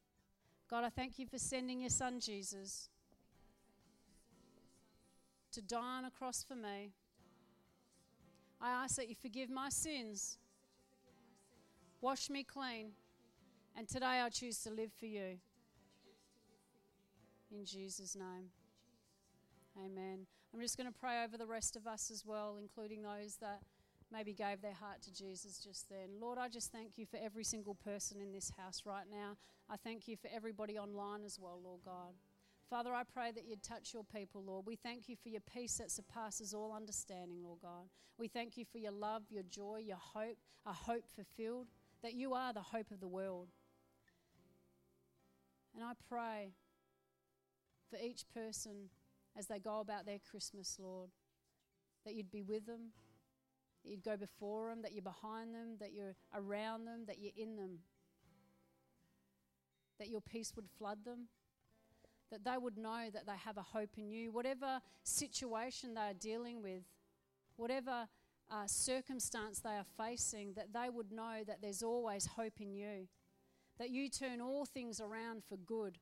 God, 0.69 0.83
I 0.83 0.89
thank 0.89 1.17
you 1.17 1.25
for 1.25 1.39
sending 1.39 1.81
your 1.81 1.89
son 1.89 2.19
Jesus 2.19 2.89
to 5.51 5.61
die 5.61 5.97
on 5.97 6.05
a 6.05 6.11
cross 6.11 6.45
for 6.47 6.55
me. 6.55 6.91
I 8.61 8.69
ask 8.69 8.97
that 8.97 9.09
you 9.09 9.15
forgive 9.15 9.49
my 9.49 9.69
sins 9.69 10.37
Wash 12.01 12.29
me 12.29 12.43
clean. 12.43 12.91
And 13.77 13.87
today 13.87 14.21
I 14.21 14.29
choose 14.29 14.59
to 14.63 14.69
live 14.69 14.91
for 14.97 15.05
you. 15.05 15.37
In 17.51 17.65
Jesus' 17.65 18.15
name. 18.15 18.49
Amen. 19.77 20.25
I'm 20.53 20.61
just 20.61 20.77
going 20.77 20.91
to 20.91 20.97
pray 20.97 21.23
over 21.23 21.37
the 21.37 21.45
rest 21.45 21.75
of 21.75 21.87
us 21.87 22.09
as 22.09 22.25
well, 22.25 22.57
including 22.59 23.01
those 23.01 23.35
that 23.41 23.59
maybe 24.11 24.33
gave 24.33 24.61
their 24.61 24.73
heart 24.73 25.01
to 25.03 25.13
Jesus 25.13 25.59
just 25.59 25.89
then. 25.89 26.19
Lord, 26.21 26.37
I 26.37 26.47
just 26.47 26.71
thank 26.71 26.97
you 26.97 27.05
for 27.05 27.19
every 27.21 27.43
single 27.43 27.75
person 27.75 28.21
in 28.21 28.31
this 28.31 28.51
house 28.57 28.83
right 28.85 29.05
now. 29.11 29.35
I 29.69 29.75
thank 29.75 30.07
you 30.07 30.15
for 30.15 30.29
everybody 30.33 30.79
online 30.79 31.23
as 31.25 31.37
well, 31.39 31.59
Lord 31.63 31.81
God. 31.85 32.13
Father, 32.69 32.93
I 32.93 33.03
pray 33.03 33.31
that 33.31 33.45
you'd 33.45 33.63
touch 33.63 33.93
your 33.93 34.03
people, 34.03 34.43
Lord. 34.45 34.65
We 34.65 34.75
thank 34.75 35.09
you 35.09 35.15
for 35.21 35.29
your 35.29 35.41
peace 35.53 35.77
that 35.77 35.91
surpasses 35.91 36.53
all 36.53 36.73
understanding, 36.73 37.43
Lord 37.43 37.59
God. 37.61 37.89
We 38.17 38.27
thank 38.27 38.57
you 38.57 38.65
for 38.71 38.77
your 38.77 38.91
love, 38.91 39.23
your 39.29 39.43
joy, 39.43 39.81
your 39.85 39.97
hope, 39.97 40.37
a 40.65 40.73
hope 40.73 41.05
fulfilled, 41.15 41.67
that 42.03 42.13
you 42.13 42.33
are 42.33 42.53
the 42.53 42.61
hope 42.61 42.91
of 42.91 42.99
the 42.99 43.07
world. 43.07 43.49
And 45.75 45.83
I 45.83 45.93
pray 46.09 46.53
for 47.89 47.97
each 47.97 48.25
person 48.33 48.89
as 49.37 49.47
they 49.47 49.59
go 49.59 49.79
about 49.79 50.05
their 50.05 50.19
Christmas, 50.19 50.77
Lord, 50.79 51.09
that 52.05 52.13
you'd 52.13 52.31
be 52.31 52.41
with 52.41 52.65
them, 52.65 52.91
that 53.83 53.91
you'd 53.91 54.03
go 54.03 54.17
before 54.17 54.69
them, 54.69 54.81
that 54.81 54.93
you're 54.93 55.01
behind 55.01 55.53
them, 55.53 55.77
that 55.79 55.93
you're 55.93 56.15
around 56.33 56.85
them, 56.85 57.05
that 57.07 57.19
you're 57.19 57.31
in 57.37 57.55
them, 57.55 57.79
that 59.99 60.09
your 60.09 60.21
peace 60.21 60.53
would 60.55 60.69
flood 60.77 60.99
them, 61.05 61.27
that 62.31 62.43
they 62.43 62.57
would 62.57 62.77
know 62.77 63.09
that 63.13 63.25
they 63.25 63.37
have 63.43 63.57
a 63.57 63.61
hope 63.61 63.97
in 63.97 64.09
you. 64.09 64.31
Whatever 64.31 64.81
situation 65.03 65.93
they 65.93 66.01
are 66.01 66.13
dealing 66.13 66.61
with, 66.61 66.83
whatever 67.55 68.07
uh, 68.51 68.67
circumstance 68.67 69.59
they 69.59 69.69
are 69.69 69.85
facing, 69.97 70.53
that 70.53 70.73
they 70.73 70.89
would 70.89 71.11
know 71.11 71.43
that 71.45 71.61
there's 71.61 71.83
always 71.83 72.25
hope 72.25 72.59
in 72.59 72.73
you, 72.73 73.07
that 73.77 73.89
you 73.89 74.09
turn 74.09 74.41
all 74.41 74.65
things 74.65 74.99
around 74.99 75.43
for 75.47 75.57
good 75.57 75.97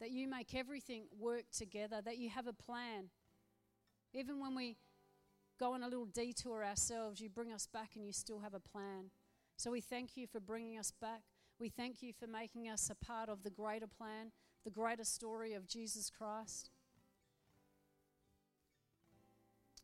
that 0.00 0.10
you 0.10 0.28
make 0.28 0.54
everything 0.54 1.04
work 1.18 1.44
together, 1.52 2.00
that 2.04 2.18
you 2.18 2.30
have 2.30 2.46
a 2.46 2.52
plan. 2.52 3.10
Even 4.14 4.40
when 4.40 4.54
we 4.54 4.76
go 5.58 5.72
on 5.72 5.82
a 5.82 5.88
little 5.88 6.06
detour 6.06 6.64
ourselves, 6.64 7.20
you 7.20 7.28
bring 7.28 7.52
us 7.52 7.66
back 7.66 7.90
and 7.96 8.06
you 8.06 8.12
still 8.12 8.40
have 8.40 8.54
a 8.54 8.60
plan. 8.60 9.10
So 9.56 9.72
we 9.72 9.80
thank 9.80 10.16
you 10.16 10.26
for 10.26 10.40
bringing 10.40 10.78
us 10.78 10.92
back. 11.00 11.22
We 11.58 11.68
thank 11.68 12.02
you 12.02 12.12
for 12.12 12.28
making 12.28 12.68
us 12.68 12.90
a 12.90 13.04
part 13.04 13.28
of 13.28 13.42
the 13.42 13.50
greater 13.50 13.88
plan, 13.88 14.30
the 14.64 14.70
greater 14.70 15.04
story 15.04 15.54
of 15.54 15.66
Jesus 15.66 16.10
Christ. 16.10 16.70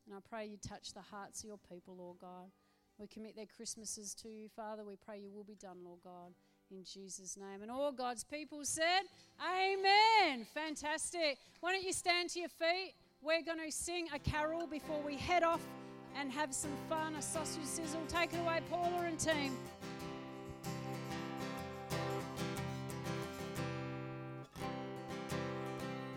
And 0.06 0.14
I 0.14 0.18
pray 0.28 0.46
you 0.46 0.56
touch 0.56 0.92
the 0.92 1.00
hearts 1.00 1.42
of 1.42 1.48
your 1.48 1.60
people, 1.70 1.96
Lord 1.96 2.18
God. 2.20 2.50
We 2.98 3.06
commit 3.06 3.34
their 3.34 3.46
Christmases 3.46 4.14
to 4.22 4.28
you, 4.28 4.48
Father. 4.48 4.84
We 4.84 4.96
pray 4.96 5.18
you 5.18 5.30
will 5.30 5.44
be 5.44 5.56
done, 5.56 5.78
Lord 5.84 6.00
God 6.04 6.34
in 6.70 6.84
Jesus' 6.84 7.36
name. 7.36 7.62
And 7.62 7.70
all 7.70 7.92
God's 7.92 8.24
people 8.24 8.64
said, 8.64 9.02
Amen. 9.40 10.46
Fantastic. 10.54 11.38
Why 11.60 11.72
don't 11.72 11.84
you 11.84 11.92
stand 11.92 12.30
to 12.30 12.40
your 12.40 12.48
feet? 12.48 12.94
We're 13.22 13.42
going 13.42 13.58
to 13.64 13.72
sing 13.72 14.08
a 14.14 14.18
carol 14.18 14.66
before 14.66 15.00
we 15.04 15.16
head 15.16 15.42
off 15.42 15.60
and 16.18 16.30
have 16.30 16.54
some 16.54 16.72
fun, 16.88 17.14
a 17.16 17.22
sausage 17.22 17.64
sizzle. 17.64 18.00
Take 18.08 18.34
it 18.34 18.40
away, 18.40 18.60
Paula 18.70 19.04
and 19.06 19.18
team. 19.18 19.56